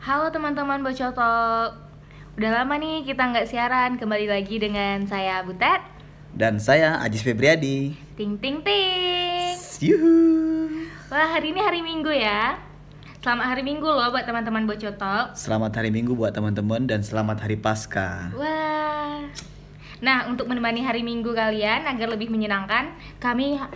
Halo 0.00 0.32
teman-teman 0.32 0.80
Bocotok. 0.80 1.76
Udah 2.40 2.50
lama 2.56 2.74
nih 2.80 3.04
kita 3.04 3.20
nggak 3.20 3.44
siaran. 3.44 4.00
Kembali 4.00 4.32
lagi 4.32 4.56
dengan 4.56 5.04
saya 5.04 5.44
Butet. 5.44 5.84
Dan 6.32 6.56
saya 6.56 6.96
Ajis 7.04 7.20
Febriadi. 7.20 7.92
Ting 8.16 8.40
ting 8.40 8.64
ting. 8.64 9.52
Yuhu. 9.84 10.16
Wah 11.12 11.36
hari 11.36 11.52
ini 11.52 11.60
hari 11.60 11.84
Minggu 11.84 12.08
ya. 12.08 12.56
Selamat 13.20 13.52
hari 13.52 13.60
Minggu 13.60 13.84
loh 13.84 14.08
buat 14.08 14.24
teman-teman 14.24 14.64
Bocotok. 14.64 15.36
Selamat 15.36 15.76
hari 15.76 15.92
Minggu 15.92 16.16
buat 16.16 16.32
teman-teman 16.32 16.88
dan 16.88 17.04
selamat 17.04 17.44
hari 17.44 17.60
Pasca. 17.60 18.32
Wah. 18.32 19.20
Nah 20.00 20.32
untuk 20.32 20.48
menemani 20.48 20.80
hari 20.80 21.04
Minggu 21.04 21.36
kalian 21.36 21.84
agar 21.84 22.08
lebih 22.08 22.32
menyenangkan 22.32 22.96
Kami 23.20 23.60
ha- 23.60 23.68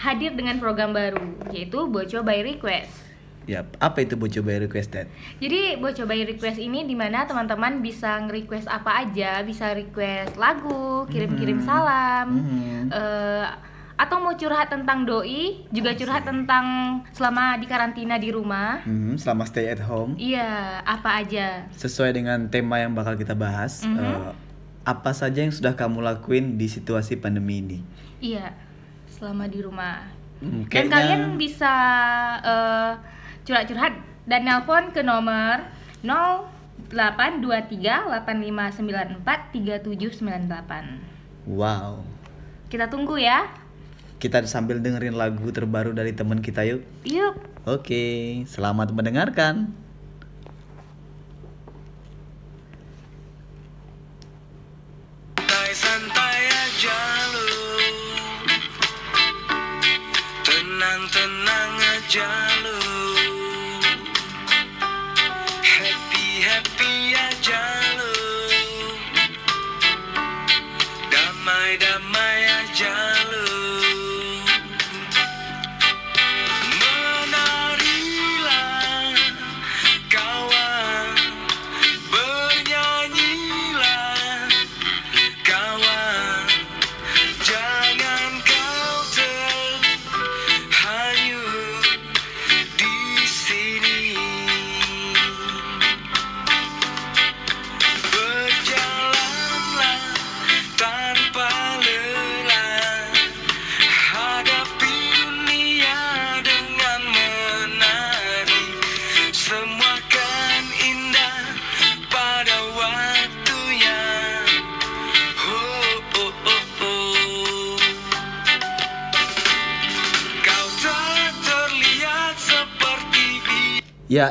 hadir 0.00 0.32
dengan 0.32 0.56
program 0.56 0.96
baru 0.96 1.20
Yaitu 1.52 1.84
Boco 1.84 2.24
by 2.24 2.40
Request 2.40 3.09
Yap, 3.50 3.74
apa 3.76 3.98
itu 4.00 4.14
Boco 4.14 4.38
by 4.40 4.62
Requested? 4.62 5.10
Jadi 5.36 5.74
Boco 5.74 6.06
by 6.06 6.22
Request 6.24 6.62
ini 6.62 6.86
di 6.86 6.94
mana 6.94 7.26
teman-teman 7.26 7.82
bisa 7.82 8.22
nge-request 8.22 8.70
apa 8.70 9.02
aja 9.02 9.42
Bisa 9.42 9.74
request 9.74 10.38
lagu, 10.38 11.02
kirim-kirim 11.10 11.58
Mhm. 11.58 11.66
salam 11.66 12.26
Mhm. 12.30 12.80
eh, 12.88 13.46
Atau 14.00 14.16
mau 14.16 14.32
curhat 14.32 14.70
tentang 14.70 15.04
doi 15.04 15.60
Juga 15.68 15.92
curhat 15.92 16.24
tentang 16.24 16.64
selama 17.10 17.58
di 17.58 17.66
karantina 17.66 18.16
di 18.16 18.30
rumah 18.30 18.80
Hmm, 18.80 19.18
selama 19.18 19.44
stay 19.44 19.66
at 19.66 19.82
home, 19.82 20.14
Iya, 20.16 20.80
apa 20.80 21.20
aja 21.20 21.66
sesuai 21.74 22.14
dengan 22.14 22.48
tema 22.48 22.78
yang 22.78 22.94
bakal 22.94 23.12
kita 23.14 23.34
bahas, 23.34 23.82
Mhm. 23.82 23.98
eh, 23.98 24.30
apa 24.82 25.10
saja 25.10 25.42
yang 25.42 25.52
sudah 25.52 25.74
kamu 25.74 26.00
lakuin 26.00 26.56
di 26.56 26.64
situasi 26.64 27.18
pandemi 27.18 27.60
ini? 27.60 27.78
Iya, 28.22 28.54
selama 29.10 29.44
di 29.44 29.58
rumah 29.58 30.06
Hmm, 30.40 30.64
Dan 30.64 30.88
kayaknya- 30.88 30.92
kalian 30.96 31.22
bisa 31.36 31.72
eh, 32.40 32.92
curhat-curhat 33.50 33.98
dan 34.30 34.46
nelpon 34.46 34.94
ke 34.94 35.02
nomor 35.02 35.66
0823 36.06 36.86
8594 38.22 39.26
3798 39.58 41.50
Wow. 41.50 42.06
Kita 42.70 42.86
tunggu 42.86 43.18
ya 43.18 43.50
Kita 44.22 44.38
sambil 44.46 44.78
dengerin 44.78 45.18
lagu 45.18 45.50
terbaru 45.50 45.90
dari 45.90 46.14
teman 46.14 46.38
kita 46.38 46.62
yuk. 46.62 46.86
Yuk 47.02 47.34
Oke, 47.66 48.40
selamat 48.48 48.94
mendengarkan. 48.96 49.74
Santai-santai 55.36 56.38
aja 56.48 57.00
lu 57.34 57.50
Tenang-tenang 60.40 61.72
aja 61.98 62.30
lu 62.64 62.89
Happy-happy 67.50 67.58
aja 67.58 67.98
lu 67.98 68.12
Damai-damai 71.10 71.74
aja 71.74 72.09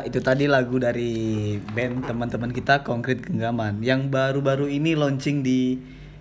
Itu 0.05 0.19
tadi 0.23 0.45
lagu 0.45 0.77
dari 0.77 1.55
band 1.73 2.07
teman-teman 2.07 2.51
kita 2.51 2.81
Konkret 2.85 3.23
Genggaman 3.23 3.83
yang 3.83 4.07
baru-baru 4.07 4.67
ini 4.69 4.95
launching 4.95 5.41
di 5.41 5.79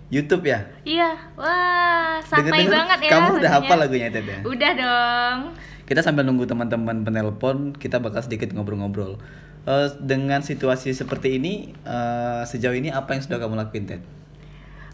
YouTube 0.09 0.49
ya. 0.49 0.65
Iya, 0.83 1.13
wah 1.37 2.17
santai 2.25 2.65
banget 2.65 2.99
ya 3.05 3.11
Kamu 3.13 3.29
udah 3.37 3.51
hafal 3.61 3.77
lagunya 3.77 4.09
Ted 4.09 4.25
ya? 4.25 4.41
Udah 4.41 4.71
dong 4.73 5.37
Kita 5.85 6.01
sambil 6.01 6.25
nunggu 6.25 6.45
teman-teman 6.45 7.01
penelpon, 7.01 7.73
kita 7.73 7.97
bakal 7.97 8.21
sedikit 8.21 8.53
ngobrol-ngobrol. 8.53 9.17
Eh, 9.65 9.87
dengan 10.01 10.45
situasi 10.45 10.93
seperti 10.93 11.41
ini, 11.41 11.73
eh, 11.81 12.41
sejauh 12.45 12.77
ini 12.77 12.93
apa 12.93 13.17
yang 13.17 13.21
sudah 13.25 13.41
kamu 13.41 13.57
lakuin, 13.57 13.85
Ted? 13.89 14.01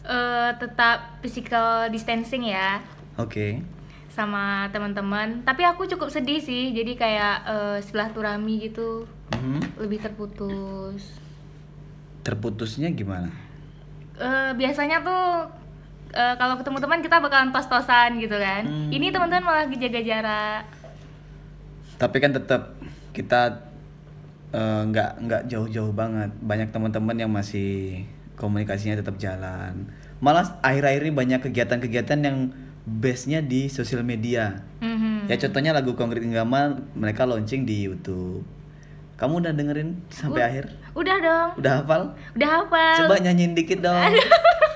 Eh, 0.07 0.50
Tetap 0.56 1.19
physical 1.19 1.91
distancing 1.91 2.47
ya 2.47 2.79
Oke. 3.16 3.63
Sama 4.16 4.72
teman-teman 4.72 5.44
Tapi 5.44 5.62
aku 5.62 5.84
cukup 5.86 6.08
sedih 6.08 6.40
sih 6.40 6.72
Jadi 6.72 6.96
kayak 6.96 7.36
eh, 7.44 7.78
silaturahmi 7.84 8.64
gitu 8.64 9.03
Mhm. 9.36 9.76
Lebih 9.84 10.00
terputus 10.00 11.20
Terputusnya 12.24 12.90
gimana? 12.90 13.28
Eh, 14.16 14.52
Biasanya 14.56 15.03
tuh 15.03 15.52
eh, 16.16 16.36
kalau 16.40 16.56
ketemu 16.56 16.78
teman 16.80 17.03
kita 17.03 17.20
bakalan 17.20 17.52
tos-tosan 17.52 18.16
gitu 18.18 18.40
kan 18.40 18.64
Hmm. 18.64 18.88
Ini 18.88 19.12
teman-teman 19.12 19.44
malah 19.44 19.66
jaga 19.68 20.00
jarak 20.00 20.64
Tapi 22.00 22.18
kan 22.18 22.32
tetap 22.32 22.80
kita 23.12 23.68
nggak 24.56 25.12
nggak 25.20 25.42
jauh-jauh 25.52 25.92
banget. 25.92 26.32
Banyak 26.40 26.72
teman-teman 26.72 27.16
yang 27.20 27.28
masih 27.28 28.08
komunikasinya 28.40 29.00
tetap 29.00 29.20
jalan. 29.20 29.92
Malah 30.24 30.59
akhir-akhir 30.64 31.03
ini 31.03 31.12
banyak 31.12 31.40
kegiatan-kegiatan 31.44 32.20
yang 32.24 32.38
base-nya 32.85 33.41
di 33.41 33.68
sosial 33.68 34.01
media. 34.01 34.62
Mhm. 34.78 35.25
Ya 35.25 35.35
contohnya 35.38 35.72
lagu 35.72 35.94
Konkret 35.94 36.22
Genggaman 36.22 36.85
mereka 36.94 37.23
launching 37.23 37.63
di 37.63 37.84
YouTube. 37.84 38.46
Kamu 39.16 39.40
udah 39.40 39.51
dengerin 39.51 40.06
sampai 40.07 40.38
U- 40.38 40.46
akhir? 40.46 40.66
Udah 40.94 41.18
dong 41.18 41.50
Udah 41.56 41.73
hafal? 41.79 42.01
Udah 42.35 42.50
hafal 42.53 42.96
Coba 43.01 43.16
nyanyiin 43.18 43.51
dikit 43.53 43.79
dong. 43.79 43.96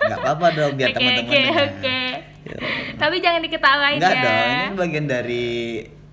Nggak 0.01 0.17
apa-apa 0.17 0.47
dong 0.53 0.71
biar 0.73 0.89
Oke, 0.89 0.95
teman-teman 0.95 1.27
oke, 1.27 1.37
dengar. 1.37 1.65
oke. 1.69 1.99
Ya. 2.39 2.57
Tapi 2.95 3.15
jangan 3.19 3.41
diketawain 3.41 3.99
Enggak 3.99 4.15
ya 4.15 4.23
dong, 4.23 4.47
ini 4.49 4.73
bagian 4.73 5.05
dari 5.05 5.47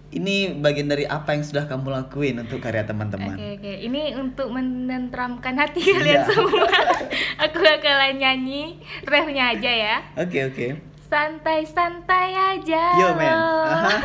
ini 0.09 0.35
bagian 0.55 0.89
dari 0.89 1.05
apa 1.05 1.33
yang 1.33 1.43
sudah 1.43 1.65
kamu 1.65 1.87
lakuin 1.89 2.35
untuk 2.37 2.59
karya 2.59 2.83
teman-teman. 2.83 3.31
Oke 3.31 3.47
oke, 3.57 3.73
ini 3.81 4.03
untuk 4.13 4.49
menenteramkan 4.49 5.55
hati 5.55 5.81
kalian 5.87 6.19
Iya. 6.19 6.27
semua. 6.27 6.67
Aku 7.47 7.57
bakalan 7.57 8.17
nyanyi 8.17 8.75
refnya 9.03 9.55
aja 9.55 9.71
ya. 9.71 9.97
Oke 10.15 10.45
oke. 10.45 10.67
Santai-santai 11.07 12.35
aja. 12.35 12.85
Yo 12.99 13.09
men. 13.15 13.31
Aha. 13.31 13.99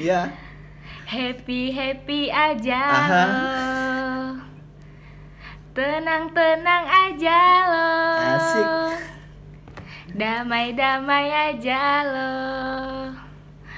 Ya. 0.00 0.32
Happy 1.04 1.68
happy 1.70 2.32
aja. 2.32 2.80
Aha. 2.80 3.24
Tenang-tenang 5.74 6.84
aja 6.86 7.40
loh. 7.68 8.16
Asik. 8.38 8.68
Damai-damai 10.14 11.26
aja 11.28 11.82
loh. 12.06 13.10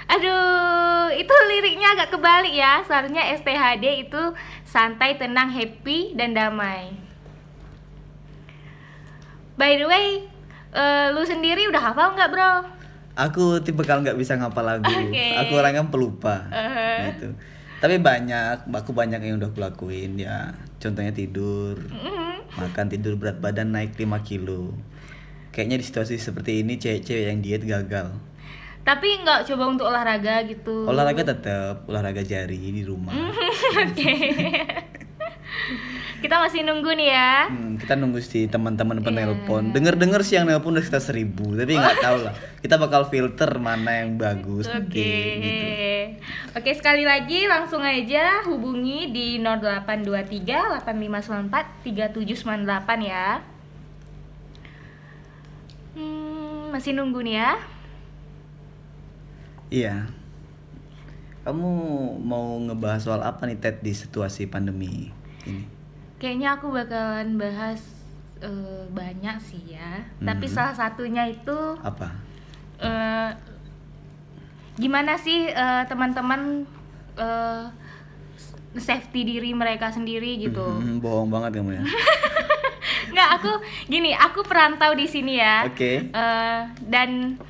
Aduh, 0.07 1.11
itu 1.19 1.34
liriknya 1.51 1.99
agak 1.99 2.15
kebalik 2.15 2.55
ya. 2.55 2.84
Seharusnya 2.87 3.27
STHD 3.34 4.07
itu 4.07 4.23
santai, 4.63 5.19
tenang, 5.19 5.51
happy, 5.51 6.15
dan 6.15 6.37
damai. 6.37 6.95
By 9.57 9.81
the 9.81 9.89
way, 9.89 10.28
eh, 10.77 11.09
lu 11.11 11.25
sendiri 11.25 11.67
udah 11.67 11.83
hafal 11.83 12.13
nggak 12.13 12.28
bro? 12.28 12.53
Aku 13.17 13.65
tipe 13.65 13.81
kalau 13.81 14.05
nggak 14.05 14.15
bisa 14.15 14.37
ngapal 14.37 14.61
lagu. 14.61 14.84
Oke. 14.84 15.33
Aku 15.41 15.57
orangnya 15.57 15.89
pelupa. 15.89 16.53
Eh. 16.53 17.11
Gitu. 17.11 17.33
Tapi 17.77 17.97
banyak, 17.97 18.69
aku 18.69 18.93
banyak 18.93 19.21
yang 19.21 19.41
udah 19.41 19.49
aku 19.49 19.61
lakuin 19.61 20.17
ya. 20.17 20.53
Contohnya 20.77 21.13
tidur, 21.13 21.81
Mhm. 21.81 22.57
makan 22.57 22.87
tidur 22.89 23.17
berat 23.17 23.41
badan 23.41 23.73
naik 23.73 23.97
5 23.97 24.21
kilo. 24.21 24.77
Kayaknya 25.49 25.81
di 25.81 25.84
situasi 25.84 26.15
seperti 26.17 26.61
ini 26.61 26.77
cewek-cewek 26.77 27.25
yang 27.27 27.41
diet 27.41 27.65
gagal. 27.65 28.13
Tapi 28.81 29.09
nggak 29.19 29.49
coba 29.49 29.65
untuk 29.67 29.89
olahraga 29.89 30.45
gitu. 30.45 30.84
Olahraga 30.84 31.25
tetap 31.27 31.89
olahraga 31.89 32.21
jari 32.21 32.61
di 32.71 32.84
rumah. 32.84 33.17
Oke. 33.83 34.13
Kita 36.16 36.41
masih 36.41 36.65
nunggu 36.65 36.97
nih 36.97 37.09
ya. 37.13 37.33
Hmm, 37.53 37.77
kita 37.77 37.92
nunggu 37.95 38.18
si 38.24 38.48
teman-teman 38.48 39.04
penelpon. 39.04 39.77
Denger-denger 39.77 40.21
sih 40.24 40.41
yang 40.41 40.48
nelpon 40.48 40.72
udah 40.72 40.84
sekitar 40.84 41.04
seribu, 41.04 41.53
tapi 41.53 41.77
nggak 41.77 42.01
tahu 42.07 42.18
lah. 42.24 42.34
Kita 42.65 42.80
bakal 42.80 43.09
filter 43.13 43.51
mana 43.60 44.04
yang 44.04 44.16
bagus. 44.16 44.65
Oke. 44.66 44.80
nanti, 44.80 45.04
gitu. 45.45 45.66
Oke, 46.57 46.71
sekali 46.72 47.04
lagi 47.04 47.45
langsung 47.45 47.84
aja 47.84 48.41
hubungi 48.48 49.13
di 49.13 49.27
0823 49.45 50.80
8594 50.89 51.84
3798 51.84 53.04
ya. 53.04 53.45
Hmm, 55.97 56.72
masih 56.72 56.97
nunggu 56.97 57.21
nih 57.21 57.36
ya. 57.36 57.53
Iya. 59.68 59.97
Kamu 61.45 61.71
mau 62.24 62.59
ngebahas 62.59 63.07
soal 63.07 63.22
apa 63.22 63.47
nih 63.47 63.60
Ted 63.60 63.78
di 63.84 63.95
situasi 63.95 64.51
pandemi 64.51 65.13
ini? 65.47 65.76
Kayaknya 66.16 66.48
aku 66.54 66.66
bakalan 66.71 67.36
bahas 67.36 67.83
eh, 68.39 68.84
banyak 68.89 69.36
sih 69.39 69.63
ya. 69.71 70.01
Tapi 70.18 70.45
Mhm. 70.45 70.53
salah 70.53 70.72
satunya 70.72 71.24
itu 71.24 71.59
Apa? 71.78 72.13
eh, 72.78 73.30
gimana 74.77 75.16
sih 75.16 75.47
eh, 75.47 75.83
teman-teman 75.86 76.65
eh, 77.16 77.65
safety 78.77 79.24
diri 79.27 79.53
mereka 79.53 79.89
sendiri 79.89 80.36
gitu. 80.39 80.60
Hmm, 80.60 81.01
bohong 81.01 81.28
banget 81.28 81.57
kamu 81.57 81.71
ya. 81.74 81.83
Nggak, 83.13 83.28
aku 83.34 83.53
gini, 83.86 84.13
aku 84.13 84.41
perantau 84.42 84.92
di 84.92 85.07
sini 85.07 85.36
ya. 85.36 85.65
Oke. 85.65 86.13
Eh, 86.13 86.60
dan 86.83 87.41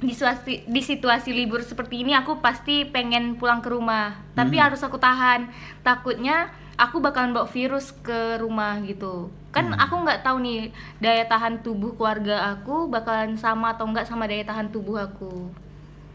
di 0.00 0.10
situasi 0.10 0.64
di 0.64 0.80
situasi 0.80 1.30
libur 1.30 1.60
seperti 1.60 2.00
ini 2.00 2.16
aku 2.16 2.40
pasti 2.40 2.82
pengen 2.84 3.36
pulang 3.36 3.60
ke 3.60 3.68
rumah. 3.68 4.18
Tapi 4.32 4.56
Hmm. 4.56 4.64
harus 4.64 4.80
aku 4.80 4.96
tahan. 4.96 5.46
Takutnya 5.80 6.50
aku 6.80 6.96
bakalan 6.98 7.36
bawa 7.36 7.44
virus 7.44 7.92
ke 7.92 8.40
rumah 8.40 8.80
gitu. 8.80 9.28
Kan 9.52 9.68
Hmm. 9.68 9.76
aku 9.76 9.94
nggak 10.00 10.24
tahu 10.24 10.40
nih 10.40 10.72
daya 10.96 11.28
tahan 11.28 11.60
tubuh 11.60 11.92
keluarga 11.92 12.56
aku 12.56 12.88
bakalan 12.88 13.36
sama 13.36 13.76
atau 13.76 13.84
enggak 13.84 14.08
sama 14.08 14.24
daya 14.24 14.40
tahan 14.42 14.72
tubuh 14.72 14.96
aku. 14.96 15.52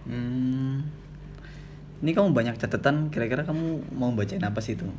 Hmm. 0.09 0.81
Ini 2.01 2.11
kamu 2.11 2.33
banyak 2.33 2.57
catatan. 2.57 3.09
Kira-kira 3.09 3.41
kamu 3.41 3.93
mau 3.93 4.09
bacain 4.11 4.41
apa 4.41 4.57
sih 4.59 4.73
itu? 4.73 4.85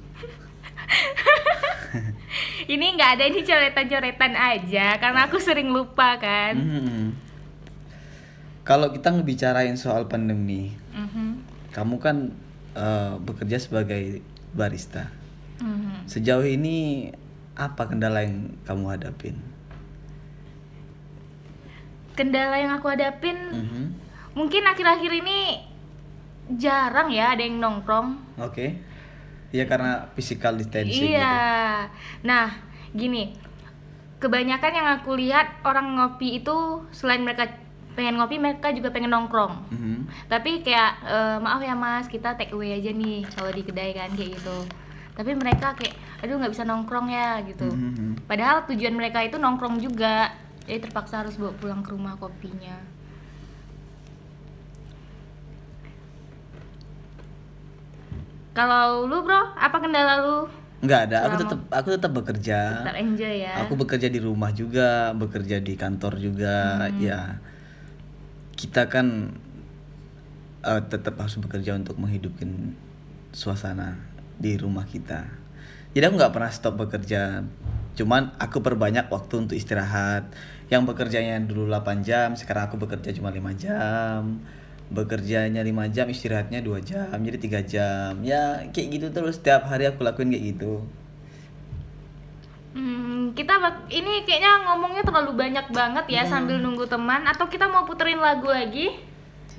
Ini 2.66 2.86
nggak 2.98 3.10
ada 3.16 3.24
ini 3.24 3.40
coretan-coretan 3.40 4.34
aja 4.34 4.98
karena 4.98 5.24
aku 5.24 5.38
sering 5.38 5.70
lupa 5.70 6.18
kan. 6.18 6.54
Hmm. 6.58 7.14
Kalau 8.66 8.90
kita 8.90 9.14
ngebicarain 9.14 9.78
soal 9.78 10.10
pandemi, 10.10 10.74
Mhm. 10.90 11.46
kamu 11.70 11.96
kan 11.96 12.16
eh, 12.76 13.14
bekerja 13.16 13.56
sebagai 13.56 14.20
barista. 14.52 15.08
Mhm. 15.58 16.04
Sejauh 16.06 16.44
ini 16.44 17.08
apa 17.56 17.88
kendala 17.88 18.20
yang 18.22 18.52
kamu 18.64 18.84
hadapin? 18.92 19.36
Kendala 22.16 22.56
yang 22.56 22.72
aku 22.72 22.88
hadapin 22.88 23.36
Mhm. 23.52 23.84
mungkin 24.32 24.64
akhir-akhir 24.64 25.12
ini 25.20 25.60
jarang 26.56 27.12
ya 27.12 27.36
ada 27.36 27.42
yang 27.44 27.60
nongkrong. 27.60 28.16
Oke. 28.40 28.80
Iya 29.52 29.64
karena 29.64 30.08
physical 30.12 30.56
distancing 30.56 31.12
iya. 31.12 31.32
gitu. 31.88 32.28
Nah, 32.28 32.46
gini. 32.92 33.32
Kebanyakan 34.16 34.72
yang 34.72 34.88
aku 34.96 35.12
lihat 35.12 35.60
orang 35.60 35.92
ngopi 35.92 36.40
itu 36.40 36.56
selain 36.88 37.20
mereka 37.20 37.52
pengen 37.92 38.16
ngopi, 38.16 38.40
mereka 38.40 38.72
juga 38.72 38.88
pengen 38.88 39.12
nongkrong. 39.12 39.68
Mhm. 39.68 39.96
Tapi 40.28 40.64
kayak 40.64 40.92
"Eh, 41.04 41.36
maaf 41.36 41.60
ya 41.60 41.76
Mas, 41.76 42.08
kita 42.08 42.32
take 42.32 42.52
away 42.52 42.72
aja 42.72 42.92
nih 42.92 43.24
kalau 43.28 43.52
di 43.52 43.60
kedai 43.60 43.92
kan 43.92 44.08
kayak 44.12 44.40
gitu. 44.40 44.56
Tapi 45.16 45.32
mereka 45.32 45.72
kayak 45.72 45.96
aduh 46.20 46.36
nggak 46.36 46.52
bisa 46.52 46.68
nongkrong 46.68 47.08
ya 47.08 47.40
gitu. 47.48 47.64
Mhm. 47.72 48.28
Padahal 48.28 48.68
tujuan 48.68 48.92
mereka 48.92 49.24
itu 49.24 49.40
nongkrong 49.40 49.80
juga. 49.80 50.36
Jadi 50.68 50.84
terpaksa 50.84 51.24
harus 51.24 51.40
bawa 51.40 51.56
pulang 51.56 51.80
ke 51.80 51.96
rumah 51.96 52.20
kopinya. 52.20 52.76
Kalau 58.52 59.04
lu 59.04 59.20
bro, 59.20 59.52
apa 59.56 59.76
kendala 59.80 60.20
lu? 60.20 60.38
Nggak 60.84 61.00
ada. 61.08 61.16
Aku 61.28 61.34
tetap 61.40 61.60
aku 61.72 61.88
tetap 61.92 62.12
bekerja. 62.12 62.58
Tetap 62.84 62.96
enjoy 62.96 63.34
ya. 63.44 63.52
Aku 63.64 63.72
bekerja 63.76 64.08
di 64.12 64.20
rumah 64.20 64.52
juga, 64.52 65.12
bekerja 65.16 65.60
di 65.60 65.76
kantor 65.76 66.20
juga. 66.20 66.88
Hmm. 66.88 67.00
Ya, 67.00 67.20
kita 68.56 68.88
kan 68.88 69.32
eh, 70.64 70.82
tetap 70.88 71.20
harus 71.20 71.36
bekerja 71.40 71.76
untuk 71.76 72.00
menghidupkan 72.00 72.76
suasana 73.32 74.15
di 74.36 74.56
rumah 74.56 74.84
kita. 74.84 75.24
Jadi 75.96 76.04
aku 76.04 76.14
nggak 76.20 76.34
pernah 76.36 76.52
stop 76.52 76.76
bekerja. 76.76 77.40
Cuman 77.96 78.36
aku 78.36 78.60
perbanyak 78.60 79.08
waktu 79.08 79.48
untuk 79.48 79.56
istirahat. 79.56 80.28
Yang 80.68 80.92
bekerjanya 80.92 81.40
dulu 81.40 81.72
8 81.72 82.04
jam, 82.04 82.36
sekarang 82.36 82.68
aku 82.68 82.76
bekerja 82.76 83.16
cuma 83.16 83.32
5 83.32 83.56
jam. 83.56 84.44
Bekerjanya 84.92 85.64
5 85.64 85.88
jam, 85.88 86.06
istirahatnya 86.12 86.60
2 86.60 86.84
jam, 86.84 87.16
jadi 87.16 87.38
3 87.40 87.60
jam. 87.64 88.12
Ya 88.20 88.68
kayak 88.68 88.88
gitu 88.92 89.06
terus 89.08 89.40
setiap 89.40 89.64
hari 89.64 89.88
aku 89.88 90.04
lakuin 90.04 90.28
kayak 90.28 90.44
gitu. 90.52 90.84
Hmm, 92.76 93.32
kita 93.32 93.56
ini 93.88 94.28
kayaknya 94.28 94.68
ngomongnya 94.68 95.00
terlalu 95.00 95.32
banyak 95.32 95.72
banget 95.72 96.04
ya 96.12 96.28
sambil 96.28 96.60
nunggu 96.60 96.84
teman 96.84 97.24
atau 97.24 97.48
kita 97.48 97.72
mau 97.72 97.88
puterin 97.88 98.20
lagu 98.20 98.52
lagi? 98.52 98.92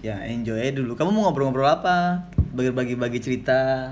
Ya 0.06 0.22
enjoy 0.22 0.70
dulu. 0.78 0.94
Kamu 0.94 1.10
mau 1.10 1.26
ngobrol-ngobrol 1.26 1.66
apa? 1.66 2.30
Bagi-bagi 2.54 3.18
cerita. 3.18 3.90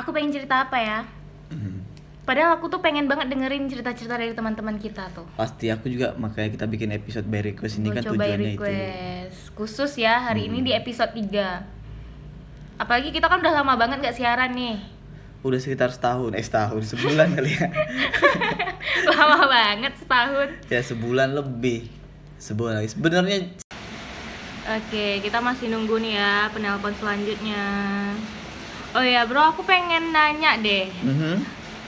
Aku 0.00 0.10
pengen 0.10 0.32
cerita 0.32 0.64
apa 0.64 0.76
ya? 0.76 0.98
Mhm. 1.48 1.78
Padahal 2.20 2.56
aku 2.56 2.70
tuh 2.70 2.78
pengen 2.78 3.04
banget 3.04 3.26
dengerin 3.28 3.66
cerita-cerita 3.66 4.14
dari 4.14 4.30
teman-teman 4.30 4.76
kita 4.76 5.10
tuh. 5.10 5.26
Pasti 5.34 5.66
aku 5.66 5.90
juga 5.90 6.14
makanya 6.14 6.52
kita 6.52 6.64
bikin 6.64 6.88
episode 6.90 7.26
by 7.26 7.42
request 7.44 7.76
ini 7.76 7.90
Gua 7.90 7.96
kan 7.96 8.02
coba 8.06 8.14
tujuannya 8.22 8.32
itu. 8.32 8.40
Hmm. 8.54 8.70
request 8.70 9.40
khusus 9.52 9.92
ya 9.98 10.14
hari 10.22 10.46
ini 10.46 10.62
di 10.62 10.72
episode 10.72 11.10
3 11.10 12.78
Apalagi 12.78 13.10
kita 13.10 13.26
kan 13.26 13.38
udah 13.38 13.52
lama 13.52 13.74
banget 13.74 14.00
gak 14.00 14.16
siaran 14.16 14.52
nih 14.52 14.80
Udah 15.40 15.56
sekitar 15.56 15.88
setahun, 15.88 16.32
eh 16.32 16.40
setahun, 16.40 16.80
sebulan 16.86 17.28
kali 17.36 17.50
ya. 17.50 17.68
Lama 19.06 19.44
banget 19.46 19.92
setahun 19.96 20.48
ya 20.68 20.80
sebulan 20.80 21.32
lebih. 21.32 21.88
Sebulan 22.36 22.72
lagi. 22.78 22.88
Sebenarnya 22.92 23.38
Oke 24.70 25.18
kita 25.18 25.40
masih 25.40 25.66
nunggu 25.66 25.98
nih 25.98 26.14
ya 26.14 26.46
penelpon 26.48 26.92
selanjutnya 26.94 27.62
Oh 28.92 29.04
ya 29.04 29.22
bro 29.22 29.40
aku 29.48 29.62
pengen 29.62 30.10
nanya 30.10 30.58
deh 30.58 30.90
Mhm. 31.00 31.34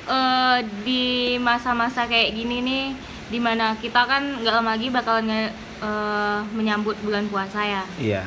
eh 0.04 0.58
di 0.82 1.02
masa-masa 1.38 2.04
kayak 2.04 2.30
gini 2.32 2.58
nih 2.60 2.84
di 3.26 3.38
mana 3.38 3.74
kita 3.74 4.02
kan 4.02 4.38
nggak 4.38 4.52
lama 4.52 4.70
lagi 4.72 4.88
bakalan 4.88 5.24
nge- 5.24 5.54
eh, 5.80 6.38
menyambut 6.52 6.94
bulan 7.00 7.26
puasa 7.26 7.60
ya 7.60 7.82
Iya. 7.96 8.22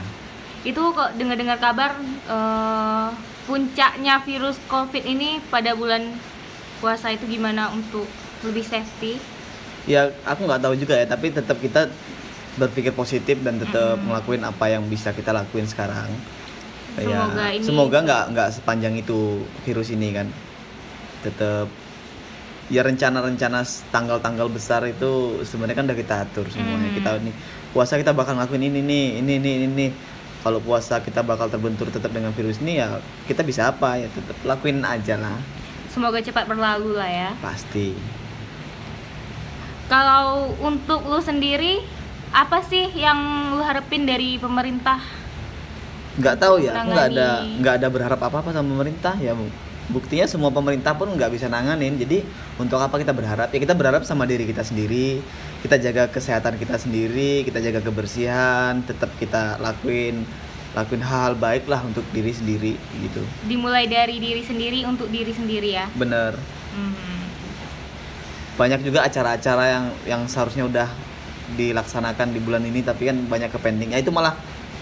itu 0.64 0.82
kok 0.92 1.16
dengar-dengar 1.16 1.56
kabar 1.58 1.96
eh, 2.26 3.08
puncaknya 3.46 4.20
virus 4.20 4.58
covid 4.66 5.04
ini 5.04 5.38
pada 5.46 5.72
bulan 5.72 6.16
puasa 6.78 7.10
itu 7.10 7.28
gimana 7.28 7.70
untuk 7.70 8.08
lebih 8.42 8.64
safety 8.64 9.16
Ya 9.86 10.10
aku 10.26 10.44
nggak 10.44 10.60
tahu 10.60 10.74
juga 10.74 10.98
ya, 10.98 11.06
tapi 11.06 11.30
tetap 11.30 11.62
kita 11.62 11.86
berpikir 12.56 12.90
positif 12.90 13.38
dan 13.40 13.62
tetap 13.62 14.02
ngelakuin 14.02 14.42
apa 14.42 14.66
yang 14.66 14.82
bisa 14.84 15.14
kita 15.14 15.30
lakuin 15.30 15.70
sekarang. 15.70 16.10
Semoga 16.96 17.46
ya, 17.46 17.56
ini- 17.56 17.66
semoga 17.68 17.98
nggak 18.02 18.24
nggak 18.32 18.50
sepanjang 18.56 18.94
itu 18.96 19.44
virus 19.68 19.92
ini 19.92 20.16
kan. 20.16 20.28
Tetap 21.22 21.68
ya 22.66 22.82
rencana-rencana 22.82 23.62
tanggal-tanggal 23.94 24.50
besar 24.50 24.82
itu 24.90 25.44
sebenarnya 25.46 25.78
kan 25.78 25.86
udah 25.86 25.98
kita 25.98 26.16
atur 26.24 26.46
semuanya. 26.50 26.90
Hmm. 26.90 26.98
Kita 26.98 27.10
nih 27.22 27.36
puasa 27.72 28.00
kita 28.00 28.16
bakal 28.16 28.40
ngelakuin 28.40 28.66
ini 28.72 28.80
nih, 28.82 29.06
ini 29.20 29.34
ini 29.38 29.52
ini. 29.62 29.68
ini. 29.68 29.88
Kalau 30.46 30.62
puasa 30.62 31.02
kita 31.02 31.26
bakal 31.26 31.50
terbentur 31.50 31.90
tetap 31.90 32.14
dengan 32.14 32.30
virus 32.30 32.62
ini 32.62 32.78
ya 32.78 33.02
kita 33.26 33.42
bisa 33.42 33.66
apa 33.66 33.98
ya 33.98 34.06
tetap 34.14 34.38
lakuin 34.46 34.86
aja 34.86 35.18
lah 35.18 35.42
semoga 35.90 36.22
cepat 36.22 36.46
berlalu 36.46 36.94
lah 36.94 37.10
ya 37.10 37.30
pasti. 37.42 37.98
kalau 39.90 40.54
untuk 40.62 41.02
lu 41.06 41.18
sendiri 41.18 41.82
apa 42.30 42.62
sih 42.62 42.94
yang 42.94 43.18
lu 43.56 43.62
harapin 43.66 44.06
dari 44.06 44.36
pemerintah 44.36 45.02
nggak 46.16 46.36
tahu 46.40 46.64
ya 46.64 46.74
nggak 46.80 47.06
ada 47.12 47.30
nggak 47.60 47.74
ada 47.84 47.88
berharap 47.92 48.20
apa 48.24 48.38
apa 48.40 48.50
sama 48.56 48.72
pemerintah 48.72 49.16
ya 49.20 49.36
Bu. 49.36 49.48
buktinya 49.86 50.26
semua 50.26 50.50
pemerintah 50.50 50.98
pun 50.98 51.06
nggak 51.14 51.30
bisa 51.30 51.46
nanganin. 51.46 51.94
Jadi 51.94 52.26
untuk 52.58 52.82
apa 52.82 52.98
kita 52.98 53.14
berharap? 53.14 53.54
Ya 53.54 53.62
kita 53.62 53.78
berharap 53.78 54.02
sama 54.02 54.26
diri 54.26 54.50
kita 54.50 54.66
sendiri. 54.66 55.22
Kita 55.62 55.78
jaga 55.78 56.10
kesehatan 56.10 56.58
kita 56.58 56.82
sendiri 56.82 57.46
kita 57.46 57.62
jaga 57.62 57.86
kebersihan 57.86 58.82
tetap 58.82 59.14
kita 59.22 59.62
lakuin 59.62 60.26
lakuin 60.74 61.06
hal-hal 61.06 61.38
baik 61.38 61.70
lah 61.70 61.86
untuk 61.86 62.02
diri 62.10 62.34
sendiri 62.34 62.74
gitu. 62.98 63.22
Dimulai 63.46 63.86
dari 63.86 64.18
diri 64.18 64.42
sendiri 64.42 64.90
untuk 64.90 65.06
diri 65.14 65.30
sendiri 65.30 65.70
ya? 65.78 65.86
Bener. 65.94 66.34
Hmm. 66.76 66.92
banyak 68.56 68.88
juga 68.88 69.04
acara-acara 69.04 69.64
yang 69.68 69.86
yang 70.08 70.22
seharusnya 70.32 70.64
udah 70.68 70.88
dilaksanakan 71.54 72.34
di 72.34 72.40
bulan 72.42 72.64
ini 72.66 72.82
tapi 72.82 73.12
kan 73.12 73.18
banyak 73.30 73.52
kepenting 73.54 73.94
ya 73.94 74.02
itu 74.02 74.10
malah 74.10 74.34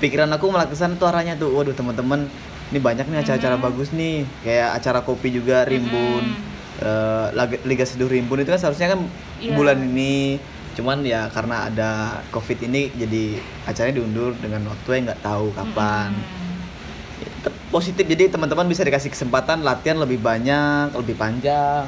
pikiran 0.04 0.28
aku 0.36 0.52
malah 0.52 0.68
kesan 0.68 1.00
tuh 1.00 1.08
arahnya 1.08 1.40
tuh 1.40 1.56
waduh 1.56 1.72
teman-teman 1.72 2.28
ini 2.70 2.80
banyak 2.84 3.08
nih 3.08 3.24
acara-acara 3.24 3.56
bagus 3.56 3.96
nih. 3.96 4.28
Kayak 4.44 4.70
acara 4.76 5.00
kopi 5.00 5.32
juga 5.32 5.64
rimbun. 5.64 6.26
Eh, 6.84 7.28
Lag- 7.32 7.64
Liga 7.64 7.86
Seduh 7.88 8.12
Rimbun 8.12 8.44
itu 8.44 8.52
kan 8.52 8.60
seharusnya 8.60 8.98
kan 8.98 9.08
Iya. 9.40 9.56
bulan 9.56 9.80
ini. 9.80 10.42
Cuman 10.74 11.06
ya 11.06 11.30
karena 11.30 11.70
ada 11.70 11.92
covid 12.34 12.66
ini 12.66 12.90
jadi 12.92 13.38
acaranya 13.64 14.02
diundur 14.02 14.34
dengan 14.42 14.68
waktu 14.68 14.90
yang 14.90 15.04
nggak 15.08 15.22
tahu 15.22 15.54
kapan. 15.54 16.12
Tetap 17.22 17.54
positif 17.70 18.04
jadi 18.04 18.28
teman-teman 18.28 18.66
bisa 18.66 18.82
dikasih 18.82 19.14
kesempatan 19.14 19.62
latihan 19.62 20.02
lebih 20.02 20.18
banyak 20.18 20.92
lebih 20.98 21.14
panjang 21.14 21.86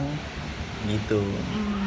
gitu. 0.86 1.18
Hmm, 1.20 1.85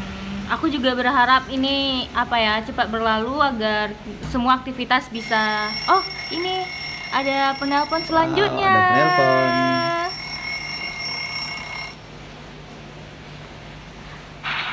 aku 0.49 0.73
juga 0.73 0.97
berharap 0.97 1.47
ini 1.53 2.09
apa 2.17 2.37
ya 2.41 2.55
cepat 2.65 2.89
berlalu 2.89 3.37
agar 3.45 3.93
semua 4.33 4.57
aktivitas 4.57 5.09
bisa. 5.13 5.69
Oh 5.89 6.03
ini 6.33 6.65
ada 7.13 7.57
penelpon 7.61 8.03
selanjutnya. 8.05 8.73
ada 8.73 8.89
penelpon. 8.89 9.49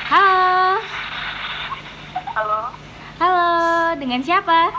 Halo, 0.06 0.78
Halo, 2.36 2.60
halo, 3.18 3.46
dengan 3.98 4.20
siapa? 4.22 4.70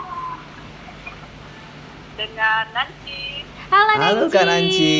dengan 2.18 2.66
Nancy. 2.74 3.46
Halo, 3.70 3.92
Halo, 3.94 4.22
Kak 4.26 4.42
Nancy. 4.50 4.98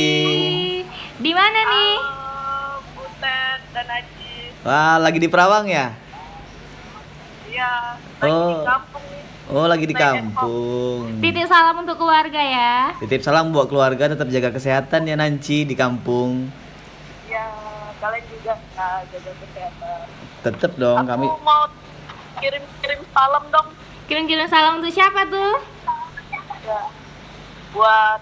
Di 1.18 1.32
mana 1.34 1.60
nih? 1.66 1.94
Halo, 1.98 2.78
Butet 2.94 3.60
dan 3.74 3.86
Aji. 3.90 4.17
Wah 4.68 5.00
lagi 5.00 5.16
di 5.16 5.26
Perawang 5.26 5.64
ya 5.64 5.96
Iya, 7.48 7.72
lagi 8.20 8.28
Oh. 8.28 8.52
di 8.52 8.68
kampung 8.68 9.04
oh 9.48 9.64
lagi 9.64 9.84
di 9.84 9.96
kampung 9.96 11.00
Titip 11.18 11.46
salam 11.48 11.80
untuk 11.80 11.96
keluarga 11.96 12.36
ya. 12.36 12.92
titip 12.98 13.18
salam 13.18 13.48
buat 13.48 13.64
keluarga 13.66 14.04
tetap 14.06 14.28
jaga 14.28 14.52
kesehatan 14.52 15.08
ya 15.08 15.16
Nanci 15.16 15.64
di 15.64 15.72
kampung 15.72 16.52
Ya, 17.24 17.48
kalian 17.98 18.24
juga 18.28 18.60
nah, 18.76 19.00
jaga 19.06 19.32
kesehatan. 19.34 20.04
tetap 20.44 20.72
dong 20.76 20.98
Aku 20.98 21.08
kami 21.08 21.26
mau 21.40 21.64
kirim-kirim 22.36 23.00
salam 23.08 23.44
dong 23.48 23.68
Kirim-kirim 24.04 24.46
salam 24.46 24.72
untuk 24.78 24.88
siapa 24.90 25.24
tuh? 25.26 25.56
ya, 26.62 26.80
buat 27.72 28.20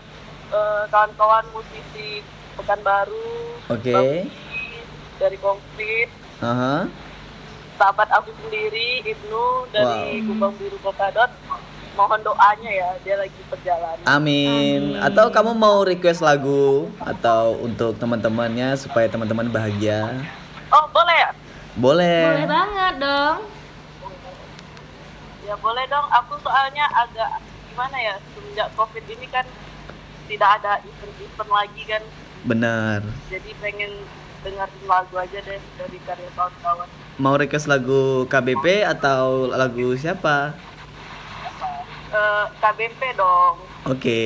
eh, 0.48 0.82
kawan-kawan 0.86 1.44
musisi 1.50 2.22
Pekanbaru, 2.56 3.60
Oke. 3.68 3.92
Pi, 3.92 4.80
dari 5.18 5.36
Konkret, 5.36 6.08
Aha. 6.40 6.84
sahabat 7.76 8.08
aku 8.08 8.32
sendiri 8.44 9.04
Ibnu 9.04 9.68
dari 9.68 10.20
Wow. 10.20 10.26
Gumbang 10.32 10.52
Biru 10.56 10.76
Polkadot. 10.80 11.28
Mohon 11.96 12.20
doanya 12.28 12.70
ya, 12.72 12.88
dia 13.04 13.16
lagi 13.16 13.40
perjalanan. 13.48 14.04
Amin. 14.04 14.96
Amin. 14.96 15.00
Atau 15.00 15.32
kamu 15.32 15.56
mau 15.56 15.80
request 15.80 16.20
lagu 16.20 16.92
atau 17.00 17.56
untuk 17.60 17.96
teman-temannya 17.96 18.76
supaya 18.76 19.08
teman-teman 19.08 19.48
bahagia? 19.48 20.24
Oh, 20.68 20.84
boleh 20.92 21.16
ya? 21.16 21.30
Boleh. 21.76 22.20
Boleh 22.32 22.48
banget 22.48 22.94
dong. 23.00 23.38
Ya 25.46 25.54
boleh 25.56 25.84
dong, 25.88 26.06
aku 26.12 26.36
soalnya 26.44 26.84
agak 26.90 27.40
gimana 27.72 27.96
ya, 27.96 28.14
semenjak 28.34 28.68
covid 28.76 29.04
ini 29.08 29.26
kan 29.32 29.46
tidak 30.26 30.50
ada 30.58 30.82
event-event 30.82 31.50
lagi 31.54 31.82
kan, 31.86 32.02
Bener. 32.42 32.98
jadi 33.30 33.50
pengen 33.62 33.94
dengerin 34.40 34.84
lagu 34.84 35.14
aja 35.14 35.38
deh 35.38 35.60
dari 35.74 35.98
karya 36.02 36.30
kawan-kawan. 36.32 36.88
Mau 37.16 37.34
request 37.34 37.66
lagu 37.66 38.24
KBP 38.26 38.84
atau 38.84 39.48
lagu 39.48 39.94
siapa? 39.94 40.52
Eh, 42.06 42.44
KBP 42.56 43.00
dong, 43.14 43.56
Oke. 43.84 44.22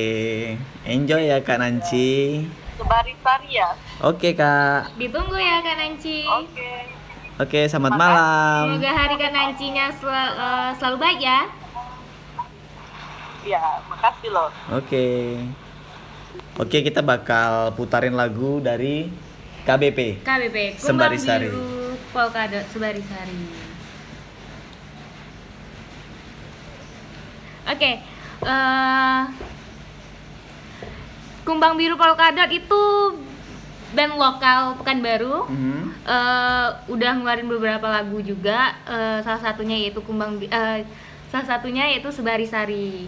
Enjoy 0.83 1.21
ya 1.23 1.37
Kak 1.39 1.59
Nanci. 1.59 2.45
Sebari 2.73 3.13
Sari 3.19 3.49
ya. 3.51 3.69
Oke 4.01 4.33
Kak. 4.33 4.97
Ditunggu 4.97 5.35
ya 5.35 5.61
Kak 5.61 5.75
Nanci. 5.75 6.25
Oke, 6.25 6.71
Oke, 7.37 7.59
selamat 7.65 7.93
malam. 7.95 8.63
Semoga 8.73 8.91
hari 8.91 9.15
Kak 9.17 9.31
Nancinya 9.31 9.85
sel- 9.91 10.09
eh, 10.35 10.71
selalu 10.75 10.97
baik 10.99 11.19
ya. 11.19 11.39
ya 13.43 13.61
makasih 13.85 14.29
loh. 14.29 14.49
Oke. 14.71 15.05
Oke, 16.57 16.77
kita 16.81 17.01
bakal 17.01 17.73
putarin 17.73 18.13
lagu 18.13 18.57
dari 18.59 19.09
KBP. 19.61 20.25
KBP 20.25 20.57
Sembari 20.75 21.17
Kumbang 21.17 21.27
Sari. 21.29 21.47
Biru 21.47 21.69
Polkadot 22.09 22.65
Sembari 22.73 23.01
Sari. 23.05 23.39
Oke, 27.61 27.91
eh, 28.43 29.21
Kumbang 31.45 31.77
Biru 31.77 31.95
Polkadot 31.95 32.49
itu 32.49 32.81
band 33.93 34.13
lokal 34.17 34.75
Pekanbaru. 34.81 35.45
Mhm. 35.47 35.79
eh 36.01 36.67
udah 36.89 37.11
ngeluarin 37.13 37.45
beberapa 37.45 37.85
lagu 37.85 38.17
juga. 38.19 38.73
eh, 38.89 39.21
salah 39.21 39.39
satunya 39.39 39.77
yaitu 39.77 40.01
Kumbang 40.01 40.41
eh, 40.41 40.81
salah 41.29 41.45
satunya 41.47 41.85
yaitu 41.85 42.09
Sebari 42.09 42.49
Sari. 42.49 43.05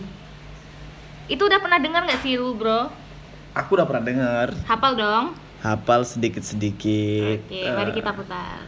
Itu 1.26 1.50
udah 1.50 1.58
pernah 1.58 1.82
dengar 1.82 2.06
nggak 2.06 2.22
sih 2.22 2.38
lu, 2.38 2.54
Bro? 2.54 2.94
Aku 3.58 3.74
udah 3.74 3.90
pernah 3.90 4.06
denger. 4.06 4.48
Hafal 4.70 4.94
dong. 4.94 5.26
Hafal 5.64 6.04
sedikit-sedikit. 6.04 7.40
Oke, 7.48 7.62
mari 7.72 7.92
Eh, 7.92 7.96
kita 7.96 8.12
putar. 8.12 8.60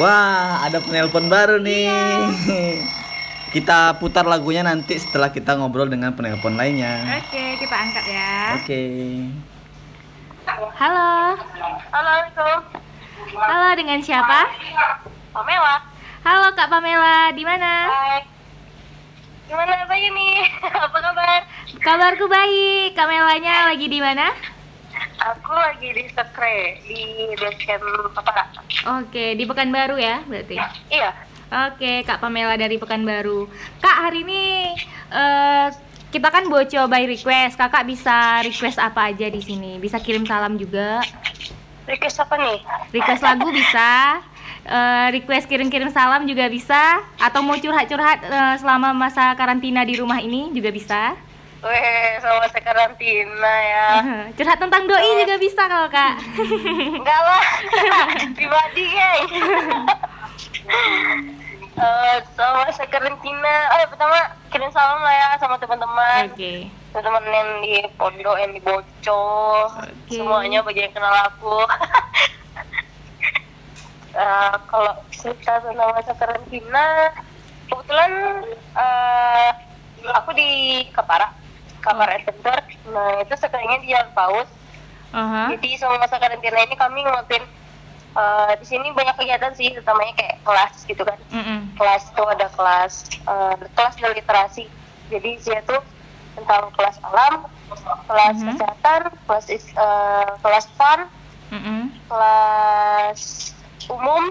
Wah, 0.00 0.64
ada 0.64 0.80
penelpon 0.80 1.28
baru 1.28 1.60
nih. 1.60 1.92
Iya. 1.92 2.80
kita 3.54 4.00
putar 4.00 4.24
lagunya 4.24 4.64
nanti 4.64 4.96
setelah 4.96 5.28
kita 5.28 5.60
ngobrol 5.60 5.92
dengan 5.92 6.16
penelpon 6.16 6.56
lainnya. 6.56 7.20
Oke, 7.20 7.60
kita 7.60 7.76
angkat 7.76 8.04
ya. 8.08 8.56
Oke. 8.56 8.80
Halo. 10.80 11.36
Halo, 11.92 12.14
Halo, 13.44 13.68
dengan 13.76 14.00
siapa? 14.00 14.48
Pamela. 15.36 15.84
Halo 16.24 16.48
Kak 16.56 16.72
Pamela, 16.72 17.36
di 17.36 17.44
mana? 17.44 17.92
Hai. 17.92 18.24
Gimana 19.52 19.84
rasanya 19.84 20.10
nih? 20.16 20.36
Apa 20.88 20.98
kabar? 21.04 21.40
Kabarku 21.76 22.24
baik. 22.24 22.96
Kak 22.96 23.04
Melanya 23.04 23.68
lagi 23.68 23.84
di 23.84 24.00
mana? 24.00 24.32
Aku 25.20 25.52
lagi 25.52 25.92
di 25.92 26.04
Sekre 26.08 26.80
di 26.88 27.28
basecamp 27.36 27.84
Papara. 28.16 28.48
Oke, 29.04 29.36
di 29.36 29.44
Pekanbaru 29.44 30.00
ya, 30.00 30.24
berarti. 30.24 30.56
Iya. 30.88 31.12
Oke, 31.68 32.06
Kak 32.08 32.24
Pamela 32.24 32.56
dari 32.56 32.80
Pekanbaru. 32.80 33.44
Kak, 33.84 33.96
hari 34.08 34.24
ini 34.24 34.72
eh, 35.12 35.66
kita 36.08 36.28
kan 36.32 36.48
bocor 36.48 36.88
by 36.88 37.04
request. 37.04 37.60
Kakak 37.60 37.84
bisa 37.84 38.40
request 38.40 38.80
apa 38.80 39.12
aja 39.12 39.28
di 39.28 39.44
sini? 39.44 39.76
Bisa 39.76 40.00
kirim 40.00 40.24
salam 40.24 40.56
juga. 40.56 41.04
Request 41.84 42.24
apa 42.24 42.34
nih? 42.40 42.58
Request 42.96 43.20
lagu 43.20 43.48
bisa. 43.52 43.90
eh, 44.60 45.06
request 45.20 45.44
kirim-kirim 45.52 45.92
salam 45.92 46.24
juga 46.24 46.48
bisa. 46.48 47.04
Atau 47.20 47.44
mau 47.44 47.60
curhat-curhat 47.60 48.24
eh, 48.24 48.54
selama 48.56 48.96
masa 48.96 49.36
karantina 49.36 49.84
di 49.84 50.00
rumah 50.00 50.16
ini 50.16 50.48
juga 50.56 50.72
bisa. 50.72 51.12
Weh, 51.60 52.16
sama 52.24 52.48
karantina 52.48 53.54
ya. 53.60 53.88
curhat 54.36 54.56
tentang 54.56 54.88
doi 54.88 55.10
juga 55.20 55.36
bisa 55.36 55.68
kalau 55.68 55.92
Kak. 55.92 56.16
Enggak 56.96 57.20
lah, 57.20 57.44
pribadi 58.36 58.84
geng. 58.88 59.24
Eh, 61.80 62.16
sama 62.36 62.68
karantina. 62.92 63.56
Oh, 63.72 63.78
ya, 63.80 63.88
pertama 63.88 64.18
kirim 64.52 64.68
salam 64.68 65.00
lah 65.00 65.16
ya 65.16 65.28
sama 65.40 65.56
teman-teman. 65.56 66.28
Oke. 66.28 66.68
Teman-teman 66.92 67.24
yang 67.24 67.50
di 67.64 67.72
pondok, 67.96 68.36
yang 68.36 68.52
di 68.52 68.60
bocor, 68.60 69.80
Oke. 69.88 70.12
semuanya 70.12 70.60
bagi 70.60 70.84
yang 70.84 70.92
kenal 70.92 71.14
aku. 71.24 71.64
Eh, 74.12 74.54
kalau 74.68 74.92
cerita 75.08 75.62
tentang 75.64 75.94
masa 75.96 76.12
karantina, 76.20 77.16
kebetulan 77.70 78.12
eh, 78.76 79.50
aku 80.04 80.30
di 80.36 80.84
Kapara 81.80 82.16
Center. 82.22 82.58
Nah 82.92 83.24
itu 83.24 83.34
sekarangnya 83.34 83.78
di 83.80 83.88
Jalan 83.90 84.10
Paus. 84.12 84.48
Aha. 85.10 85.50
Jadi 85.50 85.74
selama 85.74 86.06
masa 86.06 86.22
karantina 86.22 86.62
ini 86.62 86.76
kami 86.78 87.02
ngelakuin 87.02 87.44
eh, 88.10 88.52
di 88.58 88.66
sini 88.66 88.94
banyak 88.94 89.16
kegiatan 89.18 89.52
sih, 89.54 89.74
utamanya 89.74 90.14
kayak 90.14 90.36
kelas 90.44 90.74
gitu 90.86 91.02
kan. 91.02 91.18
Mm-mm. 91.34 91.74
Kelas 91.74 92.02
itu 92.06 92.22
ada 92.22 92.46
kelas 92.54 92.92
eh, 93.26 93.54
kelas 93.74 93.94
literasi. 93.98 94.64
Jadi 95.10 95.30
dia 95.42 95.58
tuh 95.66 95.82
tentang 96.38 96.70
kelas 96.78 96.96
alam, 97.02 97.42
kelas 98.06 98.36
Mhm. 98.38 98.46
kesehatan, 98.54 99.00
kelas 99.26 99.46
eh, 99.50 99.58
kelas 100.38 100.66
fun, 100.78 101.00
Mm-mm. 101.50 101.90
kelas 102.06 103.20
umum, 103.90 104.30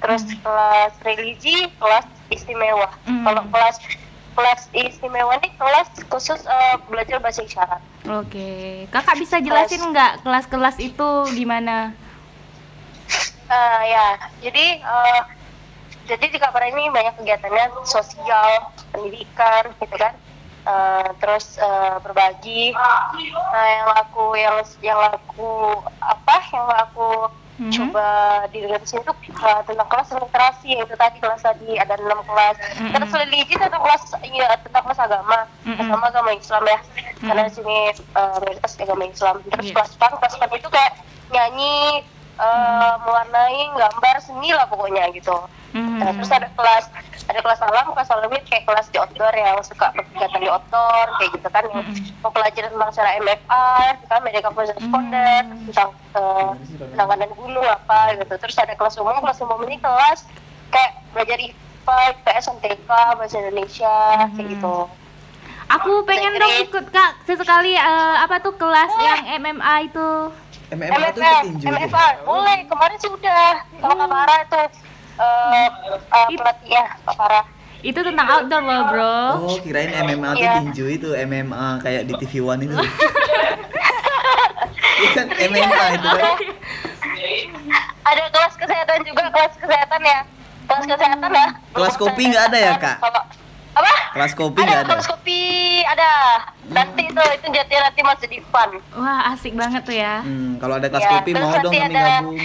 terus 0.00 0.24
Mhm. 0.24 0.40
kelas 0.40 0.92
religi, 1.04 1.68
kelas 1.76 2.06
istimewa. 2.32 2.88
Mhm. 3.04 3.24
Kalau 3.28 3.42
kelas 3.52 3.76
kelas 4.34 4.66
istimewa 4.74 5.38
nih 5.38 5.52
kelas 5.54 5.88
khusus 6.10 6.42
eh, 6.44 6.76
belajar 6.90 7.22
bahasa 7.22 7.46
isyarat. 7.46 7.80
Oke, 8.04 8.84
kakak 8.90 9.16
bisa 9.22 9.38
jelasin 9.38 9.80
nggak 9.94 10.26
kelas-kelas 10.26 10.76
itu 10.82 11.08
gimana? 11.32 11.94
Eh, 13.48 13.82
ya, 13.88 14.18
jadi 14.42 14.82
eh, 14.82 15.20
jadi 16.04 16.24
di 16.28 16.38
kamar 16.42 16.68
ini 16.68 16.92
banyak 16.92 17.16
kegiatannya 17.16 17.86
sosial, 17.88 18.74
pendidikan, 18.92 19.72
gitu 19.80 19.96
kan. 19.96 20.12
Eh, 20.64 21.08
terus 21.20 21.60
eh, 21.60 21.96
berbagi. 22.00 22.72
Nah, 22.72 23.66
yang 23.68 23.90
aku 24.00 24.34
yang 24.34 24.56
yang 24.80 25.00
aku 25.12 25.76
apa 26.00 26.36
yang 26.52 26.68
aku 26.72 27.08
Mhm. 27.54 27.70
coba 27.70 28.06
di 28.50 28.66
sini 28.82 29.06
tuh 29.06 29.14
eh, 29.30 29.60
tentang 29.62 29.86
kelas 29.86 30.10
literasi 30.10 30.74
yaitu 30.74 30.94
tadi 30.98 31.22
kelas 31.22 31.38
tadi 31.38 31.78
ada 31.78 31.94
enam 31.94 32.18
kelas. 32.26 32.58
Mhm. 32.82 32.90
Terus 32.98 33.10
religi 33.14 33.54
tentang 33.54 33.78
kelas 33.78 34.02
iya 34.26 34.58
tentang 34.58 34.82
kelas 34.90 34.98
agama, 34.98 35.38
Mhm. 35.62 35.78
agama 35.78 36.04
agama 36.10 36.30
Islam 36.34 36.66
ya. 36.66 36.78
Karena 37.22 37.42
di 37.46 37.52
sini 37.54 37.76
mayoritas 38.10 38.74
agama 38.74 39.04
Islam. 39.06 39.36
Terus 39.46 39.66
Iya. 39.70 39.74
kelas 39.78 39.92
fun, 39.94 40.12
kelas 40.18 40.34
fun 40.34 40.50
itu 40.50 40.68
kayak 40.68 40.92
nyanyi, 41.30 42.02
eh, 42.42 42.94
mewarnai, 43.06 43.60
gambar, 43.78 44.14
seni 44.18 44.50
lah 44.50 44.66
pokoknya 44.66 45.14
gitu. 45.14 45.36
Mhm. 45.74 45.98
Nah, 46.02 46.10
terus 46.14 46.30
ada 46.30 46.48
kelas 46.58 46.84
ada 47.24 47.40
kelas 47.40 47.60
alam, 47.62 47.86
kelas 47.90 48.10
alam 48.12 48.28
itu 48.28 48.44
kayak 48.46 48.64
kelas 48.64 48.86
di 48.92 49.00
outdoor 49.00 49.32
yang 49.32 49.56
suka 49.64 49.88
berkegiatan 49.90 50.40
di 50.40 50.48
outdoor 50.48 51.06
kayak 51.16 51.30
gitu 51.32 51.48
kan 51.48 51.64
yang 51.66 51.80
Mm-mm. 51.80 52.20
mempelajari 52.20 52.68
tentang 52.68 52.90
secara 52.92 53.10
MFR, 53.16 53.92
kan 54.04 54.20
medical 54.20 54.52
correspondent, 54.52 55.46
Mm. 55.48 55.64
tentang 55.72 55.90
uh, 56.12 56.52
penanganan 56.92 57.30
gunung 57.32 57.64
apa 57.64 58.12
gitu. 58.14 58.34
Terus 58.36 58.56
ada 58.58 58.74
kelas 58.74 59.00
umum, 59.00 59.16
kelas 59.18 59.40
umum 59.40 59.56
ini 59.64 59.80
kelas 59.80 60.28
kayak 60.68 60.92
belajar 61.10 61.38
IPA, 61.38 61.96
IPS, 62.12 62.44
MTK, 62.52 62.88
bahasa 63.16 63.34
Indonesia 63.38 63.94
kayak 64.28 64.44
Mhm. 64.44 64.52
gitu. 64.60 64.76
Aku 65.64 66.04
pengen 66.04 66.36
dong 66.36 66.54
ikut 66.60 66.86
kak 66.92 67.24
sesekali 67.24 67.72
eh, 67.72 68.16
apa 68.20 68.36
tuh 68.38 68.52
kelas 68.52 68.92
Boleh. 68.92 69.04
yang 69.08 69.20
MMA 69.40 69.74
itu. 69.88 70.08
MMA 70.70 70.92
itu 71.08 71.20
MFR, 71.20 71.40
tinju 71.40 71.64
ya? 71.64 71.72
MFR, 71.78 72.12
boleh 72.22 72.58
kemarin 72.66 72.96
sih 72.98 73.08
udah 73.08 73.46
sama 73.78 73.94
Kak 73.96 74.08
Farah 74.10 74.38
itu 74.42 74.62
uh, 75.16 75.68
uh, 75.92 76.26
It- 76.26 76.38
pelatihnya 76.38 76.82
Kak 77.02 77.14
Farah. 77.14 77.44
Itu 77.80 78.00
tentang 78.00 78.24
outdoor 78.26 78.62
loh 78.62 78.80
bro. 78.88 79.16
Oh, 79.44 79.56
kirain 79.60 79.92
MMA 79.92 80.30
itu 80.32 80.40
Iya. 80.40 80.52
tinju 80.58 80.84
itu 80.90 81.08
MMA 81.14 81.64
kayak 81.78 82.02
di 82.04 82.14
TV 82.16 82.40
One 82.40 82.64
itu. 82.64 82.72
Bukan 84.96 85.26
MMA 85.28 85.86
itu 85.92 86.08
kan. 86.08 86.36
Ada 88.04 88.22
kelas 88.30 88.54
kesehatan 88.56 88.98
juga, 89.02 89.24
kelas 89.28 89.54
kesehatan 89.54 90.00
ya. 90.00 90.20
Kelas 90.64 90.84
kesehatan 90.86 91.30
ya. 91.30 91.46
Kelas 91.70 91.94
kopi 91.94 92.22
nggak 92.26 92.44
ada 92.46 92.58
ya, 92.58 92.72
Kak? 92.76 92.96
Kalau- 93.00 93.26
apa? 93.74 93.92
Kelas 94.14 94.32
kopi 94.32 94.60
nggak 94.60 94.80
ada? 94.80 94.88
Kelas 94.88 95.06
kopi 95.06 95.40
ada. 95.84 96.10
Nanti 96.66 97.02
itu 97.04 97.20
itu 97.34 97.46
jadi 97.50 97.74
nanti 97.82 98.00
masih 98.00 98.26
di 98.30 98.38
fun. 98.44 98.70
Wah 98.94 99.28
asik 99.28 99.52
banget 99.52 99.82
tuh 99.82 99.92
ya. 99.92 100.22
Hmm, 100.22 100.56
kalau 100.56 100.78
ada 100.78 100.88
kelas 100.88 101.02
Ya, 101.02 101.10
kopi 101.12 101.30
terus 101.32 101.44
mau 101.44 101.58
dong 101.60 101.68
kami 101.68 101.84
ada- 101.84 102.08
gabung. 102.16 102.38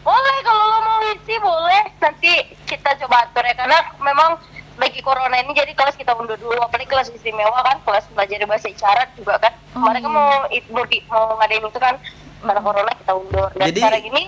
Boleh 0.00 0.36
kalau 0.42 0.64
lo 0.64 0.78
mau 0.80 0.98
isi 1.04 1.34
boleh. 1.36 1.82
Nanti 1.98 2.32
kita 2.64 2.94
coba 2.98 3.24
atur 3.24 3.42
ya 3.42 3.54
karena 3.54 3.78
memang 3.98 4.38
lagi 4.74 4.98
corona 4.98 5.36
ini 5.36 5.52
jadi 5.52 5.72
kelas 5.72 5.94
kita 5.94 6.12
undur 6.12 6.34
dulu 6.34 6.56
apalagi 6.58 6.88
kelas 6.88 7.12
istimewa 7.12 7.60
kan 7.60 7.76
kelas 7.82 8.08
belajar 8.10 8.40
bahasa 8.42 8.66
isyarat 8.66 9.12
juga 9.14 9.36
kan 9.38 9.52
Oh, 9.72 9.84
kemarin 9.84 10.00
kan 10.00 10.04
iya. 10.04 10.16
mau 10.16 10.30
it- 10.48 10.70
mau, 10.70 10.84
di, 10.84 10.98
mau 11.06 11.36
ngadain 11.36 11.60
itu 11.62 11.76
kan 11.78 11.94
karena 12.40 12.58
corona 12.58 12.92
kita 12.94 13.12
undur 13.12 13.48
dan 13.52 13.66
Jadi, 13.68 13.78
sekarang 13.78 14.04
ini 14.06 14.22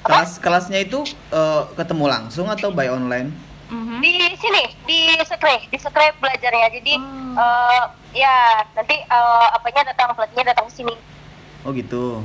Kelas 0.00 0.30
kelasnya 0.36 0.80
itu 0.80 1.00
eh, 1.30 1.62
ketemu 1.74 2.04
langsung 2.06 2.46
atau 2.46 2.68
by 2.70 2.88
online? 2.88 3.32
Mhm. 3.68 4.00
di 4.00 4.14
sini 4.34 4.62
di 4.82 5.00
sekre 5.22 5.62
di 5.64 5.78
sekre 5.78 6.12
belajarnya 6.16 6.68
jadi 6.72 6.94
Oh. 7.30 7.38
eh, 7.38 7.84
ya 8.14 8.36
nanti 8.72 8.96
eh, 8.98 9.46
apanya 9.50 9.88
datang 9.88 10.12
pelatihnya 10.12 10.50
datang 10.50 10.68
sini 10.68 10.92
Oh 11.62 11.72
gitu. 11.72 12.20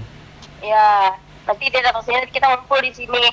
ya 0.59 1.15
nanti 1.45 1.63
dia 1.69 1.81
datang 1.81 2.01
sini 2.01 2.25
kita 2.27 2.45
ngumpul 2.47 2.81
di 2.81 2.91
sini 2.91 3.23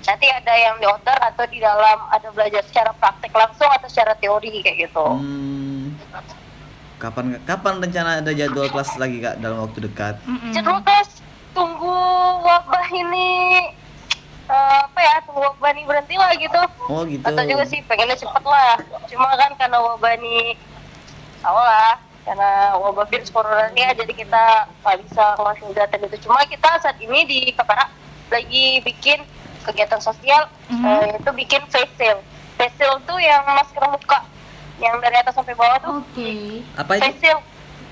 nanti 0.00 0.26
ada 0.26 0.52
yang 0.52 0.76
di 0.76 0.86
outdoor 0.86 1.20
atau 1.22 1.44
di 1.44 1.60
dalam 1.60 1.98
ada 2.08 2.28
belajar 2.30 2.64
secara 2.64 2.90
praktek 2.94 3.30
langsung 3.30 3.68
atau 3.68 3.86
secara 3.86 4.16
teori 4.16 4.60
kayak 4.60 4.88
gitu 4.88 5.06
Hmm, 5.12 5.92
kapan 6.96 7.36
kapan 7.44 7.74
rencana 7.78 8.10
ada 8.18 8.32
jadwal 8.32 8.66
kelas 8.66 8.96
lagi 8.96 9.20
kak 9.20 9.40
dalam 9.40 9.64
waktu 9.64 9.84
dekat? 9.84 10.14
Mm-mm. 10.24 10.52
Jadi 10.52 10.68
guys 10.82 11.10
tunggu 11.52 11.96
wabah 12.40 12.86
ini 12.90 13.28
eh, 14.46 14.78
apa 14.80 14.98
ya 14.98 15.14
tunggu 15.24 15.40
wabah 15.42 15.70
ini 15.72 15.82
berhenti 15.84 16.16
lah 16.16 16.32
gitu 16.34 16.60
Oh 16.88 17.02
gitu. 17.04 17.22
atau 17.22 17.44
juga 17.44 17.64
sih 17.66 17.80
pengennya 17.84 18.16
cepet 18.16 18.44
lah 18.44 18.80
cuma 19.06 19.28
kan 19.36 19.52
karena 19.54 19.78
wabah 19.78 20.12
ini 20.16 20.56
tau 21.40 21.56
lah 21.56 21.96
karena 22.22 22.50
wabah 22.76 23.06
virus 23.06 23.28
corona 23.28 23.68
ini 23.68 23.80
ya 23.80 23.92
jadi 23.94 24.12
kita 24.14 24.44
nggak 24.78 24.96
bisa 25.02 25.24
ngasih 25.36 25.64
kegiatan 25.66 26.00
itu 26.04 26.16
cuma 26.22 26.44
kita 26.44 26.70
saat 26.78 26.96
ini 26.96 27.20
di 27.24 27.38
Kepara 27.50 27.88
lagi 28.28 28.64
bikin 28.80 29.18
kegiatan 29.62 29.98
sosial 29.98 30.46
Mhm. 30.66 30.84
eh, 30.84 31.08
itu 31.16 31.30
bikin 31.34 31.62
face 31.66 31.90
shield 31.94 32.20
face 32.54 32.76
shield 32.76 33.00
tuh 33.02 33.16
yang 33.16 33.42
masker 33.44 33.82
muka 33.84 34.20
yang 34.78 34.96
dari 34.98 35.16
atas 35.16 35.34
sampai 35.34 35.52
bawah 35.52 35.76
tuh 35.78 35.92
Oke. 36.00 36.62
Apa 36.74 36.92
itu? 36.94 37.02
face 37.02 37.18
shield 37.20 37.42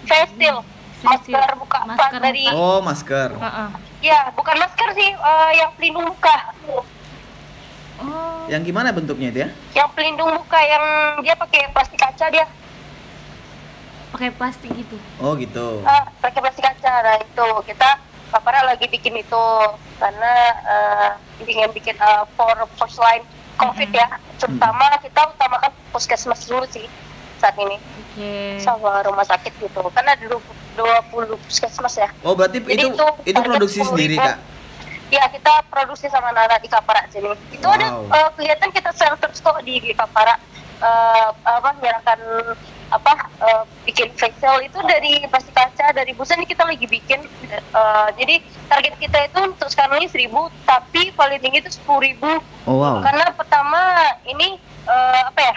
face 0.05 0.33
shield 0.35 0.63
Face 0.99 1.25
shield. 1.25 1.35
masker 1.35 1.49
muka 1.57 1.79
Masker 1.85 2.19
dari 2.19 2.45
Oh 2.51 2.79
masker. 2.81 3.29
Heeh. 3.33 3.69
ya 4.03 4.31
bukan 4.31 4.57
masker 4.57 4.89
sih 4.93 5.11
eh, 5.11 5.51
yang 5.55 5.71
pelindung 5.75 6.07
muka 6.07 6.37
Oh. 7.99 8.47
Yang 8.47 8.63
gimana 8.65 8.95
bentuknya 8.95 9.29
itu 9.29 9.39
ya? 9.41 9.49
yang 9.75 9.91
pelindung 9.91 10.31
muka 10.33 10.55
yang 10.57 10.85
dia 11.19 11.35
pakai 11.35 11.67
plastik 11.69 11.99
kaca 11.99 12.31
dia 12.31 12.47
Pakai 14.09 14.31
plastik 14.31 14.71
gitu. 14.73 14.97
Oh 15.19 15.33
gitu. 15.35 15.83
Ah, 15.83 16.09
pakai 16.19 16.41
plastik 16.41 16.65
kaca. 16.65 16.93
Nah 17.03 17.17
itu 17.19 17.47
kita 17.67 17.89
Papara 18.29 18.61
lagi 18.63 18.85
bikin 18.85 19.17
itu 19.17 19.45
karena 19.97 20.33
eh, 20.61 21.11
ingin 21.43 21.73
bikin 21.73 21.97
eh, 21.97 22.23
for 22.35 22.53
first 22.77 22.97
line 22.99 23.25
COVID 23.57 23.89
ya. 23.89 24.09
Terutama 24.37 25.01
kita 25.01 25.29
utamakan 25.29 25.73
puskesmas 25.91 26.45
dulu 26.45 26.69
sih 26.69 26.85
saat 27.39 27.57
ini 27.57 27.77
Oke. 27.79 28.61
sama 28.61 29.01
rumah 29.03 29.25
sakit 29.25 29.53
gitu. 29.59 29.81
Karena 29.91 30.13
ada 30.13 30.25
20 30.29 30.45
puskesmas 31.41 31.97
ya. 31.97 32.09
Oh 32.21 32.37
berarti 32.37 32.61
Jadi 32.61 32.73
itu 32.79 32.93
itu 32.93 33.07
itu 33.27 33.41
produksi 33.41 33.81
10.000. 33.81 33.89
sendiri 33.89 34.17
kak? 34.17 34.37
Ya 35.09 35.25
kita 35.25 35.65
produksi 35.67 36.07
sama 36.07 36.29
anak 36.31 36.61
di 36.61 36.69
Kapara 36.69 37.09
sini. 37.09 37.33
Itu 37.49 37.65
ada 37.65 37.97
Wow. 37.97 38.13
eh, 38.13 38.29
kegiatan 38.37 38.71
kita 38.71 38.91
sel 38.93 39.17
terus 39.17 39.41
kok 39.41 39.57
di, 39.65 39.81
di 39.81 39.93
Kapara 39.93 40.37
eh, 40.79 41.29
apa 41.33 41.69
menyerahkan 41.75 42.21
apa 42.89 43.13
eh, 43.39 43.63
bikin 43.85 44.09
facial 44.15 44.59
itu 44.59 44.79
dari 44.81 45.21
plastik 45.27 45.53
kaca 45.53 45.93
dari 45.93 46.13
busa 46.13 46.33
ini 46.35 46.45
kita 46.45 46.65
lagi 46.65 46.85
bikin 46.85 47.21
eh, 47.47 48.09
jadi 48.17 48.35
target 48.67 48.95
kita 48.97 49.19
itu 49.27 49.39
untuk 49.45 49.69
sekarang 49.69 50.01
ini 50.01 50.09
1000 50.09 50.33
tapi 50.65 51.13
paling 51.13 51.37
tinggi 51.39 51.61
itu 51.61 51.71
10.000 51.79 52.17
Oh 52.65 52.81
wow. 52.81 53.01
karena 53.01 53.29
pertama 53.31 53.81
ini 54.25 54.57
eh, 54.85 55.21
apa 55.23 55.41
ya 55.43 55.55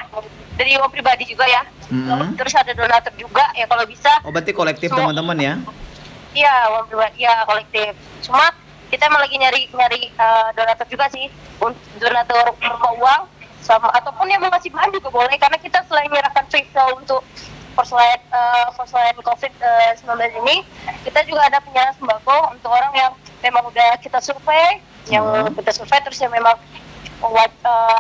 dari 0.54 0.76
uang 0.76 0.92
pribadi 0.92 1.26
juga 1.26 1.48
ya 1.48 1.64
Mhm. 1.92 2.40
terus 2.40 2.56
ada 2.56 2.72
donatur 2.72 3.12
juga 3.20 3.52
ya 3.52 3.68
kalau 3.68 3.84
bisa 3.84 4.08
Oh 4.24 4.32
berarti 4.32 4.56
kolektif 4.56 4.88
teman-teman 4.90 5.36
ya? 5.36 5.54
Iya, 6.32 6.72
uang 6.72 6.88
pribadi, 6.88 7.28
ya 7.28 7.44
kolektif. 7.44 7.92
Cuma 8.24 8.48
kita 8.88 9.12
emang 9.12 9.20
lagi 9.20 9.36
nyari 9.36 9.68
nyari 9.68 10.08
eh, 10.08 10.48
donatur 10.56 10.88
juga 10.88 11.12
sih, 11.12 11.28
untuk 11.60 11.84
donatur 12.00 12.56
berupa 12.56 12.90
uang 12.96 13.22
sama 13.62 13.88
ataupun 13.92 14.26
yang 14.26 14.42
mau 14.42 14.50
ngasih 14.50 14.70
bahan 14.70 14.90
juga 14.90 15.10
boleh 15.10 15.38
karena 15.38 15.56
kita 15.56 15.86
selain 15.86 16.10
menyerahkan 16.10 16.46
facial 16.46 16.98
untuk 16.98 17.22
first 17.72 17.94
line 17.94 18.20
uh, 18.30 18.68
first 18.74 18.92
line 18.92 19.16
COVID 19.16 19.54
eh, 19.56 19.92
19 19.96 20.42
ini, 20.44 20.56
kita 21.02 21.24
juga 21.24 21.48
ada 21.48 21.62
penyerahan 21.62 21.96
sembako 21.96 22.52
untuk 22.52 22.68
orang 22.68 22.92
yang 22.92 23.12
memang 23.40 23.64
udah 23.64 23.96
kita 24.02 24.20
survei, 24.20 24.82
yang 25.08 25.24
Hmm. 25.24 25.56
kita 25.56 25.72
survei 25.72 26.02
terus 26.02 26.20
yang 26.20 26.30
memang 26.30 26.58
eh, 27.22 27.48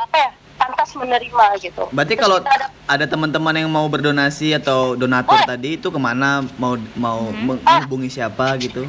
apa 0.01 0.17
ya 0.17 0.31
pantas 0.57 0.93
menerima 0.93 1.45
gitu. 1.57 1.89
Berarti 1.89 2.13
Terus 2.13 2.21
kalau 2.21 2.37
ada 2.41 2.67
ada 2.85 3.05
teman-teman 3.07 3.55
yang 3.55 3.69
mau 3.71 3.87
berdonasi 3.87 4.53
atau 4.53 4.93
donatur 4.93 5.33
Boleh. 5.33 5.49
tadi 5.49 5.69
itu 5.73 5.87
ke 5.87 5.97
mana 5.97 6.45
mau 6.59 6.77
mau 6.93 7.31
Mhm. 7.31 7.63
menghubungi 7.63 8.09
siapa 8.11 8.57
gitu? 8.57 8.85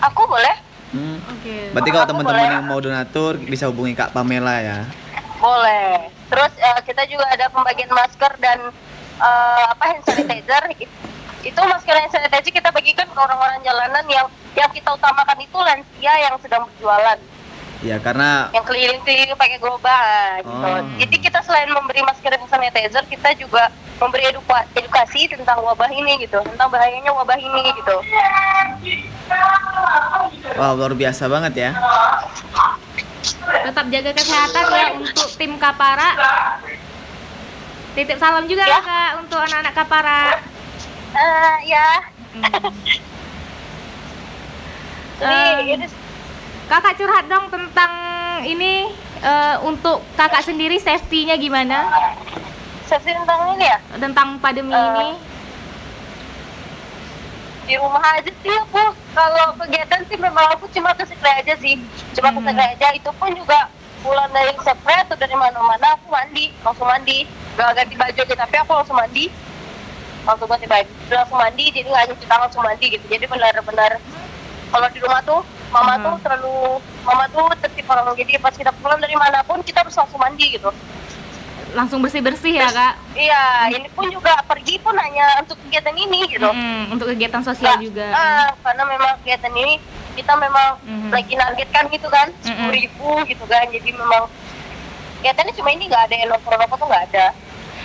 aku 0.00 0.22
boleh 0.28 0.52
Hmm. 0.94 1.18
Oke. 1.26 1.74
Berarti 1.74 1.90
kalau 1.90 2.06
teman-teman 2.06 2.46
yang 2.54 2.64
mau 2.64 2.78
donatur 2.78 3.34
bisa 3.42 3.66
hubungi 3.66 3.98
Kak 3.98 4.14
Pamela 4.14 4.62
ya. 4.62 4.86
Boleh. 5.44 6.08
Terus 6.26 6.52
eh, 6.56 6.80
kita 6.82 7.04
juga 7.04 7.28
ada 7.28 7.46
pembagian 7.46 7.92
masker 7.92 8.32
dan 8.38 8.58
eh, 9.20 9.64
apa 9.68 9.84
hand 9.84 10.02
sanitizer. 10.02 10.64
It- 10.74 10.92
Itu 11.44 11.60
masker 11.60 11.92
hand 11.92 12.08
sanitizer 12.08 12.48
kita 12.50 12.72
bagikan 12.72 13.04
ke 13.04 13.18
orang-orang 13.18 13.60
jalanan 13.60 14.00
yang 14.08 14.24
yang 14.56 14.70
kita 14.72 14.88
utamakan 14.88 15.36
itu 15.38 15.58
lansia 15.58 16.12
yang 16.16 16.40
sedang 16.40 16.64
berjualan, 16.64 17.18
Ya 17.82 18.00
karena 18.00 18.48
yang 18.48 18.64
keliling-keliling 18.64 19.36
pakai 19.36 19.58
gerobak 19.58 20.40
gitu. 20.40 20.64
Oh. 20.64 20.80
Jadi 20.96 21.16
kita 21.20 21.44
selain 21.44 21.68
memberi 21.68 22.00
masker 22.00 22.32
hand 22.32 22.48
sanitizer, 22.48 23.04
kita 23.04 23.36
juga 23.36 23.68
memberi 23.94 24.24
eduka- 24.26 24.64
edukasi 24.72 25.28
tentang 25.28 25.60
wabah 25.60 25.90
ini 25.90 26.16
gitu, 26.18 26.40
tentang 26.40 26.72
bahayanya 26.72 27.12
wabah 27.12 27.36
ini 27.36 27.76
gitu. 27.76 27.96
Wow, 30.54 30.72
luar 30.74 30.94
biasa 30.94 31.26
banget 31.26 31.52
ya. 31.58 31.70
Tetap 33.64 33.84
jaga 33.88 34.10
kesehatan 34.12 34.64
ya 34.68 34.86
untuk 34.94 35.28
tim 35.34 35.56
Kapara. 35.56 36.08
Titip 37.94 38.18
salam 38.18 38.44
juga 38.44 38.62
Ya. 38.62 38.80
Kak 38.80 39.10
untuk 39.18 39.38
anak-anak 39.38 39.72
Kapara. 39.72 40.20
Eh, 41.14 41.56
ya, 41.64 41.88
Hmm. 42.34 42.50
ini 45.62 45.86
Kakak 46.64 46.96
curhat 46.96 47.24
dong 47.24 47.46
tentang 47.46 47.92
ini 48.42 48.90
eh, 49.20 49.56
untuk 49.62 50.02
kakak 50.14 50.42
sendiri 50.42 50.74
safety-nya 50.76 51.36
gimana 51.36 51.86
sesi 52.84 53.08
tentang 53.08 53.54
ini 53.54 53.64
ya. 53.64 53.78
tentang 53.94 54.36
pandemi 54.38 54.68
Eh, 54.68 54.76
ini? 54.76 55.08
Di 57.64 57.74
rumah 57.76 58.04
aja 58.14 58.30
sih 58.30 58.52
aku. 58.52 58.84
Kalau 59.14 59.46
kegiatan 59.58 60.00
sih 60.06 60.18
memang 60.18 60.44
aku 60.52 60.68
cuma 60.70 60.92
ke 60.92 61.04
sekre 61.04 61.30
aja 61.32 61.54
sih. 61.58 61.80
Cuma 62.12 62.28
ke 62.30 62.40
Hmm. 62.40 62.48
sekre 62.52 62.64
aja. 62.76 62.86
Itu 62.92 63.10
pun 63.16 63.32
juga 63.32 63.68
pulang 64.00 64.28
dari 64.30 64.52
sekre 64.60 64.96
atau 65.00 65.16
dari 65.16 65.32
mana-mana 65.32 65.96
aku 65.96 66.12
mandi. 66.12 66.52
Langsung 66.60 66.86
mandi. 66.86 67.24
Gak 67.54 67.70
ganti 67.72 67.94
baju 67.94 68.20
gitu 68.20 68.34
tapi 68.34 68.54
aku 68.58 68.72
langsung 68.74 68.96
mandi. 68.96 69.30
Langsung 70.24 70.48
ganti 70.48 70.66
baju. 70.66 70.92
Langsung 71.08 71.38
mandi 71.38 71.64
jadi 71.70 71.86
nggak 71.88 72.04
nyuci 72.12 72.26
tangan 72.28 72.42
langsung 72.48 72.64
mandi 72.64 72.86
gitu. 72.90 73.04
Jadi 73.08 73.24
benar-benar 73.24 73.92
kalau 74.68 74.88
di 74.90 74.98
rumah 74.98 75.20
tuh 75.22 75.40
mama 75.70 75.94
Hmm. 75.96 76.04
tuh 76.04 76.14
terlalu 76.22 76.56
mama 77.02 77.24
tuh 77.30 77.46
tertib 77.62 77.86
orang. 77.88 78.12
Jadi 78.14 78.32
pas 78.38 78.54
kita 78.54 78.70
pulang 78.78 79.00
dari 79.00 79.16
mana 79.16 79.40
pun 79.42 79.62
kita 79.62 79.80
harus 79.82 79.94
langsung 79.94 80.20
mandi 80.20 80.52
gitu 80.52 80.68
Langsung 81.74 81.98
bersih-bersih 82.00 82.54
ya 82.54 82.70
kak? 82.70 82.94
iya 83.14 83.66
ini 83.68 83.90
pun 83.90 84.06
juga 84.06 84.30
pergi 84.42 84.78
pun 84.78 84.94
hanya 84.94 85.42
untuk 85.42 85.58
kegiatan 85.60 85.90
ini 85.92 86.22
gitu 86.26 86.46
Mm-mm, 86.46 86.90
untuk 86.90 87.06
kegiatan 87.08 87.42
sosial 87.42 87.74
Nah, 87.74 87.82
juga. 87.82 88.06
ah, 88.10 88.48
karena 88.62 88.82
memang 88.86 89.12
kegiatan 89.20 89.50
ini 89.52 89.74
kita 90.14 90.34
memang 90.34 90.78
Mhm. 90.80 91.10
lagi 91.10 91.34
nargetkan 91.34 91.90
gitu 91.90 92.06
kan 92.06 92.30
sepuluh 92.40 92.70
ribu 92.70 93.10
gitu 93.26 93.44
kan 93.44 93.66
jadi 93.66 93.90
memang 93.90 94.30
kegiatannya 95.18 95.52
cuma 95.52 95.70
ini 95.70 95.84
nggak 95.86 96.02
ada 96.04 96.14
yang 96.14 96.28
rokok-rokok 96.30 96.76
tuh 96.76 96.86
nggak 96.86 97.04
ada 97.08 97.26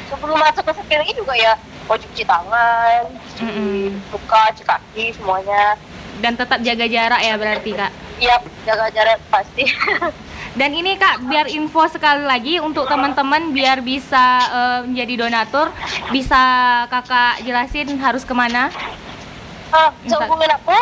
sebelum 0.05 0.37
masuk 0.37 0.63
ke 0.65 0.93
ini 0.95 1.13
juga 1.13 1.33
ya 1.33 1.53
mau 1.85 1.97
cuci 1.97 2.21
tangan 2.21 3.01
cuci 3.09 3.41
Mhm. 3.43 3.89
muka 4.11 4.41
cuci 4.51 4.63
kaki 4.63 5.03
semuanya 5.11 5.73
Dan 6.19 6.35
tetap 6.35 6.59
jaga 6.59 6.85
jarak 6.85 7.21
ya 7.23 7.33
berarti 7.33 7.71
kak. 7.71 7.91
iya 8.19 8.35
jaga 8.67 8.85
jarak 8.91 9.17
pasti 9.31 9.63
Dan 10.49 10.73
ini 10.73 10.97
kak 10.97 11.29
biar 11.29 11.45
info 11.45 11.85
sekali 11.85 12.25
lagi 12.25 12.57
untuk 12.57 12.89
teman-teman 12.89 13.53
biar 13.53 13.79
bisa 13.79 14.25
eh, 14.43 14.79
menjadi 14.85 15.13
donatur 15.19 15.69
bisa 16.09 16.41
kakak 16.89 17.45
jelasin 17.45 17.93
harus 17.97 18.25
ke 18.25 18.33
mana 18.33 18.73
ah, 19.69 19.93
bisa 19.99 20.17
hubungin 20.19 20.49
aku 20.51 20.73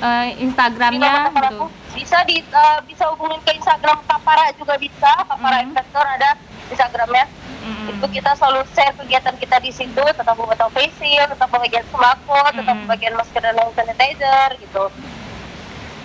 Eh, 0.00 0.32
di 0.32 0.48
Instagramnya 0.48 1.28
gitu. 1.28 1.60
aku 1.60 1.66
bisa 1.92 2.24
di 2.24 2.40
eh, 2.40 2.78
bisa 2.88 3.04
hubungin 3.12 3.36
ke 3.44 3.52
Instagram 3.52 4.00
Kapara 4.08 4.48
juga 4.56 4.80
bisa 4.80 5.12
Kapara 5.28 5.60
Mhm. 5.60 5.68
Investor 5.68 6.04
ada 6.08 6.30
Instagramnya 6.72 7.28
Mm-mm. 7.60 7.92
itu 7.92 8.06
kita 8.08 8.32
selalu 8.32 8.64
share 8.72 8.96
kegiatan 8.96 9.36
kita 9.36 9.60
di 9.60 9.68
situ 9.68 10.00
tentang 10.16 10.32
pembuatan 10.32 10.72
facial, 10.72 11.28
tentang 11.28 11.50
pembagian 11.52 11.84
sembako, 11.92 12.40
tentang 12.48 12.64
Mm-mm. 12.72 12.88
pembagian 12.88 13.12
masker 13.12 13.44
dan 13.44 13.52
hand 13.52 13.76
sanitizer 13.76 14.48
gitu. 14.56 14.84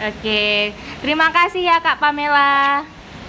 Oke, 0.03 0.75
terima 0.99 1.31
kasih 1.31 1.63
ya 1.63 1.79
Kak 1.79 2.03
Pamela. 2.03 2.83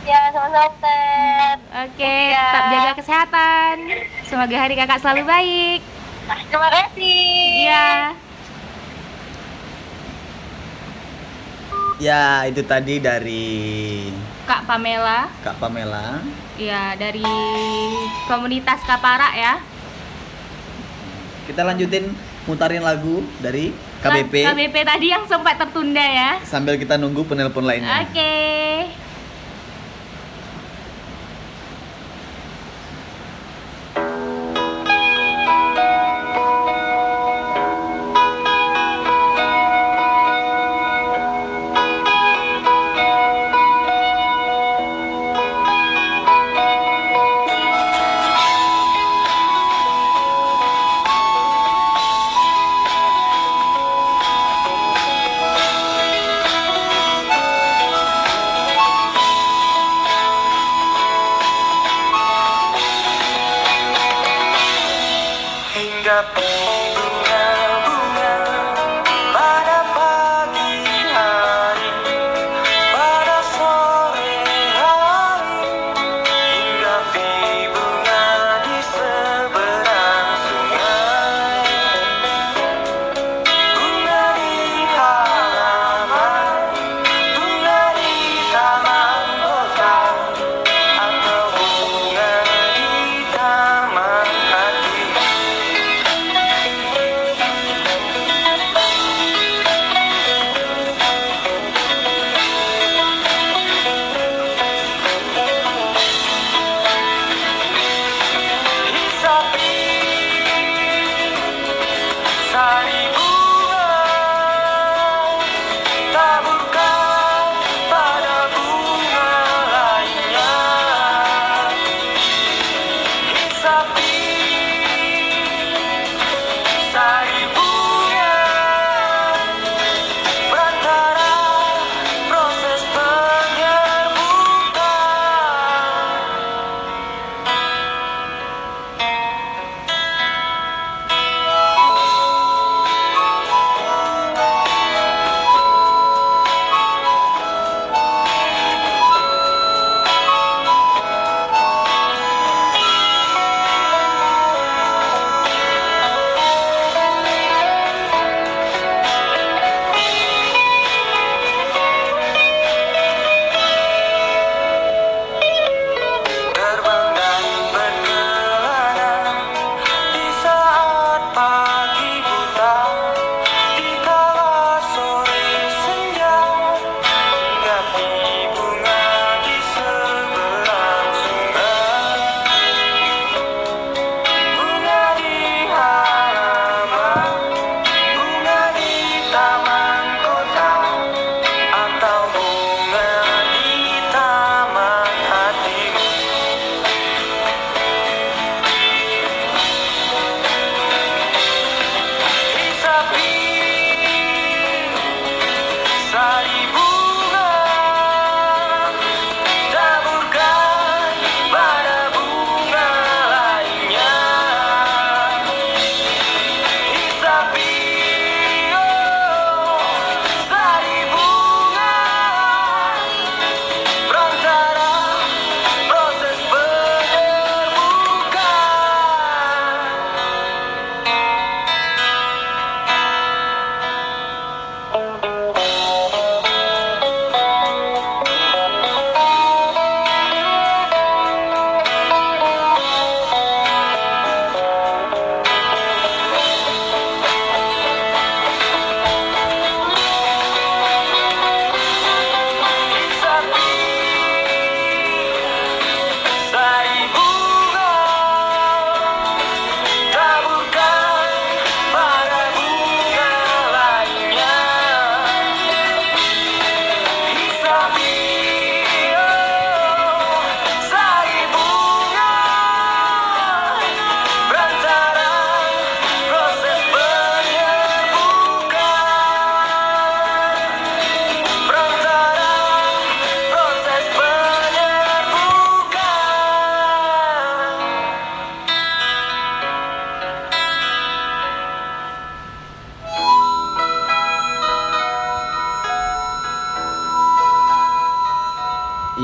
Ya 0.07 0.31
sama-sama 0.31 0.71
Ted. 0.79 1.59
Oke, 1.83 2.15
Iya. 2.31 2.47
tetap 2.47 2.65
jaga 2.71 2.93
kesehatan. 2.95 3.75
Semoga 4.23 4.57
hari 4.57 4.75
kakak 4.75 5.03
selalu 5.03 5.23
baik. 5.27 5.81
Terima 6.47 6.69
kasih. 6.71 7.27
Iya. 7.61 7.89
Ya, 11.97 12.23
itu 12.45 12.61
tadi 12.63 13.01
dari 13.01 13.49
Kak 14.45 14.63
Pamela, 14.63 15.27
Kak 15.43 15.57
Pamela. 15.57 16.23
ya 16.55 16.95
dari 16.95 17.25
komunitas 18.25 18.79
Kapara 18.87 19.35
ya. 19.35 19.59
Kita 21.47 21.63
lanjutin 21.63 22.15
mutarin 22.45 22.81
lagu 22.81 23.27
dari 23.41 23.75
KBP 24.01 24.47
KBP 24.47 24.77
tadi 24.85 25.07
yang 25.09 25.27
sempat 25.27 25.59
tertunda 25.59 25.99
ya. 26.01 26.39
sambil 26.45 26.79
kita 26.79 26.95
nunggu 26.95 27.27
penelpon 27.27 27.67
lainnya. 27.67 28.07
Oke. 28.07 28.31
hingga 28.87 29.06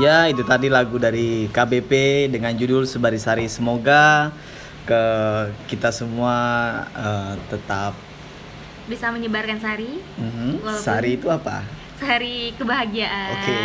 Ya, 0.03 0.27
itu 0.27 0.43
tadi 0.43 0.67
lagu 0.67 0.99
dari 0.99 1.47
KBP 1.47 1.91
dengan 2.27 2.51
judul 2.51 2.83
Sebarisari. 2.83 3.47
Semoga 3.47 4.35
ke 4.83 5.03
kita 5.65 5.89
semua 5.89 6.35
eh, 6.91 7.33
tetap 7.47 7.95
Bisa 8.83 9.07
menyebarkan 9.07 9.55
sari, 9.57 9.95
Mhm, 10.19 10.59
Walaupun- 10.59 10.83
Sari 10.83 11.11
itu 11.15 11.31
apa? 11.31 11.63
sari 11.95 12.51
kebahagiaan 12.53 13.31
Oke. 13.31 13.61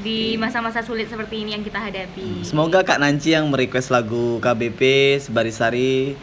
di 0.00 0.34
masa-masa 0.34 0.82
sulit 0.82 1.06
seperti 1.06 1.46
ini 1.46 1.54
yang 1.54 1.62
kita 1.62 1.78
hadapi. 1.78 2.42
Semoga 2.42 2.82
Kak 2.82 2.98
Nanci 2.98 3.30
yang 3.30 3.46
merequest 3.46 3.86
lagu 3.88 4.42
KBP 4.42 4.82
Sebarisari 5.20 6.18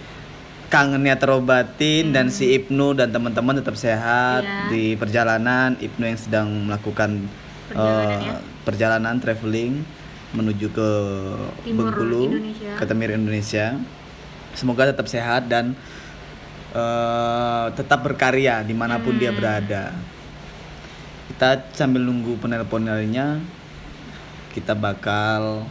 kangennya 0.67 1.15
terobatin 1.15 2.11
dan 2.11 2.27
si 2.27 2.51
Ibnu 2.51 2.91
dan 2.93 3.07
teman-teman 3.07 3.55
tetap 3.55 3.79
sehat 3.79 4.43
Hmm. 4.43 4.51
Iya. 4.51 4.67
di 4.67 4.83
perjalanan. 4.95 5.79
Ibnu 5.79 6.03
yang 6.03 6.19
sedang 6.19 6.47
melakukan 6.67 7.23
Perjalanan 7.65 8.19
eh, 8.19 8.27
ya. 8.27 8.35
Perjalanan 8.65 9.15
traveling 9.15 9.86
menuju 10.34 10.67
ke 10.67 10.89
Timur 11.63 11.88
Bengkulu, 11.88 12.23
Indonesia. 12.28 12.71
ke 12.75 12.84
Timur 12.84 13.10
Indonesia. 13.10 13.65
Semoga 14.51 14.89
tetap 14.89 15.06
sehat 15.06 15.45
dan 15.45 15.78
eh, 16.71 17.65
tetap 17.71 18.01
berkarya 18.01 18.60
di 18.60 18.73
mana 18.73 18.97
pun 18.97 19.15
Hmm. 19.15 19.21
dia 19.21 19.32
berada. 19.32 19.95
Kita 21.25 21.71
sambil 21.71 22.01
nunggu 22.01 22.36
penelpon 22.36 22.84
lainnya, 22.84 23.39
kita 24.51 24.73
bakal 24.73 25.63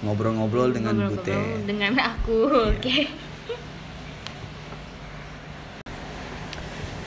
ngobrol-ngobrol 0.00 0.70
dengan 0.70 0.96
Ngobrol-ngobrol 0.96 1.56
Butet. 1.56 1.64
dengan 1.64 1.92
aku. 1.98 2.38
Oke. 2.70 3.08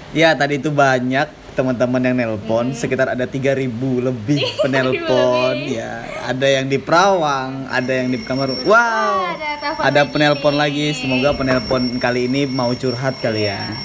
Ya 0.09 0.33
tadi 0.33 0.57
itu 0.57 0.69
banyak 0.69 1.29
teman-teman 1.59 1.99
yang 1.99 2.15
nelpon 2.15 2.71
sekitar 2.71 3.11
ada 3.11 3.27
3000 3.27 3.67
lebih 3.99 4.39
penelpon 4.63 5.59
ya. 5.67 6.07
Ada 6.23 6.47
yang 6.55 6.71
di 6.71 6.79
Perawang 6.79 7.67
ada 7.67 7.91
yang 7.91 8.07
di 8.07 8.15
Pekanbaru. 8.23 8.63
Wow! 8.63 9.27
ada 9.27 9.59
telepon 9.59 9.83
ada 9.83 9.99
lagi. 9.99 10.11
penelpon 10.15 10.55
lagi. 10.55 10.85
Semoga 10.95 11.35
penelpon 11.35 11.99
kali 11.99 12.31
ini 12.31 12.47
mau 12.47 12.71
curhat 12.71 13.19
kali 13.19 13.51
ya. 13.51 13.75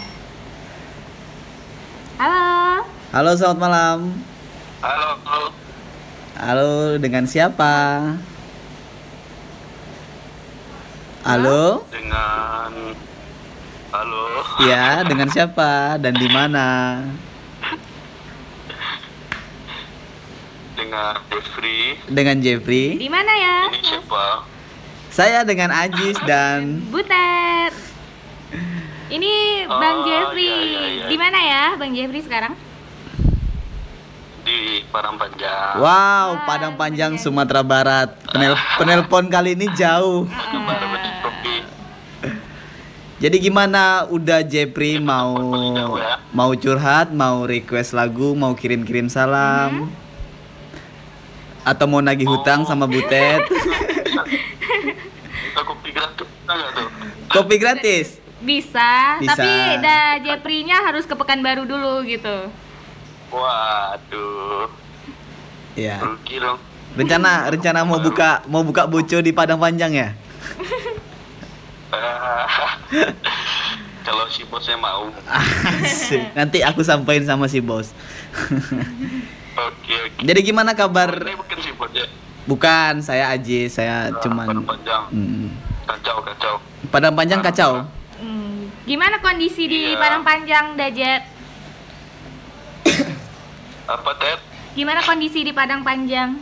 Halo. 2.15 2.87
halo 3.11 3.31
selamat 3.35 3.59
malam. 3.59 3.99
Halo, 4.79 5.09
halo. 5.27 5.47
halo 6.39 6.71
dengan 7.03 7.27
siapa? 7.27 7.75
Halo? 11.27 11.83
Dengan 11.91 12.71
Halo. 13.91 14.23
ya 14.63 15.03
dengan 15.03 15.27
siapa? 15.27 15.99
Dan 15.99 16.15
di 16.15 16.29
mana 16.31 16.67
Dengan 20.85 21.17
Jeffrey. 21.27 21.81
dengan 22.07 22.37
Jeffrey 22.39 22.87
Di 22.97 23.09
mana 23.09 23.33
ya? 23.33 23.57
Ini 23.67 23.79
siapa? 23.81 24.25
saya 25.09 25.39
dengan 25.43 25.71
Ajis 25.71 26.15
dan 26.25 26.83
Butet. 26.91 27.73
Ini 29.07 29.33
Bang 29.65 29.97
Oh, 29.97 30.05
Jeffrey. 30.05 30.45
iya, 30.45 30.59
iya, 30.59 30.81
iya. 30.91 31.05
Di 31.07 31.17
mana 31.17 31.39
ya, 31.39 31.63
Bang 31.75 31.91
Jeffrey 31.91 32.21
sekarang? 32.21 32.53
Di 34.43 34.83
Parang 34.91 35.15
Panjang. 35.15 35.79
Wow, 35.79 36.43
Padang 36.45 36.75
Panjang 36.75 37.13
Sumatera 37.17 37.63
Barat. 37.63 38.11
Penel 38.27 38.53
penelpon 38.77 39.25
kali 39.27 39.55
ini 39.55 39.67
jauh. 39.73 40.27
Jadi 43.17 43.39
gimana? 43.39 44.05
Udah 44.07 44.43
Jepri 44.43 44.99
mau 44.99 45.33
jauh 45.73 45.97
ya. 45.97 46.19
mau 46.29 46.51
curhat, 46.53 47.09
mau 47.09 47.43
request 47.43 47.93
lagu, 47.93 48.35
mau 48.35 48.53
kirim-kirim 48.53 49.07
salam? 49.07 49.87
Atau 51.65 51.89
mau 51.89 52.05
nagih 52.05 52.29
hutang 52.29 52.69
sama 52.69 52.85
Butet? 52.85 53.41
Kopi 55.65 55.91
gratis 55.97 56.29
tuh? 56.77 56.89
Kopi 57.33 57.57
gratis. 57.57 58.07
Bisa, 58.45 59.17
Bisa. 59.25 59.33
tapi 59.33 59.49
da 59.81 60.21
Jeffrey-nya 60.21 60.85
harus 60.85 61.09
ke 61.09 61.17
Pekanbaru 61.17 61.65
dulu 61.65 62.05
gitu. 62.05 62.53
Waduh. 63.33 64.69
Ya. 65.75 65.99
Rugi 66.05 66.37
dong. 66.39 66.61
Rencana 66.95 67.51
rencana 67.51 67.83
mau 67.83 67.99
buka 67.99 68.45
mau 68.47 68.63
buka 68.63 68.87
boco 68.87 69.19
di 69.19 69.33
Padang 69.35 69.59
Panjang 69.59 69.91
ya? 69.91 70.09
Kalau 74.07 74.29
si 74.29 74.45
bosnya 74.47 74.77
mau. 74.77 75.09
Nanti 76.39 76.61
aku 76.61 76.85
sampaikan 76.85 77.25
sama 77.25 77.49
si 77.49 77.65
bos. 77.65 77.97
Oke, 79.55 79.95
oke. 80.05 80.21
Jadi 80.21 80.41
gimana 80.43 80.73
kabar? 80.73 81.11
Ini 81.17 81.35
bukan 81.35 81.59
si 81.59 81.71
bosnya. 81.73 82.05
Bukan, 82.45 82.93
saya 83.01 83.31
Aji, 83.31 83.67
saya 83.67 84.11
Ah, 84.11 84.21
cuman 84.21 84.47
Padang 84.47 84.69
Panjang. 84.69 85.03
Hmm. 85.09 85.49
Kacau, 85.85 86.17
kacau. 86.21 86.55
Padang 86.91 87.15
Panjang 87.15 87.41
kacau. 87.41 87.73
Hmm. 88.17 88.69
Gimana 88.85 89.17
kondisi 89.19 89.65
di 89.65 89.81
Iya. 89.87 89.97
Padang 89.97 90.23
Panjang, 90.23 90.75
Dajet? 90.75 91.23
Apa, 93.85 94.11
Ted? 94.17 94.39
Gimana 94.75 95.01
kondisi 95.01 95.41
di 95.41 95.53
Padang 95.53 95.81
Panjang? 95.81 96.37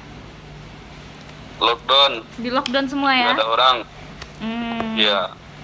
Lockdown. 1.59 2.13
Di 2.37 2.49
lockdown 2.49 2.87
semua 2.87 3.13
ya? 3.13 3.29
Nggak 3.29 3.39
ada 3.39 3.47
orang. 3.47 3.77
Hmm. 4.41 4.93
Iya. 4.97 5.21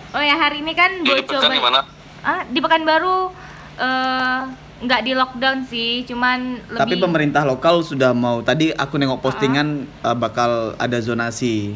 Oh 0.09 0.23
ya 0.23 0.37
hari 0.37 0.61
ini 0.61 0.73
kan 0.73 0.91
Jadi 1.01 1.21
Boco 1.21 1.35
pesan 1.35 1.51
Bay- 1.51 1.59
gimana? 1.59 1.81
Ah, 2.21 2.41
di 2.45 2.59
Pekanbaru 2.59 3.31
eh 3.77 4.41
nggak 4.79 5.01
di 5.03 5.13
lockdown 5.15 5.59
sih, 5.67 6.07
cuman 6.07 6.63
lebih 6.71 6.83
Tapi 6.83 6.95
pemerintah 7.03 7.43
lokal 7.43 7.83
sudah 7.83 8.15
mau. 8.15 8.39
Tadi 8.41 8.71
aku 8.71 8.95
nengok 8.95 9.19
postingan 9.19 9.85
eh, 9.85 10.17
bakal 10.17 10.79
ada 10.79 10.99
zonasi, 11.03 11.75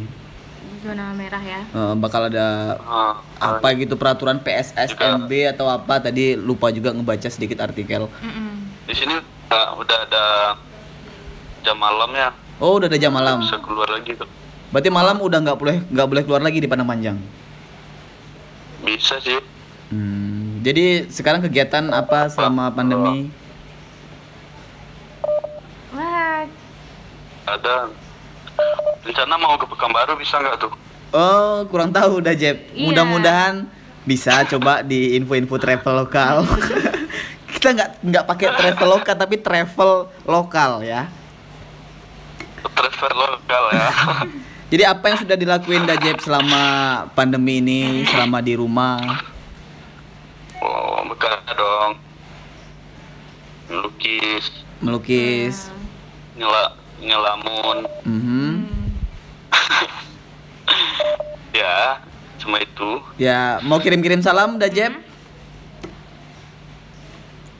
zona 0.83 1.15
merah 1.15 1.43
ya. 1.43 1.61
Eh, 1.62 1.95
bakal 1.99 2.31
ada 2.31 2.79
Ah, 2.83 3.15
apa 3.38 3.69
gitu 3.79 3.95
peraturan 3.95 4.43
PSSMB 4.43 5.55
atau 5.55 5.67
apa. 5.71 6.03
Tadi 6.03 6.35
lupa 6.35 6.71
juga 6.75 6.91
ngebaca 6.91 7.27
sedikit 7.31 7.62
artikel. 7.62 8.07
Mm-mm. 8.07 8.51
Di 8.87 8.95
sini 8.95 9.15
udah, 9.19 9.65
udah 9.79 9.99
ada 10.11 10.25
jam 11.62 11.79
malam 11.79 12.11
ya. 12.15 12.31
Oh, 12.59 12.79
udah 12.79 12.87
ada 12.91 12.99
jam 12.99 13.15
malam. 13.15 13.43
Bisa 13.43 13.59
keluar 13.62 13.91
lagi 13.91 14.15
tuh. 14.15 14.27
Berarti 14.75 14.88
malam 14.88 15.21
udah 15.21 15.38
nggak 15.43 15.59
boleh 15.59 15.77
nggak 15.91 16.09
boleh 16.09 16.23
keluar 16.25 16.43
lagi 16.43 16.59
di 16.59 16.69
Padang 16.71 16.88
Panjang. 16.88 17.19
Bisa 18.83 19.21
sih. 19.23 19.38
Hmm, 19.93 20.32
jadi 20.62 21.11
sekarang 21.11 21.42
kegiatan 21.42 21.90
apa 21.90 22.31
selama 22.31 22.70
pandemi? 22.70 23.27
Wah, 25.90 26.46
Ada. 27.51 27.90
Rencana 29.03 29.35
mau 29.35 29.59
ke 29.59 29.66
Pekanbaru 29.66 30.14
bisa 30.14 30.38
nggak 30.38 30.62
tuh? 30.62 30.72
Oh, 31.11 31.66
kurang 31.66 31.90
tahu 31.90 32.22
udah 32.22 32.31
Jeb. 32.38 32.62
Iya. 32.70 32.87
Mudah-mudahan 32.87 33.66
bisa 34.07 34.46
coba 34.46 34.87
di 34.87 35.18
info-info 35.18 35.59
travel 35.59 36.07
lokal. 36.07 36.46
Kita 37.53 37.75
nggak 37.75 37.90
nggak 38.07 38.25
pakai 38.31 38.48
travel 38.55 38.88
lokal 38.88 39.14
tapi 39.18 39.37
travel 39.42 39.90
lokal 40.22 40.87
ya. 40.87 41.11
Transfer 42.62 43.11
lokal 43.11 43.64
ya. 43.75 43.88
Jadi 44.72 44.83
apa 44.88 45.05
yang 45.11 45.18
sudah 45.20 45.37
dilakuin 45.37 45.85
Dajeb 45.85 46.22
selama 46.22 46.62
pandemi 47.12 47.61
ini, 47.61 48.09
selama 48.09 48.40
di 48.40 48.57
rumah? 48.57 49.32
Oh, 50.62 51.03
bekas 51.11 51.42
dong. 51.53 51.92
Melukis, 53.66 54.44
Melukis. 54.79 55.57
nyela, 56.35 56.77
nyelamun. 56.98 57.79
Mhm. 58.05 58.51
Ya, 61.53 62.01
cuma 62.40 62.57
itu. 62.59 62.90
Ya, 63.20 63.61
mau 63.61 63.77
kirim-kirim 63.77 64.25
salam 64.25 64.57
Dajeb? 64.57 64.96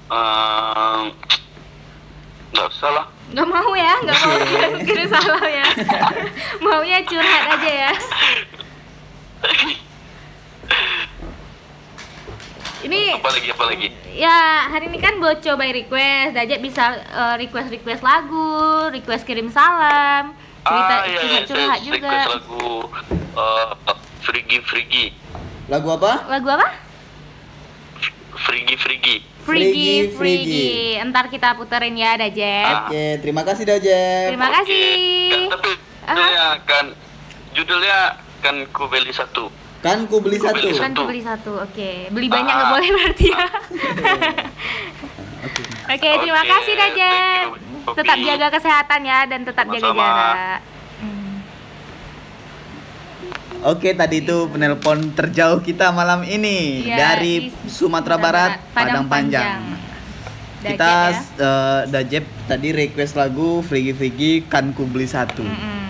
Ehm, 0.09 1.13
nggak 2.51 2.67
usah 2.69 2.91
lah. 2.91 3.07
nggak 3.33 3.49
mau 3.49 3.73
ya, 3.73 3.93
nggak 4.01 4.17
mau 4.17 4.37
kirim 4.89 5.09
salam 5.09 5.45
ya. 5.45 5.67
Maunya 6.65 6.99
curhat 7.05 7.45
aja 7.53 7.71
ya. 7.85 7.91
Ini 12.83 13.15
Apa 13.15 13.31
lagi 13.31 13.49
apa 13.55 13.65
lagi? 13.71 13.89
ya 14.13 14.69
hari 14.69 14.91
ini 14.91 14.99
kan 14.99 15.17
Boco 15.23 15.55
by 15.55 15.71
request, 15.71 16.35
Dajat 16.35 16.61
bisa 16.61 16.99
eh, 16.99 17.35
request 17.39 17.71
request 17.71 18.03
lagu, 18.03 18.91
request 18.91 19.23
kirim 19.23 19.49
salam, 19.49 20.35
cerita 20.67 20.95
ah, 20.95 21.07
iya, 21.07 21.19
curhat 21.23 21.31
iya, 21.31 21.41
curhat 21.47 21.79
saya 21.79 21.87
juga. 21.87 22.11
request 22.11 22.31
lagu 22.35 22.67
eh, 23.39 23.71
Frigi 24.23 24.59
Frigi 24.67 25.07
Lagu 25.71 25.89
apa? 25.95 26.27
Lagu 26.29 26.49
apa? 26.53 26.69
Frigi 28.43 28.75
Frigi. 28.77 29.17
Frigi, 29.43 30.11
Frigi, 30.11 30.15
Frigi. 30.15 30.71
Entar 30.99 31.31
kita 31.31 31.55
puterin 31.55 31.95
ya, 31.95 32.19
Dajet. 32.19 32.91
Oke, 32.91 33.05
terima 33.23 33.43
kasih 33.47 33.65
Dajeb. 33.67 34.27
Terima 34.35 34.49
kasih. 34.61 34.91
Kan, 35.31 35.49
tapi 35.55 35.71
judulnya 36.07 36.47
kan 36.67 36.85
judulnya 37.55 37.99
kan 38.43 38.57
ku 38.75 38.91
beli 38.91 39.15
satu. 39.15 39.62
Kan 39.83 40.07
ku 40.07 40.23
beli 40.23 40.39
satu. 40.39 40.67
Kan 40.79 40.95
ku 40.95 41.03
beli 41.11 41.23
satu. 41.27 41.59
Oke, 41.59 41.75
okay. 41.75 41.97
beli 42.15 42.31
banyak 42.31 42.55
nggak 42.55 42.71
boleh 42.71 42.89
berarti 42.95 43.27
ya. 43.27 43.47
Oke, 45.91 45.99
okay. 45.99 45.99
okay, 45.99 46.13
terima 46.23 46.43
okay. 46.47 46.51
kasih 46.55 46.75
Dajen. 46.79 47.45
Tetap 47.83 48.19
jaga 48.23 48.49
kesehatan 48.55 49.01
ya 49.03 49.19
dan 49.27 49.41
tetap 49.43 49.67
Sama 49.67 49.75
-sama. 49.75 49.91
jaga 49.91 50.07
jarak. 50.07 50.61
Oke, 53.63 53.95
tadi 53.95 54.27
itu 54.27 54.51
penelpon 54.51 55.15
terjauh 55.15 55.63
kita 55.63 55.95
malam 55.95 56.27
ini 56.27 56.83
ya, 56.83 56.99
dari 56.99 57.55
Sumatera 57.71 58.19
Barat, 58.19 58.59
Padang, 58.75 59.07
Padang 59.07 59.07
Panjang. 59.07 59.47
Panjang. 59.47 59.63
Dajet, 60.63 60.71
kita 60.75 60.93
ya? 60.95 61.19
uh, 61.43 61.81
Dajep 61.91 62.25
tadi 62.47 62.69
request 62.71 63.15
lagu 63.19 63.63
Frigi 63.67 63.95
Frigi 63.95 64.33
kan 64.47 64.71
ku 64.75 64.87
beli 64.87 65.07
satu. 65.07 65.47
Mm 65.47 65.55
-hmm. 65.55 65.83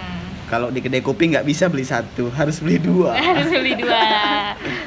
Kalau 0.52 0.68
di 0.68 0.84
kedai 0.84 1.00
kopi 1.00 1.32
nggak 1.32 1.48
bisa 1.48 1.72
beli 1.72 1.80
satu, 1.80 2.28
harus 2.28 2.60
beli 2.60 2.76
dua. 2.76 3.16
Harus 3.32 3.48
beli 3.48 3.72
dua. 3.72 4.04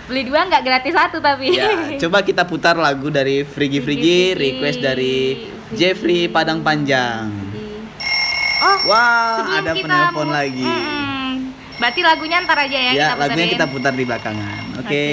beli 0.06 0.22
dua 0.30 0.46
nggak 0.46 0.62
gratis 0.62 0.94
satu 0.94 1.18
tapi. 1.18 1.58
ya, 1.58 1.98
coba 2.06 2.22
kita 2.22 2.46
putar 2.46 2.78
lagu 2.78 3.10
dari 3.10 3.42
Frigi 3.42 3.82
Frigi, 3.82 4.38
request 4.38 4.78
dari 4.78 5.50
Jeffrey 5.74 6.30
Padang 6.30 6.62
Panjang. 6.62 7.34
Oh, 8.62 8.78
Wah, 8.94 9.58
ada 9.58 9.74
penelpon 9.74 10.30
lagi. 10.30 10.70
Mm-mm. 10.70 11.50
Berarti 11.82 12.02
lagunya 12.06 12.46
ntar 12.46 12.62
aja 12.62 12.78
ya, 12.78 12.92
Ya, 12.94 13.08
kita 13.18 13.26
lagunya 13.26 13.48
kita 13.58 13.66
putar 13.66 13.94
di 13.98 14.06
belakangan. 14.06 14.86
Oke. 14.86 15.10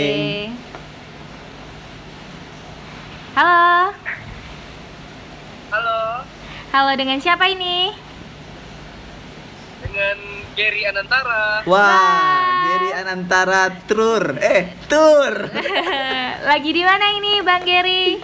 Halo. 3.33 3.97
Halo, 5.73 6.01
Halo 6.77 6.93
dengan 7.01 7.17
siapa 7.17 7.49
ini? 7.49 8.12
dengan 9.93 10.41
Gary 10.53 10.85
Anantara. 10.85 11.65
Wah, 11.65 11.81
Wah. 11.81 12.61
dari 12.69 12.91
Anantara 12.93 13.62
Tour. 13.88 14.37
Eh, 14.37 14.77
Tour. 14.85 15.49
Lagi 16.49 16.71
di 16.77 16.83
mana 16.85 17.07
ini, 17.17 17.41
Bang 17.41 17.65
Gary? 17.65 18.21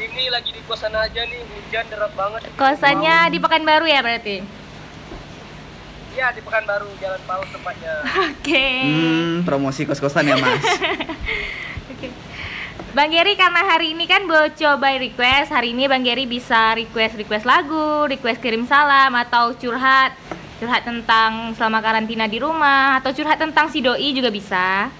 Ini 0.00 0.32
lagi 0.32 0.48
di 0.56 0.64
kosan 0.64 0.96
aja 0.96 1.28
nih, 1.28 1.44
hujan 1.44 1.84
deras 1.92 2.08
banget. 2.16 2.40
Kosannya 2.56 3.28
di 3.28 3.36
Pekanbaru 3.36 3.84
ya 3.84 4.00
berarti? 4.00 4.40
Iya, 6.16 6.32
di 6.32 6.40
Pekanbaru, 6.40 6.88
Jalan 6.96 7.20
Paus 7.28 7.48
tempatnya. 7.52 7.94
Oke. 8.32 8.66
Hmm, 8.80 9.44
promosi 9.44 9.84
kos-kosan 9.84 10.24
ya, 10.24 10.40
Mas. 10.40 10.64
Oke. 11.92 12.08
Bang 12.96 13.12
Gary 13.12 13.36
karena 13.36 13.60
hari 13.60 13.92
ini 13.92 14.08
kan 14.08 14.24
Boco 14.24 14.80
by 14.80 14.96
request, 14.98 15.52
hari 15.52 15.76
ini 15.76 15.84
Bang 15.84 16.00
Gary 16.00 16.24
bisa 16.24 16.72
request-request 16.80 17.44
lagu, 17.44 18.08
request 18.08 18.40
kirim 18.40 18.64
salam 18.64 19.12
atau 19.12 19.52
curhat 19.52 20.16
curhat 20.60 20.84
tentang 20.84 21.56
selama 21.56 21.80
karantina 21.80 22.28
di 22.28 22.36
rumah 22.36 23.00
atau 23.00 23.16
curhat 23.16 23.40
tentang 23.40 23.72
si 23.72 23.80
doi 23.80 24.12
juga 24.12 24.28
bisa. 24.28 24.92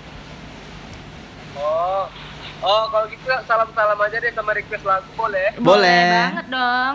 Oh, 1.60 2.08
oh 2.64 2.84
kalau 2.88 3.04
gitu 3.12 3.28
salam-salam 3.44 4.00
aja 4.00 4.16
deh 4.24 4.32
sama 4.32 4.56
request 4.56 4.88
lagu 4.88 5.04
boleh. 5.12 5.52
Boleh. 5.60 6.32
banget 6.32 6.46
dong. 6.48 6.94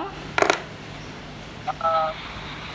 Uh, 1.69 2.09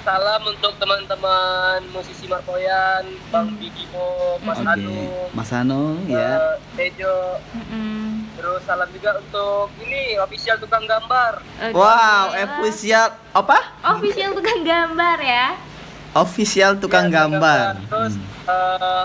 salam 0.06 0.42
untuk 0.46 0.78
teman-teman 0.78 1.82
musisi 1.90 2.30
Markoyan, 2.30 3.10
Bang 3.34 3.58
Bigimo, 3.58 4.38
Mas 4.46 4.62
Oke. 4.62 4.70
Anu, 4.70 5.02
Mas 5.34 5.50
Anu, 5.50 5.98
ya. 6.06 6.38
eh, 6.38 6.54
Tejo. 6.78 7.42
Mm-mm. 7.50 8.30
Terus 8.38 8.62
salam 8.62 8.86
juga 8.94 9.18
untuk 9.18 9.74
ini 9.82 10.14
official 10.22 10.54
tukang 10.62 10.86
gambar. 10.86 11.42
Oke. 11.42 11.74
Wow, 11.74 12.30
official 12.30 13.10
apa? 13.34 13.58
Official 13.98 14.38
tukang 14.38 14.62
gambar 14.62 15.18
ya. 15.18 15.69
Official 16.12 16.74
tukang 16.76 17.06
Iya, 17.06 17.14
gambar. 17.22 17.86
Terus 17.86 18.14
Hmm. 18.14 18.26
eh, 18.46 19.04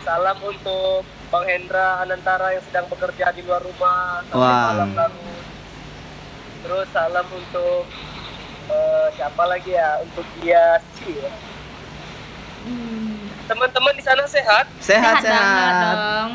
salam 0.00 0.38
untuk 0.38 1.00
Bang 1.28 1.44
Hendra 1.44 1.98
Anantara 1.98 2.52
yang 2.52 2.62
sedang 2.62 2.86
bekerja 2.86 3.32
di 3.32 3.40
luar 3.40 3.58
rumah 3.58 4.20
sampai 4.22 4.38
Wah. 4.38 4.64
malam 4.70 4.90
lalu. 4.94 5.24
Terus 6.62 6.86
salam 6.90 7.26
untuk 7.26 7.88
eh, 8.66 9.06
siapa 9.12 9.44
lagi 9.44 9.72
ya? 9.72 10.00
Untuk 10.00 10.24
dia 10.38 10.76
sih. 10.94 11.12
ya. 11.14 11.32
Hmm. 12.62 13.28
Teman-teman 13.44 13.92
di 13.92 14.00
sana 14.00 14.24
sehat? 14.24 14.64
Sehat, 14.80 15.20
banget 15.20 15.24
sehat. 15.26 15.96
dong. 15.96 16.32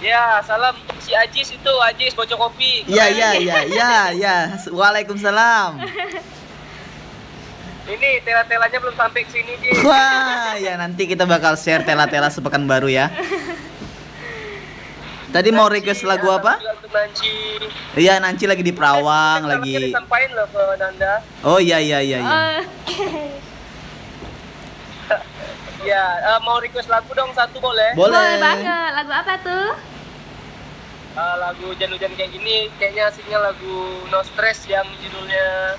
Ya, 0.00 0.40
salam 0.42 0.74
untuk 0.74 0.98
si 0.98 1.12
Ajis 1.12 1.52
itu, 1.52 1.72
Ajis 1.84 2.10
Bocok 2.10 2.38
Kopi. 2.42 2.82
Iya, 2.84 3.06
iya, 3.06 3.28
iya, 3.34 3.58
iya, 3.62 3.92
iya. 4.10 4.36
Waalaikumsalam. 4.66 5.78
Ini 7.82 8.22
tela-telanya 8.22 8.78
belum 8.78 8.94
sampai 8.94 9.26
ke 9.26 9.30
sini, 9.34 9.52
Ji. 9.58 9.70
Wah, 9.82 10.54
ya 10.54 10.78
nanti 10.78 11.10
kita 11.10 11.26
bakal 11.26 11.58
share 11.58 11.82
tela-tela 11.82 12.30
sepekan 12.30 12.62
baru 12.62 12.86
ya. 12.86 13.10
Tadi 15.32 15.48
mau 15.50 15.66
request 15.66 16.04
lagu 16.04 16.28
Salam 16.28 16.44
apa? 16.44 16.52
Iya, 17.96 18.20
Nanci 18.20 18.44
lagi 18.44 18.60
di 18.62 18.70
Perawang, 18.70 19.48
lagi. 19.48 19.90
loh 20.36 20.46
ke 20.46 20.62
Nanda. 20.78 21.24
Oh 21.42 21.58
iya 21.58 21.80
iya 21.80 21.98
iya. 22.04 22.18
iya. 22.20 22.38
Ya, 25.82 25.98
eh, 25.98 26.40
mau 26.46 26.62
request 26.62 26.86
lagu 26.86 27.10
dong 27.10 27.34
satu 27.34 27.58
boleh? 27.58 27.90
Boleh. 27.98 28.14
Boleh 28.14 28.38
banget. 28.38 28.90
Lagu 28.94 29.10
apa 29.10 29.34
tuh? 29.42 29.74
Eh, 31.12 31.36
lagu 31.42 31.62
hujan-hujan 31.68 32.14
kayak 32.14 32.30
gini 32.30 32.70
kayaknya 32.78 33.10
asiknya 33.10 33.42
lagu 33.42 34.00
No 34.08 34.22
Stress 34.22 34.64
yang 34.70 34.86
judulnya 35.02 35.74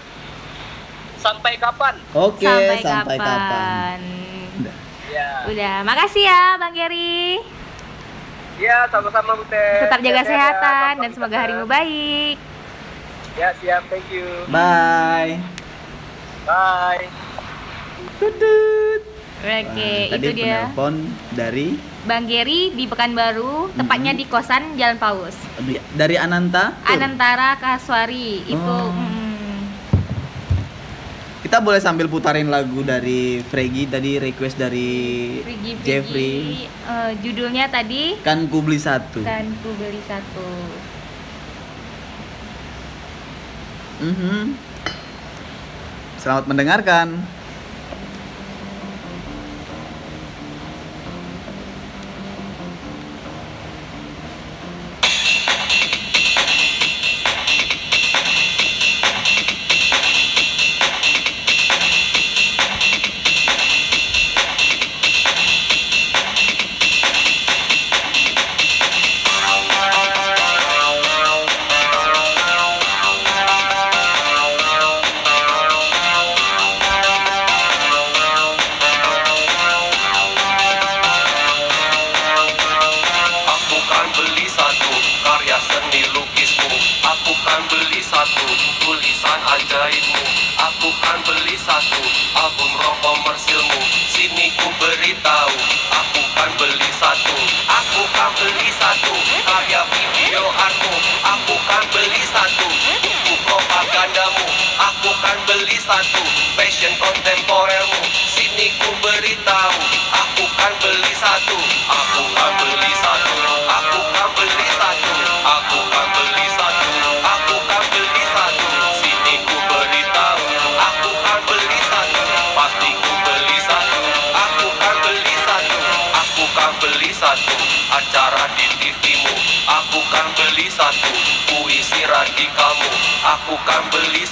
Sampai 1.23 1.55
Kapan. 1.55 1.95
Oke, 2.11 2.43
sampai, 2.43 2.77
sampai, 2.83 3.15
kapan? 3.15 3.39
kapan? 3.39 3.99
Udah. 4.53 4.75
Ya. 5.07 5.27
Udah, 5.47 5.75
makasih 5.81 6.23
ya 6.25 6.41
Bang 6.59 6.75
Gary. 6.75 7.39
Ya, 8.59 8.85
sama-sama 8.91 9.33
Bu 9.33 9.47
Teh. 9.47 9.81
Tetap 9.81 9.99
jaga 9.99 10.13
ya, 10.13 10.21
kesehatan 10.21 10.69
dan 10.69 10.99
gampang 10.99 11.13
semoga 11.15 11.37
harimu 11.39 11.65
baik. 11.65 12.37
Ya, 13.33 13.49
siap. 13.57 13.81
Thank 13.89 14.05
you. 14.11 14.27
Bye. 14.45 15.41
Bye. 16.43 17.07
Tutut. 18.19 19.01
Oke, 19.43 19.75
Nah, 20.07 20.15
tadi 20.15 20.23
itu 20.23 20.29
dia 20.39 20.71
penelpon 20.71 20.93
dari 21.35 21.75
Bang 22.03 22.23
Gary 22.23 22.71
di 22.71 22.87
Pekanbaru, 22.87 23.75
tepatnya 23.75 24.15
di 24.15 24.23
kosan 24.23 24.79
Jalan 24.79 24.95
Paus. 24.95 25.35
dari 25.93 26.15
Ananta. 26.15 26.71
Tuh. 26.79 26.95
Anantara 26.95 27.55
Kaswari 27.57 28.43
itu 28.43 28.55
Oh. 28.55 29.12
Mm, 31.53 31.61
Kita 31.61 31.61
boleh 31.61 31.77
sambil 31.77 32.09
putarin 32.09 32.49
lagu 32.49 32.81
dari 32.81 33.45
Fregi 33.45 33.85
tadi 33.85 34.17
request 34.17 34.57
dari 34.57 35.37
Frigi 35.45 35.77
Frigi. 35.77 35.85
Jeffrey. 35.85 36.65
Eh, 36.65 37.11
judulnya 37.21 37.69
tadi 37.69 38.17
Kan 38.25 38.49
ku 38.49 38.65
beli 38.65 38.81
satu. 38.81 39.21
kan 39.21 39.45
ku 39.61 39.69
beli 39.77 40.01
satu. 40.01 40.49
Mhm. 44.01 44.57
Selamat 46.17 46.49
mendengarkan. 46.49 47.21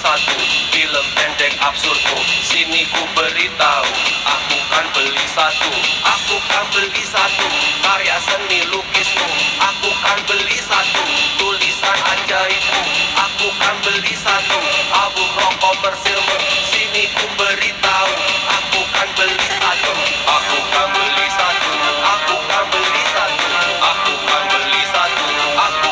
satu 0.02 0.34
Film 0.74 1.06
pendek 1.14 1.54
absurdku. 1.62 2.18
Sini 2.42 2.82
ku 2.90 3.02
beritahu 3.14 3.86
Aku 4.26 4.56
kan 4.66 4.86
beli 4.98 5.26
satu. 5.30 5.70
Aku 6.02 6.36
kan 6.50 6.64
beli 6.74 7.04
satu 7.06 7.46
Karya 7.86 8.18
seni 8.18 8.66
lukismu 8.66 9.28
Aku 9.62 9.90
kan 10.02 10.18
beli 10.26 10.58
satu 10.58 11.02
Tulisan 11.38 11.98
ajaibmu 12.02 12.82
Aku 13.14 13.46
kan 13.62 13.76
beli 13.86 14.14
satu 14.18 14.58
abu 14.90 15.22
rokok 15.38 15.60
komersilmu 15.60 16.36
Sini 16.72 17.04
ku 17.14 17.24
beritahu 17.38 18.12
Aku 18.48 18.80
kan 18.90 19.08
beli 19.14 19.48
satu. 19.60 19.92
Aku 20.26 20.58
kan 20.72 20.86
beli 20.90 21.28
satu 21.30 21.70
Aku 22.00 22.36
kan 22.50 22.64
beli 22.72 23.02
satu. 23.12 23.46
Aku 23.82 24.12
kan 24.26 24.42
beli 24.50 24.82
satu 24.90 25.24
Aku 25.68 25.90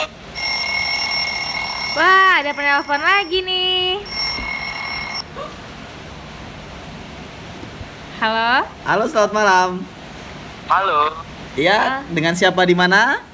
Wah 2.01 2.39
ada 2.39 2.55
penelpon 2.55 3.03
lagi 3.03 3.43
nih. 3.43 3.70
Halo? 8.21 8.69
Halo, 8.85 9.05
selamat 9.09 9.33
malam. 9.33 9.69
Halo, 10.69 11.17
Iya, 11.57 12.05
dengan 12.13 12.37
siapa 12.37 12.69
di 12.69 12.77
mana? 12.77 13.25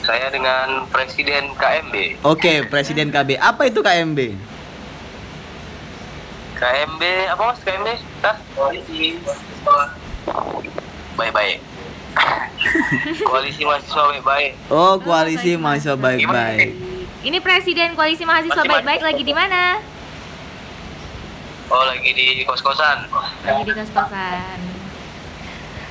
saya 0.00 0.32
dengan 0.32 0.88
Presiden 0.88 1.52
KMB. 1.54 2.24
Oke, 2.24 2.64
Presiden 2.66 3.12
KB. 3.12 3.36
Apa 3.36 3.68
itu 3.68 3.84
KMB? 3.84 4.18
KMB 6.56 7.02
apa 7.30 7.42
mas 7.46 7.60
KMB? 7.60 7.88
Koalisi 8.56 9.20
baik-baik. 11.14 11.60
Koalisi 13.28 13.62
mahasiswa 13.62 14.02
baik-baik. 14.08 14.52
Oh, 14.72 14.96
Koalisi 14.98 15.54
Mahasiswa 15.54 15.94
Baik-Baik. 15.94 16.68
Ini 17.22 17.38
Presiden 17.44 17.92
Koalisi 17.92 18.24
Mahasiswa 18.24 18.64
Baik-Baik 18.66 19.04
lagi 19.04 19.22
di 19.22 19.36
mana? 19.36 19.78
Oh 21.70 21.86
lagi 21.86 22.10
di 22.10 22.42
kos-kosan. 22.42 23.06
Lagi 23.46 23.62
di 23.62 23.72
kos-kosan. 23.78 24.58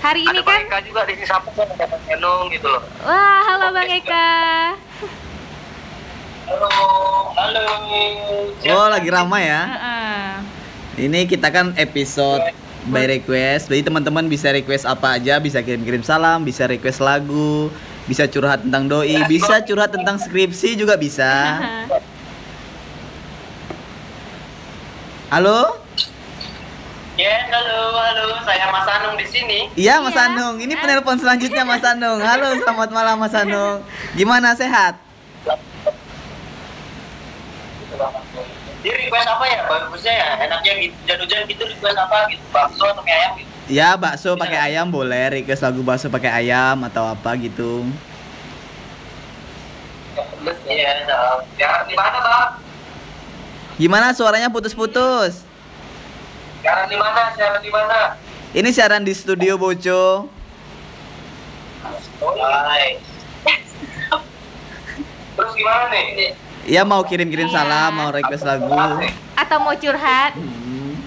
Hari 0.04 0.28
ini 0.28 0.40
Ada 0.40 0.44
kan 0.44 0.52
Bang 0.52 0.68
Eka 0.68 0.78
juga 0.84 1.02
di 1.08 1.16
Sapu 1.24 1.56
kan 1.56 1.72
ada 1.72 1.88
Bang 1.88 2.04
Enung 2.12 2.52
gitu 2.52 2.68
loh. 2.68 2.84
Wah, 3.08 3.40
halo 3.48 3.72
Bang 3.72 3.88
Eka. 3.88 4.32
Halo, 6.52 6.68
halo. 7.32 7.64
Oh, 8.76 8.88
lagi 8.92 9.08
ramai 9.08 9.48
ya. 9.48 9.62
Heeh. 9.72 10.28
Ini 11.08 11.20
kita 11.32 11.48
kan 11.48 11.72
episode 11.80 12.44
by 12.92 13.08
request. 13.08 13.72
Jadi 13.72 13.88
teman-teman 13.88 14.28
bisa 14.28 14.52
request 14.52 14.84
apa 14.84 15.16
aja, 15.16 15.40
bisa 15.40 15.64
kirim-kirim 15.64 16.04
salam, 16.04 16.44
bisa 16.44 16.68
request 16.68 17.00
lagu, 17.00 17.72
bisa 18.04 18.28
curhat 18.28 18.68
tentang 18.68 18.92
doi, 18.92 19.16
bisa 19.32 19.64
curhat 19.64 19.96
tentang 19.96 20.20
skripsi 20.20 20.76
juga 20.76 21.00
bisa. 21.00 21.32
Halo? 25.30 25.78
Ya, 27.14 27.46
halo, 27.54 27.94
halo. 27.94 28.42
Saya 28.42 28.66
Mas 28.74 28.90
Anung 28.90 29.14
di 29.14 29.30
sini. 29.30 29.70
Iya 29.78 30.02
Mas 30.02 30.18
Iya. 30.18 30.26
Anung, 30.26 30.58
ini 30.58 30.74
penelpon 30.74 31.22
selanjutnya 31.22 31.62
Mas 31.70 31.86
Anung. 31.86 32.18
Halo, 32.18 32.58
selamat 32.58 32.90
malam 32.90 33.22
Mas 33.22 33.38
Anung. 33.38 33.86
Gimana 34.18 34.58
sehat? 34.58 34.98
Di 38.82 38.90
request 38.90 39.30
apa 39.30 39.46
ya? 39.46 39.70
Bagusnya 39.70 40.14
ya. 40.18 40.28
Enaknya 40.50 40.74
gitu. 40.82 40.98
Hujan-hujan 41.06 41.46
gitu 41.46 41.64
request 41.78 41.98
apa 42.02 42.18
gitu. 42.34 42.42
Bakso 42.50 42.84
atau 42.90 43.06
mie 43.06 43.14
ayam 43.14 43.32
gitu. 43.38 43.50
Ya 43.70 43.90
bakso 44.02 44.34
pakai 44.34 44.74
ayam 44.74 44.90
boleh, 44.90 45.30
request 45.30 45.62
lagu 45.62 45.86
bakso 45.86 46.10
pakai 46.10 46.42
ayam 46.42 46.82
atau 46.90 47.06
apa 47.06 47.38
gitu. 47.38 47.86
Iya, 50.66 51.06
nah. 51.06 51.38
Sekarang 51.54 51.86
di 51.86 51.94
mana, 51.94 52.18
Bang? 52.18 52.69
Gimana 53.80 54.12
suaranya 54.12 54.52
putus-putus? 54.52 55.40
Sekarang 56.60 56.92
di 56.92 57.00
mana? 57.00 57.32
Sekarang 57.32 57.64
di 57.64 57.72
mana? 57.72 58.20
Ini 58.52 58.70
siaran 58.76 59.08
di 59.08 59.16
studio 59.16 59.56
Boco. 59.56 60.28
Hai. 62.20 63.00
Terus 65.40 65.52
gimana 65.56 65.88
nih? 65.88 66.36
Ya 66.68 66.84
mau 66.84 67.00
kirim-kirim 67.08 67.48
Iya. 67.48 67.56
salam, 67.56 67.92
mau 67.96 68.12
request 68.12 68.44
lagu. 68.44 68.68
Atau 69.40 69.58
mau 69.64 69.72
curhat? 69.72 70.36
Hmm. 70.36 71.00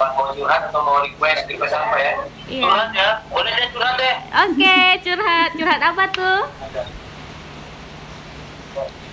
Mau 0.00 0.32
curhat 0.32 0.72
atau 0.72 0.80
mau 0.80 1.04
request? 1.04 1.44
Request 1.52 1.76
apa 1.76 1.96
ya? 2.00 2.12
Iya. 2.48 2.62
Curhat 2.64 2.90
ya? 2.96 3.08
Boleh 3.28 3.52
deh 3.52 3.68
curhat 3.76 3.94
deh. 4.00 4.14
Oke, 4.48 4.78
curhat. 5.04 5.50
Curhat 5.52 5.80
apa 5.84 6.04
tuh? 6.08 6.40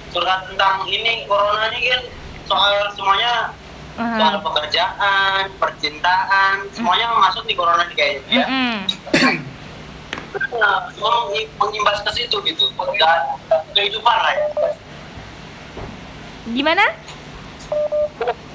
Curhat 0.10 0.50
tentang 0.50 0.90
ini, 0.90 1.26
corona 1.30 1.70
ini 1.70 1.90
kan 1.94 2.02
soal 2.50 2.90
semuanya 2.98 3.54
soal 4.00 4.40
Aha. 4.40 4.46
pekerjaan, 4.46 5.44
percintaan, 5.60 6.56
semuanya 6.72 7.12
masuk 7.20 7.44
di 7.46 7.54
corona 7.54 7.84
ini 7.86 7.94
kayaknya. 7.94 8.42
Ya. 8.42 8.46
Nah, 10.30 10.88
mengimbas 11.60 12.00
ke 12.06 12.12
situ 12.16 12.38
gitu. 12.46 12.70
Dan 12.96 13.20
kehidupan 13.76 14.18
lah 14.18 14.34
ya. 14.34 14.46
Gimana? 16.50 16.86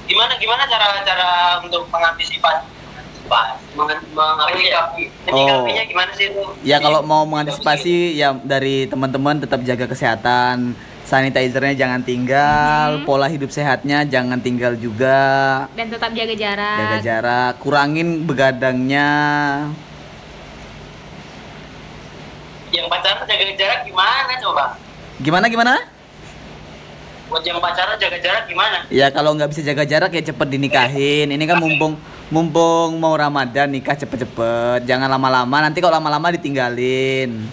Gimana 0.05 0.33
gimana 0.37 0.63
cara 0.67 1.01
cara 1.07 1.31
untuk 1.63 1.87
mengantisipasi? 1.93 2.67
Mengantisipasi. 3.75 5.03
Oh. 5.31 5.65
gimana 5.67 6.11
sih 6.17 6.31
itu? 6.31 6.43
Ya 6.67 6.83
kalau 6.83 7.01
mau 7.07 7.23
mengantisipasi 7.29 8.19
ya 8.19 8.35
dari 8.43 8.89
teman-teman 8.91 9.43
tetap 9.43 9.61
jaga 9.63 9.87
kesehatan. 9.91 10.75
Sanitizernya 11.05 11.77
jangan 11.77 12.01
tinggal, 12.01 13.01
Mhm. 13.01 13.05
pola 13.05 13.29
hidup 13.29 13.53
sehatnya 13.53 14.09
jangan 14.09 14.41
tinggal 14.41 14.73
juga. 14.73 15.69
Dan 15.77 15.93
tetap 15.93 16.17
jaga 16.17 16.33
jarak. 16.33 16.79
Jaga 16.81 16.99
jarak, 17.05 17.53
kurangin 17.61 18.25
begadangnya. 18.25 19.11
Yang 22.73 22.87
pacaran 22.89 23.23
jaga 23.29 23.55
jarak 23.55 23.81
gimana 23.85 24.33
coba? 24.41 24.65
Gimana 25.21 25.47
gimana? 25.47 25.73
Buat 27.29 27.45
yang 27.45 27.61
pacaran 27.61 28.01
jaga 28.01 28.19
jarak 28.19 28.45
gimana? 28.49 28.79
Ya 28.89 29.13
kalau 29.13 29.37
nggak 29.37 29.53
bisa 29.53 29.61
jaga 29.61 29.85
jarak 29.85 30.11
ya 30.11 30.33
cepet 30.33 30.49
dinikahin. 30.49 31.29
Ini 31.29 31.45
kan 31.45 31.61
mumpung 31.61 32.01
mumpung 32.33 32.97
mau 32.97 33.13
Ramadan 33.13 33.69
nikah 33.69 33.93
cepet-cepet. 33.93 34.89
Jangan 34.89 35.13
lama-lama. 35.13 35.57
Nanti 35.69 35.85
kalau 35.85 36.01
lama-lama 36.01 36.33
ditinggalin. 36.33 37.45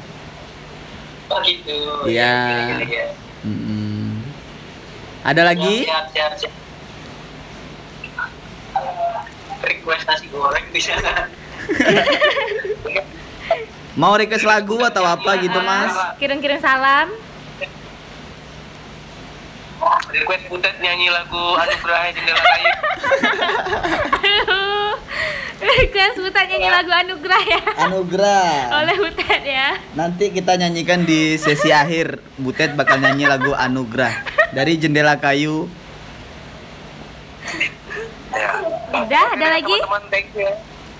Oh 1.28 1.40
gitu. 1.44 2.08
Iya. 2.08 2.32
Ya, 2.32 2.48
gini, 2.48 2.64
gini, 2.88 2.96
ya. 2.96 3.06
Mm-mm. 3.42 4.22
Ada 5.26 5.42
lagi? 5.46 5.86
Siap, 5.86 6.06
siap, 6.14 6.32
siap. 6.38 6.54
Request 9.62 10.04
nasi 10.10 10.26
goreng 10.30 10.66
bisa. 10.74 10.98
Mau 14.02 14.16
request 14.18 14.48
lagu 14.48 14.82
atau 14.82 15.04
apa 15.06 15.38
gitu 15.42 15.60
mas? 15.62 15.94
Kirim-kirim 16.18 16.58
salam. 16.62 17.12
Request 20.12 20.46
Butet 20.52 20.76
nyanyi 20.78 21.08
lagu 21.10 21.58
Anugerah 21.58 22.02
Jendela 22.14 22.42
Kayu. 22.44 22.72
Aduh. 24.22 24.94
Request 25.82 26.18
Butet 26.22 26.46
nyanyi 26.54 26.70
lagu 26.70 26.92
Anugerah 26.94 27.44
ya. 27.46 27.62
Anugerah. 27.90 28.50
Oleh 28.82 28.96
Butet 28.98 29.42
ya. 29.46 29.68
Nanti 29.98 30.30
kita 30.30 30.58
nyanyikan 30.58 31.06
di 31.06 31.38
sesi 31.42 31.74
akhir. 31.74 32.22
Butet 32.38 32.78
bakal 32.78 33.02
nyanyi 33.02 33.26
lagu 33.26 33.58
Anugerah 33.58 34.22
dari 34.54 34.78
Jendela 34.78 35.18
Kayu. 35.18 35.66
Ya. 38.32 38.52
Udah, 38.92 39.26
ada 39.34 39.48
lagi? 39.60 39.78
Ya. 40.38 40.52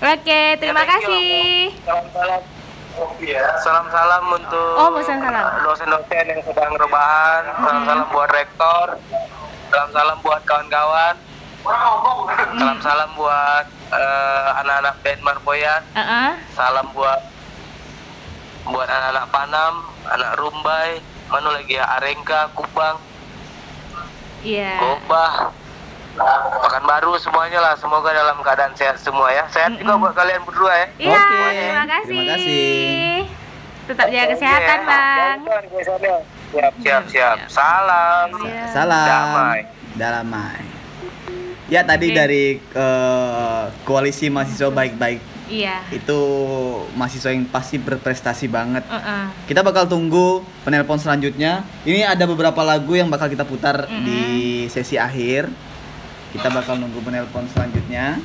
Oke, 0.02 0.40
terima 0.58 0.82
Ya, 0.82 0.88
kasih. 0.98 1.70
Salam-salam. 1.86 2.51
Salam-salam 3.58 4.24
untuk 4.30 4.74
Oh, 4.76 4.92
salam-salam. 5.00 5.64
dosen-dosen 5.64 6.24
yang 6.28 6.42
sedang 6.42 6.72
rebahan. 6.76 7.42
Salam-salam 7.56 8.06
buat 8.10 8.28
rektor. 8.30 8.86
Salam-salam 9.68 10.18
buat 10.20 10.40
kawan-kawan. 10.44 11.16
Salam-salam 12.52 13.10
buat 13.14 13.64
eh, 13.92 14.48
anak-anak 14.58 14.94
band 15.00 15.20
Marpoyan. 15.22 15.82
Heeh. 15.94 16.30
Salam 16.52 16.92
buat 16.92 17.20
buat 18.64 18.86
anak-anak 18.86 19.26
Panam, 19.28 19.74
anak 20.06 20.32
Rumbai, 20.36 21.00
mana 21.26 21.48
lagi 21.50 21.74
ya 21.74 21.86
Arengka, 21.98 22.52
Kupang, 22.52 22.94
Iya. 24.40 24.78
Gobah, 24.78 25.50
Pekanbaru 26.62 27.16
semuanya 27.16 27.58
lah. 27.58 27.74
Semoga 27.74 28.12
dalam 28.12 28.36
keadaan 28.40 28.72
sehat 28.72 28.96
semua 28.96 29.28
ya. 29.28 29.48
Sehat 29.48 29.74
juga 29.74 29.96
buat 29.96 30.12
kalian 30.12 30.44
berdua 30.44 30.72
ya. 30.72 30.86
Iya, 30.98 31.16
Oke, 31.16 31.38
terima 31.54 31.84
kasih. 31.86 32.06
terima 32.06 32.24
kasih. 32.28 32.70
Tetap 33.82 34.06
jaga 34.08 34.26
kesehatan, 34.30 34.78
Oke. 34.78 34.88
Bang. 34.88 35.36
Siap, 36.52 36.72
siap, 36.78 37.02
siap. 37.08 37.36
Salam. 37.48 38.28
Iya. 38.44 38.64
Salam. 38.68 39.06
Damai. 39.08 39.60
Damai. 39.94 40.60
Ya 41.66 41.80
tadi 41.80 42.12
Oke. 42.12 42.14
dari 42.14 42.44
eh, 42.60 43.64
koalisi 43.82 44.28
mahasiswa 44.28 44.68
baik-baik 44.68 45.20
Iya. 45.48 45.84
itu 45.88 46.20
mahasiswa 46.92 47.28
yang 47.28 47.44
pasti 47.44 47.76
berprestasi 47.76 48.44
banget. 48.46 48.84
Heeh. 48.84 49.24
Kita 49.44 49.60
bakal 49.60 49.84
tunggu 49.84 50.40
penelpon 50.62 50.96
selanjutnya. 50.96 51.64
Ini 51.82 52.04
ada 52.06 52.24
beberapa 52.24 52.60
lagu 52.60 52.92
yang 52.92 53.08
bakal 53.08 53.28
kita 53.28 53.44
putar 53.44 53.84
Mm-mm. 53.84 54.04
di 54.04 54.22
sesi 54.68 54.96
akhir. 54.96 55.48
Kita 56.32 56.48
bakal 56.48 56.80
nunggu 56.80 56.98
penelpon 56.98 57.44
selanjutnya. 57.46 58.16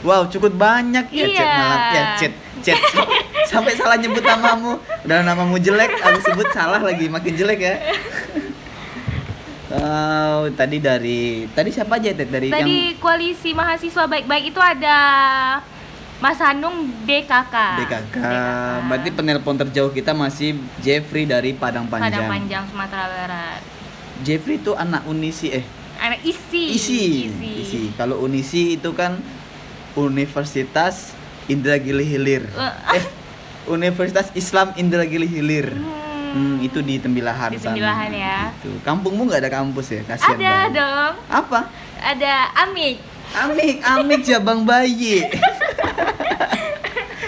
Wow, 0.00 0.30
cukup 0.30 0.54
banyak 0.54 1.10
ya 1.10 1.26
Iya. 1.26 1.34
chat 1.34 1.48
malam 1.50 1.80
ya 1.90 2.02
chat 2.14 2.32
chat 2.62 2.78
sampai 3.50 3.74
salah 3.74 3.98
nyebut 3.98 4.22
namamu. 4.22 4.78
Udah 5.02 5.18
namamu 5.20 5.58
jelek, 5.58 5.98
aku 5.98 6.18
sebut 6.22 6.46
salah 6.50 6.78
lagi 6.78 7.06
makin 7.06 7.34
jelek 7.34 7.58
ya. 7.58 7.74
Oh, 9.66 10.46
tadi 10.54 10.78
dari 10.78 11.42
tadi 11.50 11.74
siapa 11.74 11.98
aja 11.98 12.14
Ted? 12.14 12.30
dari 12.30 12.54
yang 12.54 12.62
Tadi 12.62 12.94
koalisi 12.96 13.50
mahasiswa 13.50 14.06
baik-baik 14.06 14.54
itu 14.54 14.60
ada 14.62 14.96
Mas 16.16 16.38
Hanung 16.38 16.86
DKK. 17.02 17.54
DKK. 17.82 18.16
Berarti 18.86 19.10
penelpon 19.10 19.58
terjauh 19.58 19.90
kita 19.90 20.14
masih 20.14 20.54
Jeffrey 20.78 21.26
dari 21.26 21.50
Padang 21.50 21.90
Panjang. 21.90 22.14
Padang 22.14 22.30
Panjang 22.30 22.64
Sumatera 22.70 23.04
Barat. 23.10 23.60
Jeffrey 24.22 24.56
itu 24.56 24.70
anak 24.72 25.02
Unisi 25.04 25.50
eh 25.50 25.66
Anak 25.98 26.20
isi. 26.22 26.62
isi 26.72 27.02
isi 27.56 27.80
kalau 27.94 28.20
unisi 28.20 28.76
itu 28.76 28.90
kan 28.92 29.18
Universitas 29.94 31.16
Indragiri 31.46 32.02
Hilir 32.02 32.44
Eh. 32.46 32.74
eh 32.94 33.04
Universitas 33.66 34.30
Islam 34.32 34.74
Indragiri 34.74 35.24
Hilir 35.24 35.68
Hmm, 36.26 36.60
itu 36.60 36.84
di 36.84 36.96
Tembilahan 36.96 37.48
Di 37.48 37.56
sana. 37.56 37.72
Tembilahan 37.72 38.10
ya. 38.12 38.52
Gitu. 38.54 38.76
kampungmu 38.82 39.24
nggak 39.24 39.40
ada 39.40 39.50
kampus 39.50 39.88
ya 39.90 40.02
kasihan 40.04 40.36
Ada 40.36 40.44
banget. 40.44 40.70
dong. 40.74 41.12
apa 41.26 41.60
Ada 41.96 42.32
Amik. 42.60 42.96
Amik 43.32 43.76
Amik 43.80 44.20
Jabang 44.22 44.60
Bayi 44.62 45.24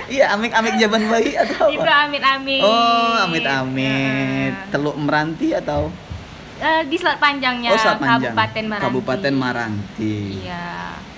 iya 0.09 0.31
Amik 0.31 0.53
Amik 0.53 0.77
Jabang 0.77 1.05
Bayi 1.05 1.35
atau 1.37 1.69
Itu 1.69 1.81
apa 1.81 2.05
Amit 2.05 2.23
Amit. 2.23 2.61
oh 2.61 3.16
Amit 3.19 3.45
Amit 3.45 4.53
Heeh. 4.55 4.69
Teluk 4.69 4.97
Meranti 4.97 5.53
atau 5.53 5.89
Eh, 6.59 6.83
di 6.85 6.97
Selat 6.99 7.23
Panjangnya 7.23 7.71
oh 7.71 7.79
Selat 7.79 7.99
Panjang 7.99 8.35
Kabupaten 8.35 8.65
Maranti. 8.67 8.85
Kabupaten 8.85 9.35
Maranti 9.35 10.17
Iya. 10.43 10.67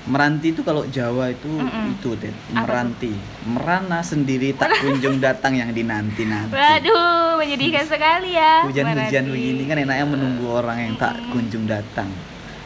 Meranti 0.00 0.46
itu 0.50 0.60
kalau 0.60 0.82
Jawa 0.84 1.30
itu 1.30 1.46
Mm-mm. 1.46 1.94
itu 1.94 2.08
Ted, 2.16 2.32
Apa 2.50 2.66
meranti. 2.66 3.12
Merana 3.46 4.00
sendiri 4.00 4.52
tak 4.52 4.80
kunjung 4.80 5.16
datang 5.16 5.54
yang 5.54 5.70
dinanti-nanti. 5.70 6.50
Waduh, 6.50 7.36
menyedihkan 7.36 7.84
sekali 7.84 8.34
ya. 8.34 8.64
Hujan-hujan 8.64 9.28
begini 9.28 9.62
kan 9.64 9.76
enaknya 9.78 10.04
menunggu 10.04 10.50
orang 10.50 10.76
yang 10.82 10.94
tak 10.96 11.20
kunjung 11.30 11.64
datang. 11.64 12.08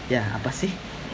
Ya, 0.06 0.24
apa 0.32 0.48
sih? 0.50 0.70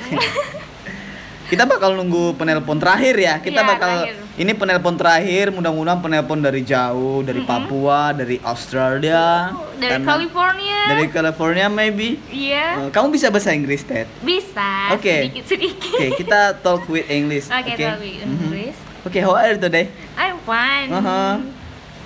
Kita 1.51 1.67
bakal 1.67 1.99
nunggu 1.99 2.39
penelpon 2.39 2.79
terakhir 2.79 3.17
ya. 3.17 3.35
Kita 3.43 3.61
Iya, 3.61 3.67
bakal 3.67 3.93
terakhir. 4.07 4.17
Ini 4.41 4.57
penelpon 4.57 4.97
terakhir, 4.97 5.53
mudah-mudahan 5.53 6.01
penelpon 6.01 6.41
dari 6.41 6.65
jauh, 6.65 7.21
dari 7.21 7.45
Papua, 7.45 8.09
dari 8.11 8.41
Australia, 8.41 9.53
Dari 9.77 10.01
karena- 10.01 10.09
California. 10.09 10.79
dari 10.89 11.05
California 11.07 11.67
maybe. 11.69 12.17
Iya. 12.27 12.67
Eh, 12.81 12.91
kamu 12.91 13.13
bisa 13.13 13.29
bahasa 13.29 13.53
Inggris, 13.53 13.85
Ted? 13.85 14.09
Bisa. 14.25 14.97
Oke. 14.97 15.29
Sedikit-sedikit. 15.29 15.93
Oke, 15.93 16.07
kita 16.17 16.41
talk 16.57 16.89
with 16.89 17.05
English. 17.07 17.53
Oke, 17.53 17.77
Oke. 17.77 17.85
talk 17.85 18.01
with 18.01 18.17
Mhm. 18.17 18.33
English. 18.49 18.79
Oke, 19.03 19.19
how 19.21 19.37
are 19.37 19.53
you 19.53 19.61
today? 19.61 19.93
I'm 20.17 20.41
fine. 20.41 20.89
Uh-huh. 20.89 21.45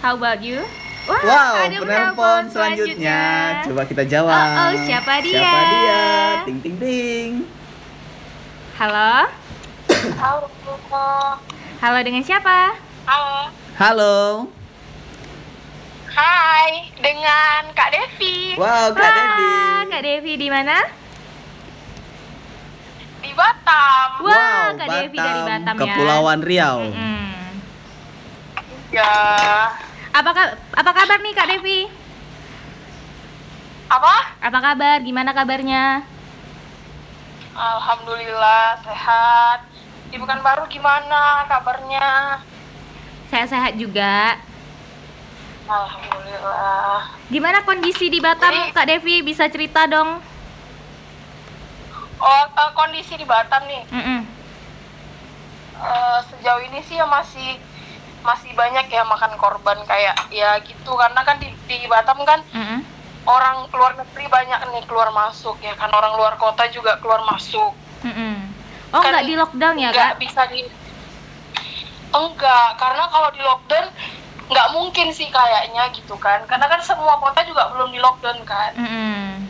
How 0.03 0.19
about 0.19 0.43
you? 0.43 0.59
Wah, 1.07 1.21
Wow, 1.21 1.53
ada 1.61 1.77
penelpon 1.79 2.43
selanjutnya. 2.51 3.21
Coba 3.63 3.87
kita 3.87 4.03
jawab. 4.03 4.35
Oh, 4.35 4.59
oh, 4.59 4.73
siapa 4.83 5.23
dia? 5.23 5.39
Siapa 5.39 5.61
dia? 5.71 6.03
Ting 6.51 6.59
ting 6.59 6.77
ting. 6.83 7.31
Halo. 8.75 9.31
Halo. 10.19 11.54
Halo 11.85 12.01
dengan 12.01 12.25
siapa? 12.25 12.73
Halo. 13.05 13.53
Halo. 13.77 14.17
Hai, 16.17 16.89
dengan 16.97 17.77
Kak 17.77 17.93
Devi 17.93 18.57
Wow, 18.57 18.97
Kak 18.97 19.05
Wah, 19.05 19.13
Devi. 19.13 19.53
Kak 19.93 20.01
Devi 20.01 20.33
di 20.41 20.49
mana? 20.49 20.81
di 23.21 23.37
Batam. 23.37 24.09
Wah, 24.25 24.73
Kak 24.81 24.89
Devi 24.97 25.19
dari 25.21 25.41
Batam 25.45 25.75
ya. 25.77 25.81
Kepulauan 25.85 26.41
Riau. 26.41 26.89
Mm-mm. 26.89 27.29
Ya. 28.89 29.13
Apa 30.17 30.57
apa 30.57 30.89
kabar 30.89 31.21
nih 31.21 31.37
Kak 31.37 31.49
Devi? 31.53 31.85
Apa? 33.93 34.41
Apa 34.41 34.59
kabar? 34.73 35.05
Gimana 35.05 35.37
kabarnya? 35.37 36.01
Alhamdulillah 37.53 38.81
sehat. 38.81 39.74
Di 40.15 40.23
Pekanbaru 40.23 40.71
gimana 40.71 41.43
kabarnya? 41.51 42.39
Sehat-sehat 43.27 43.75
juga. 43.75 44.39
Alhamdulillah. 45.67 47.19
Gimana 47.27 47.67
kondisi 47.67 48.07
di 48.07 48.23
Batam, 48.23 48.47
Jadi- 48.47 48.71
Kak 48.71 48.87
Devi? 48.87 49.27
Bisa 49.27 49.51
cerita 49.51 49.91
dong? 49.91 50.23
Oh, 52.17 52.45
eh, 52.47 52.71
kondisi 52.73 53.19
di 53.19 53.27
Batam 53.27 53.67
nih. 53.67 53.83
Mm-mm. 53.91 54.21
eh, 55.75 56.19
sejauh 56.31 56.63
ini 56.63 56.79
sih 56.81 56.95
ya 56.95 57.05
masih 57.05 57.59
masih 58.23 58.55
banyak 58.55 58.87
ya 58.87 59.03
makan 59.03 59.35
korban 59.35 59.83
kayak 59.83 60.15
ya 60.31 60.63
gitu 60.63 60.95
karena 60.95 61.21
kan 61.21 61.37
di, 61.37 61.51
di 61.67 61.91
Batam 61.91 62.23
kan 62.23 62.39
Mm-mm. 62.49 62.87
orang 63.27 63.67
luar 63.69 63.99
negeri 63.99 64.31
banyak 64.31 64.63
nih 64.71 64.87
keluar 64.87 65.11
masuk 65.11 65.59
ya 65.59 65.75
kan 65.75 65.91
orang 65.91 66.15
luar 66.15 66.39
kota 66.39 66.71
juga 66.71 67.03
keluar 67.03 67.27
masuk 67.27 67.75
Mm-mm. 68.01 68.44
Oh, 68.95 69.03
Kan 69.03 69.11
nggak 69.11 69.27
di 69.27 69.35
lockdown 69.35 69.75
ya, 69.75 69.91
nggak 69.91 70.13
Kak? 70.15 70.21
bisa 70.23 70.43
di 70.47 70.63
enggak 72.15 72.79
karena 72.79 73.05
kalau 73.11 73.29
di 73.35 73.43
lockdown 73.43 73.87
nggak 74.45 74.69
mungkin 74.71 75.11
sih 75.11 75.27
kayaknya 75.27 75.91
gitu 75.91 76.15
kan 76.15 76.47
karena 76.47 76.71
kan 76.71 76.79
semua 76.79 77.19
kota 77.19 77.43
juga 77.43 77.75
belum 77.75 77.91
di 77.91 77.99
lockdown 77.99 78.39
kan 78.47 78.71
Mm-mm. 78.77 79.41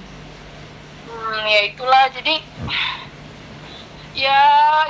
hmm, 1.05 1.39
ya 1.45 1.61
itulah 1.69 2.09
jadi 2.09 2.41
ya 4.15 4.41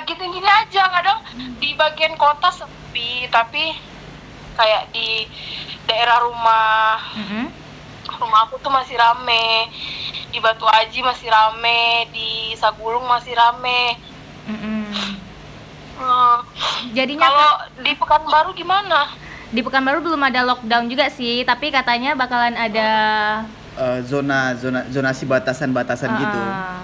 gini-gini 0.05 0.44
aja 0.44 0.86
kadang 0.86 1.18
di 1.59 1.72
bagian 1.74 2.14
kota 2.14 2.52
sepi 2.52 3.26
tapi 3.32 3.72
kayak 4.55 4.92
di 4.92 5.26
daerah 5.88 6.20
rumah 6.22 7.00
Mm-mm. 7.16 7.46
rumah 8.20 8.46
aku 8.46 8.61
tuh 8.61 8.70
masih 8.70 8.94
rame 8.94 9.72
di 10.30 10.38
Batu 10.38 10.68
Aji 10.68 11.00
masih 11.00 11.26
rame 11.26 12.07
di 12.12 12.55
Sagulung 12.55 13.09
masih 13.09 13.32
rame 13.34 13.96
Mm-mm. 14.45 14.84
Hmm, 15.95 16.38
Jadinya 16.90 17.30
kalau 17.30 17.53
di 17.80 17.92
Pekanbaru 17.95 18.51
gimana 18.53 19.09
di 19.55 19.62
Pekanbaru 19.62 20.03
belum 20.03 20.22
ada 20.26 20.42
lockdown 20.42 20.90
juga 20.90 21.07
sih, 21.09 21.47
tapi 21.47 21.70
katanya 21.70 22.18
bakalan 22.18 22.55
ada 22.59 22.88
Eh, 23.74 23.99
zona 24.07 24.55
zona 24.55 24.86
zonasi 24.86 25.26
batasan-batasan 25.26 26.14
gitu. 26.14 26.38
uh, 26.38 26.78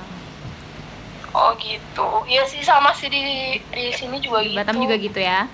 oh 1.31 1.55
gitu 1.59 2.09
iya 2.27 2.43
sih 2.43 2.63
sama 2.67 2.91
sih 2.91 3.07
di 3.07 3.23
di 3.71 3.85
sini 3.95 4.19
juga 4.19 4.43
di 4.43 4.51
gitu 4.51 4.59
Batam 4.59 4.75
juga 4.79 4.95
gitu 4.99 5.21
ya. 5.23 5.47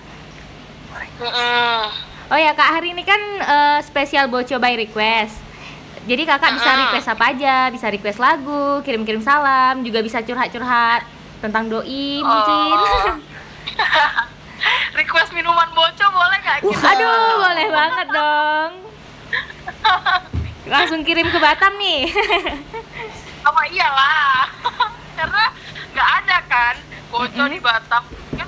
Mm-mm. 1.21 1.81
Oh 2.27 2.35
ya 2.35 2.51
Kak, 2.51 2.81
hari 2.81 2.91
ini 2.91 3.03
kan 3.05 3.21
eh, 3.39 3.79
spesial 3.81 4.27
Boco 4.27 4.57
by 4.57 4.75
request. 4.75 5.37
Jadi 6.07 6.23
kakak 6.25 6.57
bisa 6.57 6.69
Mm-mm. 6.73 6.81
request 6.87 7.07
apa 7.11 7.23
aja, 7.35 7.55
bisa 7.69 7.87
request 7.91 8.17
lagu, 8.17 8.79
kirim-kirim 8.81 9.21
salam, 9.21 9.83
juga 9.83 9.99
bisa 10.01 10.23
curhat-curhat 10.23 11.05
tentang 11.37 11.69
doi 11.69 12.21
mungkin. 12.21 12.77
Oh. 12.77 13.15
request 14.99 15.31
minuman 15.31 15.69
boco 15.71 16.05
boleh 16.09 16.37
nggak 16.41 16.59
kita 16.65 16.87
Aduh, 16.89 17.33
boleh 17.37 17.67
banget 17.69 18.07
dong. 18.09 18.71
Langsung 20.73 21.01
kirim 21.01 21.29
ke 21.29 21.37
Batam 21.37 21.77
nih. 21.77 22.09
sama 23.47 23.63
iyalah 23.71 24.43
karena 25.15 25.43
nggak 25.95 26.09
ada 26.19 26.37
kan 26.45 26.75
boco 27.07 27.43
di 27.47 27.59
Batam 27.63 28.03
kan 28.35 28.47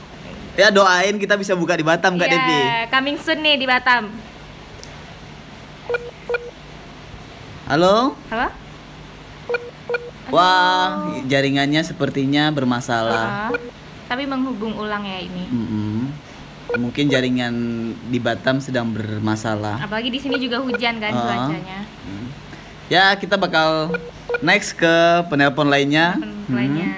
Ya 0.60 0.68
doain 0.68 1.16
kita 1.16 1.40
bisa 1.40 1.56
buka 1.56 1.72
di 1.72 1.88
Batam 1.88 2.20
Kak 2.20 2.28
Iya, 2.28 2.36
Devi. 2.36 2.60
coming 2.92 3.16
soon 3.16 3.40
nih 3.40 3.56
di 3.56 3.64
Batam. 3.64 4.12
Halo? 7.64 8.12
Halo? 8.28 8.50
Wah, 10.30 11.10
jaringannya 11.26 11.82
sepertinya 11.82 12.50
bermasalah. 12.50 13.50
Ah, 13.50 13.56
tapi 14.06 14.26
menghubung 14.26 14.78
ulang 14.78 15.06
ya 15.06 15.20
ini. 15.22 15.44
Mm-mm. 15.50 15.98
Mungkin 16.78 17.10
jaringan 17.10 17.54
di 18.14 18.22
Batam 18.22 18.62
sedang 18.62 18.94
bermasalah. 18.94 19.82
Apalagi 19.82 20.14
di 20.14 20.22
sini 20.22 20.38
juga 20.38 20.62
hujan 20.62 21.02
kan 21.02 21.10
Ah. 21.10 21.22
cuacanya. 21.50 21.80
Ya, 22.90 23.14
kita 23.18 23.38
bakal 23.38 23.94
next 24.42 24.74
ke 24.74 24.94
penelpon 25.30 25.70
lainnya. 25.70 26.18
Lainnya. 26.50 26.94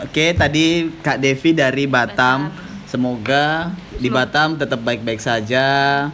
Oke, 0.00 0.32
tadi 0.32 0.88
Kak 1.00 1.20
Devi 1.20 1.52
dari 1.52 1.84
Batam. 1.84 2.48
Batam. 2.48 2.68
Semoga 2.88 3.70
di 3.96 4.10
Batam 4.10 4.58
tetap 4.58 4.82
baik-baik 4.82 5.22
saja, 5.22 6.08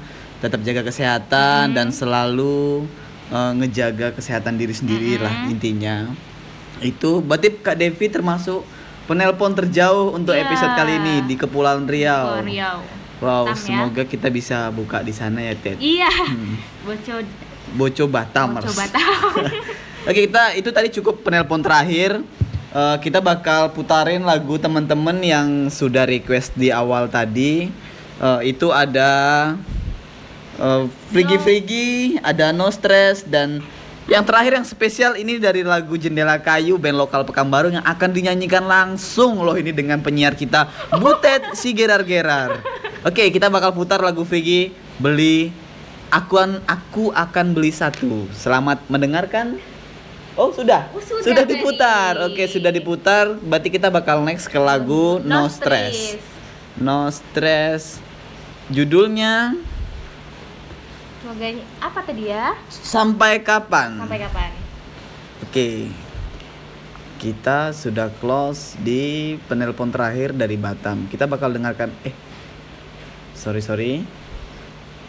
tetap 0.45 0.61
jaga 0.61 0.85
kesehatan 0.85 1.73
dan 1.73 1.89
selalu 1.89 2.85
eh, 3.29 3.53
ngejaga 3.55 4.13
kesehatan 4.13 4.57
diri 4.57 4.73
sendiri 4.73 5.19
lah 5.19 5.47
intinya. 5.47 6.11
Itu 6.79 7.21
berarti 7.21 7.57
Kak 7.57 7.75
Devi 7.75 8.07
termasuk 8.07 8.63
penelpon 9.05 9.55
terjauh 9.55 10.13
untuk 10.13 10.35
Ya. 10.35 10.45
episode 10.45 10.75
kali 10.75 10.99
ini 10.99 11.15
di 11.25 11.35
Kepulauan 11.35 11.87
Riau. 11.87 12.39
Ke 12.39 12.45
Riau. 12.45 12.79
Wow, 13.17 13.49
Batam 13.49 13.57
ya. 13.57 13.57
semoga 13.57 14.03
kita 14.05 14.29
bisa 14.29 14.69
buka 14.69 15.01
di 15.01 15.09
sana 15.09 15.41
ya, 15.41 15.57
Ted. 15.57 15.81
Iya. 15.81 16.11
Boco 16.85 17.15
Boco 17.73 18.05
Batam. 18.07 18.61
Boco 18.61 18.69
Batam. 18.71 19.33
Oke, 20.07 20.21
kita 20.23 20.53
itu 20.53 20.69
tadi 20.69 20.93
cukup 20.93 21.25
penelpon 21.25 21.59
terakhir. 21.59 22.21
Eh, 22.69 22.97
kita 23.01 23.19
bakal 23.19 23.73
putarin 23.73 24.21
lagu 24.21 24.55
teman-teman 24.55 25.17
yang 25.19 25.49
sudah 25.67 26.05
request 26.05 26.53
di 26.55 26.69
awal 26.69 27.09
tadi. 27.09 27.73
Eh, 28.17 28.41
itu 28.45 28.69
ada 28.69 29.09
eh, 30.57 30.83
Frigi 31.13 31.37
Frigi, 31.39 31.89
ada 32.21 32.51
No 32.51 32.69
Stress 32.69 33.23
dan 33.23 33.61
Yang 34.07 34.23
terakhir 34.31 34.53
yang 34.55 34.63
spesial 34.63 35.13
ini 35.19 35.35
dari 35.35 35.67
lagu 35.67 35.99
Jendela 35.99 36.39
Kayu 36.39 36.79
band 36.79 36.95
lokal 36.95 37.27
Pekanbaru 37.27 37.75
yang 37.75 37.83
akan 37.83 38.15
dinyanyikan 38.15 38.63
langsung 38.63 39.43
loh 39.43 39.59
ini 39.59 39.75
dengan 39.75 39.99
penyiar 39.99 40.39
kita 40.39 40.71
Butet 41.03 41.59
si 41.59 41.75
Gerar 41.75 42.07
Gerar. 42.07 42.63
Oke, 43.03 43.27
kita 43.35 43.51
bakal 43.51 43.75
putar 43.75 43.99
lagu 43.99 44.23
Vigi 44.23 44.71
beli 45.03 45.51
aku 46.07 46.39
an- 46.39 46.63
aku 46.67 47.11
akan 47.11 47.51
beli 47.51 47.75
satu. 47.75 48.31
Selamat 48.31 48.79
mendengarkan. 48.87 49.59
Oh, 50.39 50.53
sudah. 50.53 50.87
Oh, 50.95 51.01
sudah 51.01 51.43
tadi. 51.43 51.59
diputar. 51.59 52.13
Oke, 52.31 52.47
sudah 52.47 52.71
diputar. 52.71 53.35
Berarti 53.41 53.75
kita 53.75 53.89
bakal 53.89 54.21
next 54.23 54.47
ke 54.47 54.59
lagu 54.61 55.19
No, 55.25 55.47
No 55.47 55.51
Stress. 55.51 55.97
Stress. 55.97 56.25
No 56.77 56.99
Stress. 57.09 57.83
Judulnya 58.69 59.55
Semoga 61.27 61.59
apa 61.83 62.07
tadi 62.07 62.31
ya? 62.31 62.55
Sampai 62.71 63.43
kapan? 63.43 63.99
Sampai 63.99 64.23
kapan? 64.23 64.55
Oke. 65.43 65.91
Kita 67.19 67.75
sudah 67.75 68.15
close 68.23 68.79
di 68.79 69.35
penelpon 69.51 69.91
terakhir 69.91 70.39
dari 70.39 70.55
Batam. 70.55 71.11
Kita 71.11 71.27
bakal 71.27 71.51
dengarkan 71.51 71.91
eh 72.07 72.15
sorry 73.35 73.59
sorry 73.59 74.07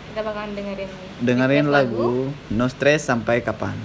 Kita 0.09 0.26
bakalan 0.26 0.57
dengerin 0.57 0.89
dengerin 1.22 1.70
request 1.70 1.78
lagu 1.86 2.34
No 2.49 2.65
Stress 2.65 3.05
sampai 3.05 3.45
kapan. 3.45 3.78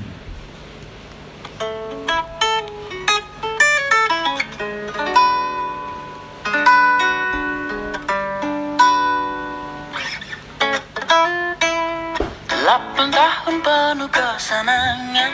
Delapan 12.73 13.13
tahun 13.13 13.57
penuh 13.61 14.09
kesenangan. 14.09 15.33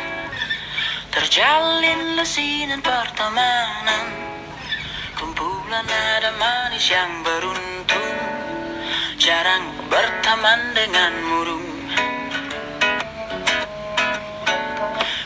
Terjalin 1.14 2.18
lusinan 2.18 2.82
pertemanan. 2.82 4.10
Kumpulan 5.14 5.86
nada 5.86 6.34
manis 6.34 6.82
yang 6.90 7.22
beruntung. 7.22 8.10
Jarang 9.22 9.70
berteman 9.86 10.74
dengan 10.74 11.12
murung. 11.30 11.66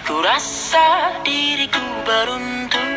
Ku 0.04 0.20
rasa 0.20 1.16
diriku 1.24 1.80
beruntung 2.04 2.92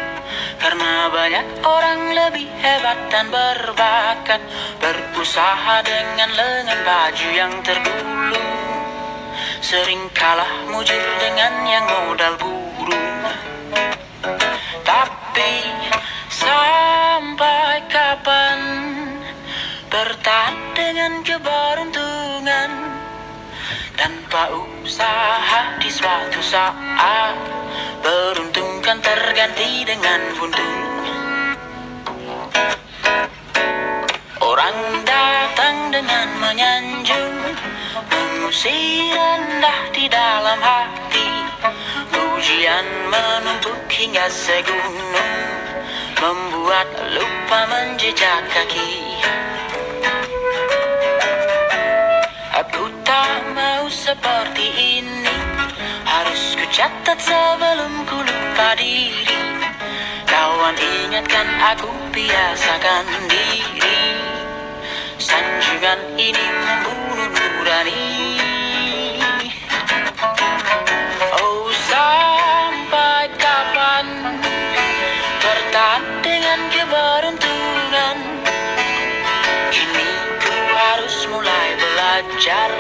Karena 0.59 1.07
banyak 1.07 1.63
orang 1.63 2.01
lebih 2.11 2.51
hebat 2.59 2.99
dan 3.07 3.32
berbakat. 3.32 4.43
Berusaha 4.84 5.88
dengan 5.88 6.36
lengan 6.36 6.80
baju 6.84 7.28
yang 7.32 7.55
tergulung 7.63 8.64
Sering 9.66 10.13
kalah 10.13 10.70
mujur 10.70 11.01
dengan 11.18 11.66
yang 11.66 11.89
modal 11.89 12.38
burung 12.38 13.18
Tapi 14.86 15.53
sampai 16.30 17.82
kapan 17.89 18.61
Bertahan 19.89 20.53
dengan 20.78 21.18
keberuntungan? 21.26 22.70
Tanpa 23.97 24.53
usaha 24.53 25.82
di 25.82 25.89
suatu 25.89 26.45
saat 26.45 27.34
Beruntung 28.05 28.86
kan 28.86 29.01
terganti 29.01 29.82
dengan 29.82 30.30
buntung 30.38 30.78
Orang 34.45 34.78
datang 35.09 35.89
dengan 35.89 36.30
menyanjung 36.38 37.04
Mengusir 38.55 39.11
rendah 39.11 39.79
di 39.91 40.07
dalam 40.07 40.55
hati. 40.63 41.27
Pujian 42.07 42.87
menumpuk 43.11 43.83
hingga 43.91 44.31
segunung. 44.31 45.43
Membuat 46.23 46.87
lupa 47.11 47.67
menjejak 47.67 48.47
kaki. 48.55 49.19
Aku 52.63 52.87
tak 53.03 53.43
mau 53.59 53.91
seperti 53.91 55.03
ini. 55.03 55.35
Harus 56.07 56.55
ku 56.55 56.63
catat 56.71 57.19
sebelum 57.19 58.07
ku 58.07 58.23
lupa 58.23 58.71
diri. 58.79 59.35
Kawan 60.31 60.79
ingatkan 60.79 61.47
aku 61.59 61.91
biasakan 62.15 63.03
diri. 63.27 63.99
Sanjungan 65.19 65.99
ini 66.15 66.45
membunuh 66.63 67.27
nurani 67.35 68.44
Bertahan 75.76 76.23
dengan 76.23 76.59
keberuntungan. 76.71 78.17
Kini 79.76 80.07
ku 80.39 80.55
harus 80.71 81.28
mulai 81.28 81.76
belajar 81.76 82.71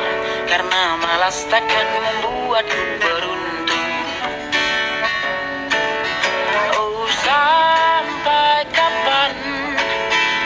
Karena 0.47 0.95
malas 1.03 1.43
takkan 1.51 1.83
membuatku 1.91 2.83
beruntung. 3.03 3.91
Oh 6.79 7.03
sampai 7.19 8.63
kapan 8.71 9.31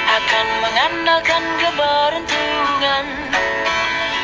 Akan 0.09 0.47
mengandalkan 0.65 1.45
keberuntungan? 1.53 3.05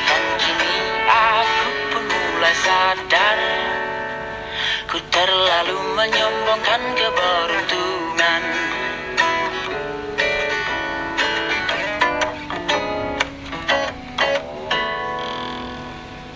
Dan 0.09 0.23
kini 0.41 0.75
aku 1.13 1.69
pun 1.93 2.05
mulai 2.09 2.55
sadar 2.57 3.37
Ku 4.89 4.97
terlalu 5.13 5.77
menyombongkan 5.93 6.81
keberuntungan 6.97 7.74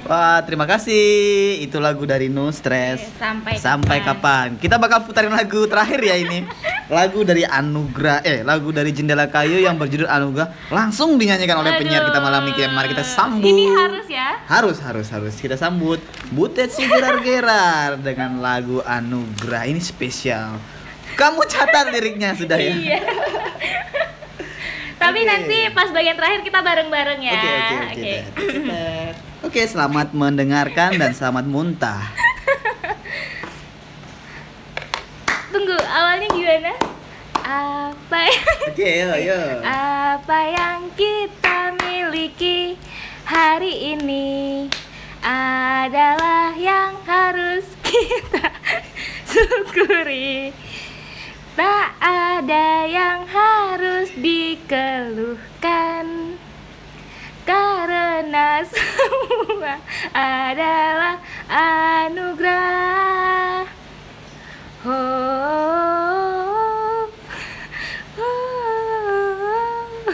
Wah, 0.10 0.41
terima 0.41 0.66
kasih. 0.66 1.62
Itu 1.62 1.78
lagu 1.78 2.01
dari 2.01 2.34
No 2.34 2.49
Stress. 2.49 3.14
Oke, 3.14 3.62
sampai 3.62 4.01
kapan? 4.01 4.57
Kita 4.57 4.82
bakal 4.82 5.05
putarin 5.05 5.30
lagu 5.30 5.70
terakhir 5.70 6.01
ya 6.01 6.18
ini. 6.18 6.49
lagu 6.89 7.22
dari 7.22 7.45
Anugrah 7.45 8.26
eh 8.26 8.41
lagu 8.41 8.74
dari 8.74 8.89
Jendela 8.89 9.30
Kayu 9.30 9.62
yang 9.62 9.78
berjudul 9.78 10.10
Anugrah 10.10 10.49
langsung 10.74 11.22
dinyanyikan 11.22 11.62
oleh 11.62 11.78
penyiar 11.78 12.10
kita 12.10 12.18
malam 12.26 12.41
ini. 12.49 12.74
Mari 12.74 12.89
kita 12.89 13.05
sambut. 13.05 13.45
Ini 13.45 13.66
harus 13.70 14.07
ya. 14.10 14.30
Harus, 14.49 14.82
harus, 14.82 15.07
harus. 15.14 15.38
Kita 15.38 15.53
sambut 15.53 16.01
Butet 16.34 16.74
si 16.74 16.82
Gerar-Gerar 16.89 18.01
dengan 18.01 18.41
lagu 18.41 18.82
Anugrah. 18.82 19.70
Ini 19.70 19.78
spesial. 19.78 20.57
Kamu 21.14 21.45
catat 21.45 21.93
liriknya 21.93 22.34
sudah 22.34 22.57
ya? 22.57 22.74
Iya. 22.74 22.99
Tapi 25.05 25.22
Oke. 25.22 25.30
nanti 25.30 25.57
pas 25.70 25.93
bagian 25.93 26.18
terakhir 26.18 26.41
kita 26.41 26.66
bareng-bareng 26.66 27.22
ya. 27.22 27.34
Oke, 27.38 27.49
oke, 27.53 27.76
oke. 27.93 29.29
Oke, 29.40 29.64
selamat 29.64 30.12
mendengarkan 30.12 31.00
dan 31.00 31.16
selamat 31.16 31.48
muntah. 31.48 32.12
Tunggu, 35.48 35.80
awalnya 35.80 36.28
gimana? 36.36 36.76
Apa 37.40 38.20
yang 38.28 38.68
Oke, 38.68 38.90
yo, 39.00 39.16
yo. 39.16 39.64
Apa 39.64 40.40
yang 40.44 40.92
kita 40.92 41.72
miliki 41.80 42.76
hari 43.24 43.96
ini 43.96 44.68
adalah 45.24 46.52
yang 46.60 47.00
harus 47.08 47.64
kita 47.80 48.52
syukuri. 49.32 50.52
Tak 51.56 51.96
ada 52.04 52.84
yang 52.92 53.24
harus 53.24 54.12
dikeluhkan 54.20 55.40
karena 57.50 58.62
semua 58.70 59.82
adalah 60.14 61.18
anugerah. 61.50 63.66
Oh, 64.86 67.10
oh. 68.22 70.14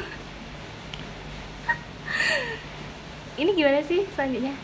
Ini 3.35 3.51
gimana 3.51 3.83
sih 3.83 4.07
selanjutnya? 4.15 4.55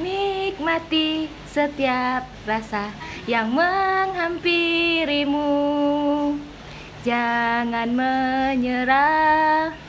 Nikmati 0.00 1.28
setiap 1.44 2.24
rasa 2.48 2.88
yang 3.28 3.52
menghampirimu. 3.52 5.44
Jangan 7.04 7.92
menyerah. 7.92 9.83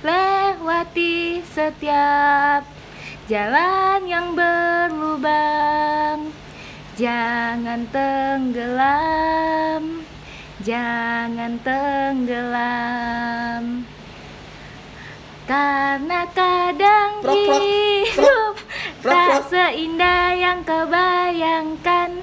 Lewati 0.00 1.44
setiap 1.44 2.64
jalan 3.28 4.00
yang 4.08 4.32
berlubang. 4.32 6.32
Jangan 6.96 7.84
tenggelam. 7.92 10.00
Jangan 10.64 11.60
tenggelam. 11.60 13.84
Karena 15.44 16.24
kadang 16.30 17.20
Prok, 17.20 17.34
prok, 17.34 17.58
hidup 17.58 18.54
Prot, 19.02 19.10
Tak 19.10 19.42
prot. 19.42 19.50
seindah 19.50 20.30
yang 20.38 20.62
kau 20.62 20.86
bayangkan 20.86 22.22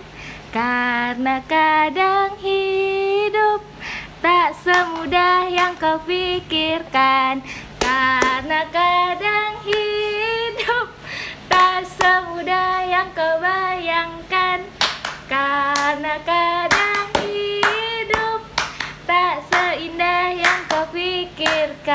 Karena 0.55 1.43
kadang 1.43 2.39
hidup 2.39 3.59
Tak 4.23 4.55
semudah 4.63 5.51
yang 5.51 5.75
kau 5.75 5.99
pikirkan 6.07 7.43
Karena 7.97 8.61
kadang 8.69 9.57
hidup 9.65 10.93
Tak 11.49 11.81
semudah 11.97 12.85
yang 12.85 13.09
kau 13.17 13.41
bayangkan 13.41 14.61
Karena 15.25 16.21
kadang 16.21 17.09
hidup 17.25 18.45
Tak 19.09 19.49
seindah 19.49 20.29
yang 20.29 20.61
kau 20.69 20.85
pikirkan 20.93 21.89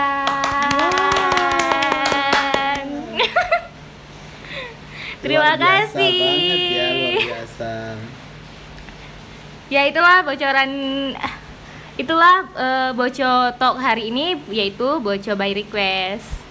Terima 5.23 5.55
kasih. 5.55 6.19
ya, 6.19 6.89
luar 6.99 7.31
biasa. 7.31 7.95
Ya 9.71 9.87
itulah 9.87 10.27
bocoran 10.27 10.71
itulah 12.01 12.49
eh, 12.57 12.91
boco 12.97 13.33
talk 13.57 13.77
hari 13.81 14.09
ini 14.09 14.41
yaitu 14.49 15.01
boco 15.01 15.33
by 15.37 15.53
request. 15.53 16.43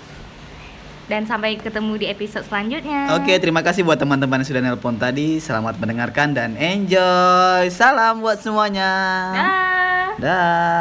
Dan 1.11 1.27
sampai 1.27 1.59
ketemu 1.59 1.99
di 1.99 2.05
episode 2.07 2.47
selanjutnya. 2.47 3.11
Oke, 3.19 3.35
terima 3.35 3.59
kasih 3.59 3.83
buat 3.83 3.99
teman-teman 3.99 4.39
yang 4.39 4.47
sudah 4.47 4.63
nelpon 4.63 4.95
tadi. 4.95 5.43
Selamat 5.43 5.75
mendengarkan 5.75 6.31
dan 6.31 6.55
enjoy. 6.55 7.67
Salam 7.67 8.23
buat 8.23 8.39
semuanya. 8.39 8.91
Dah. 9.35 10.07
Dah. 10.15 10.69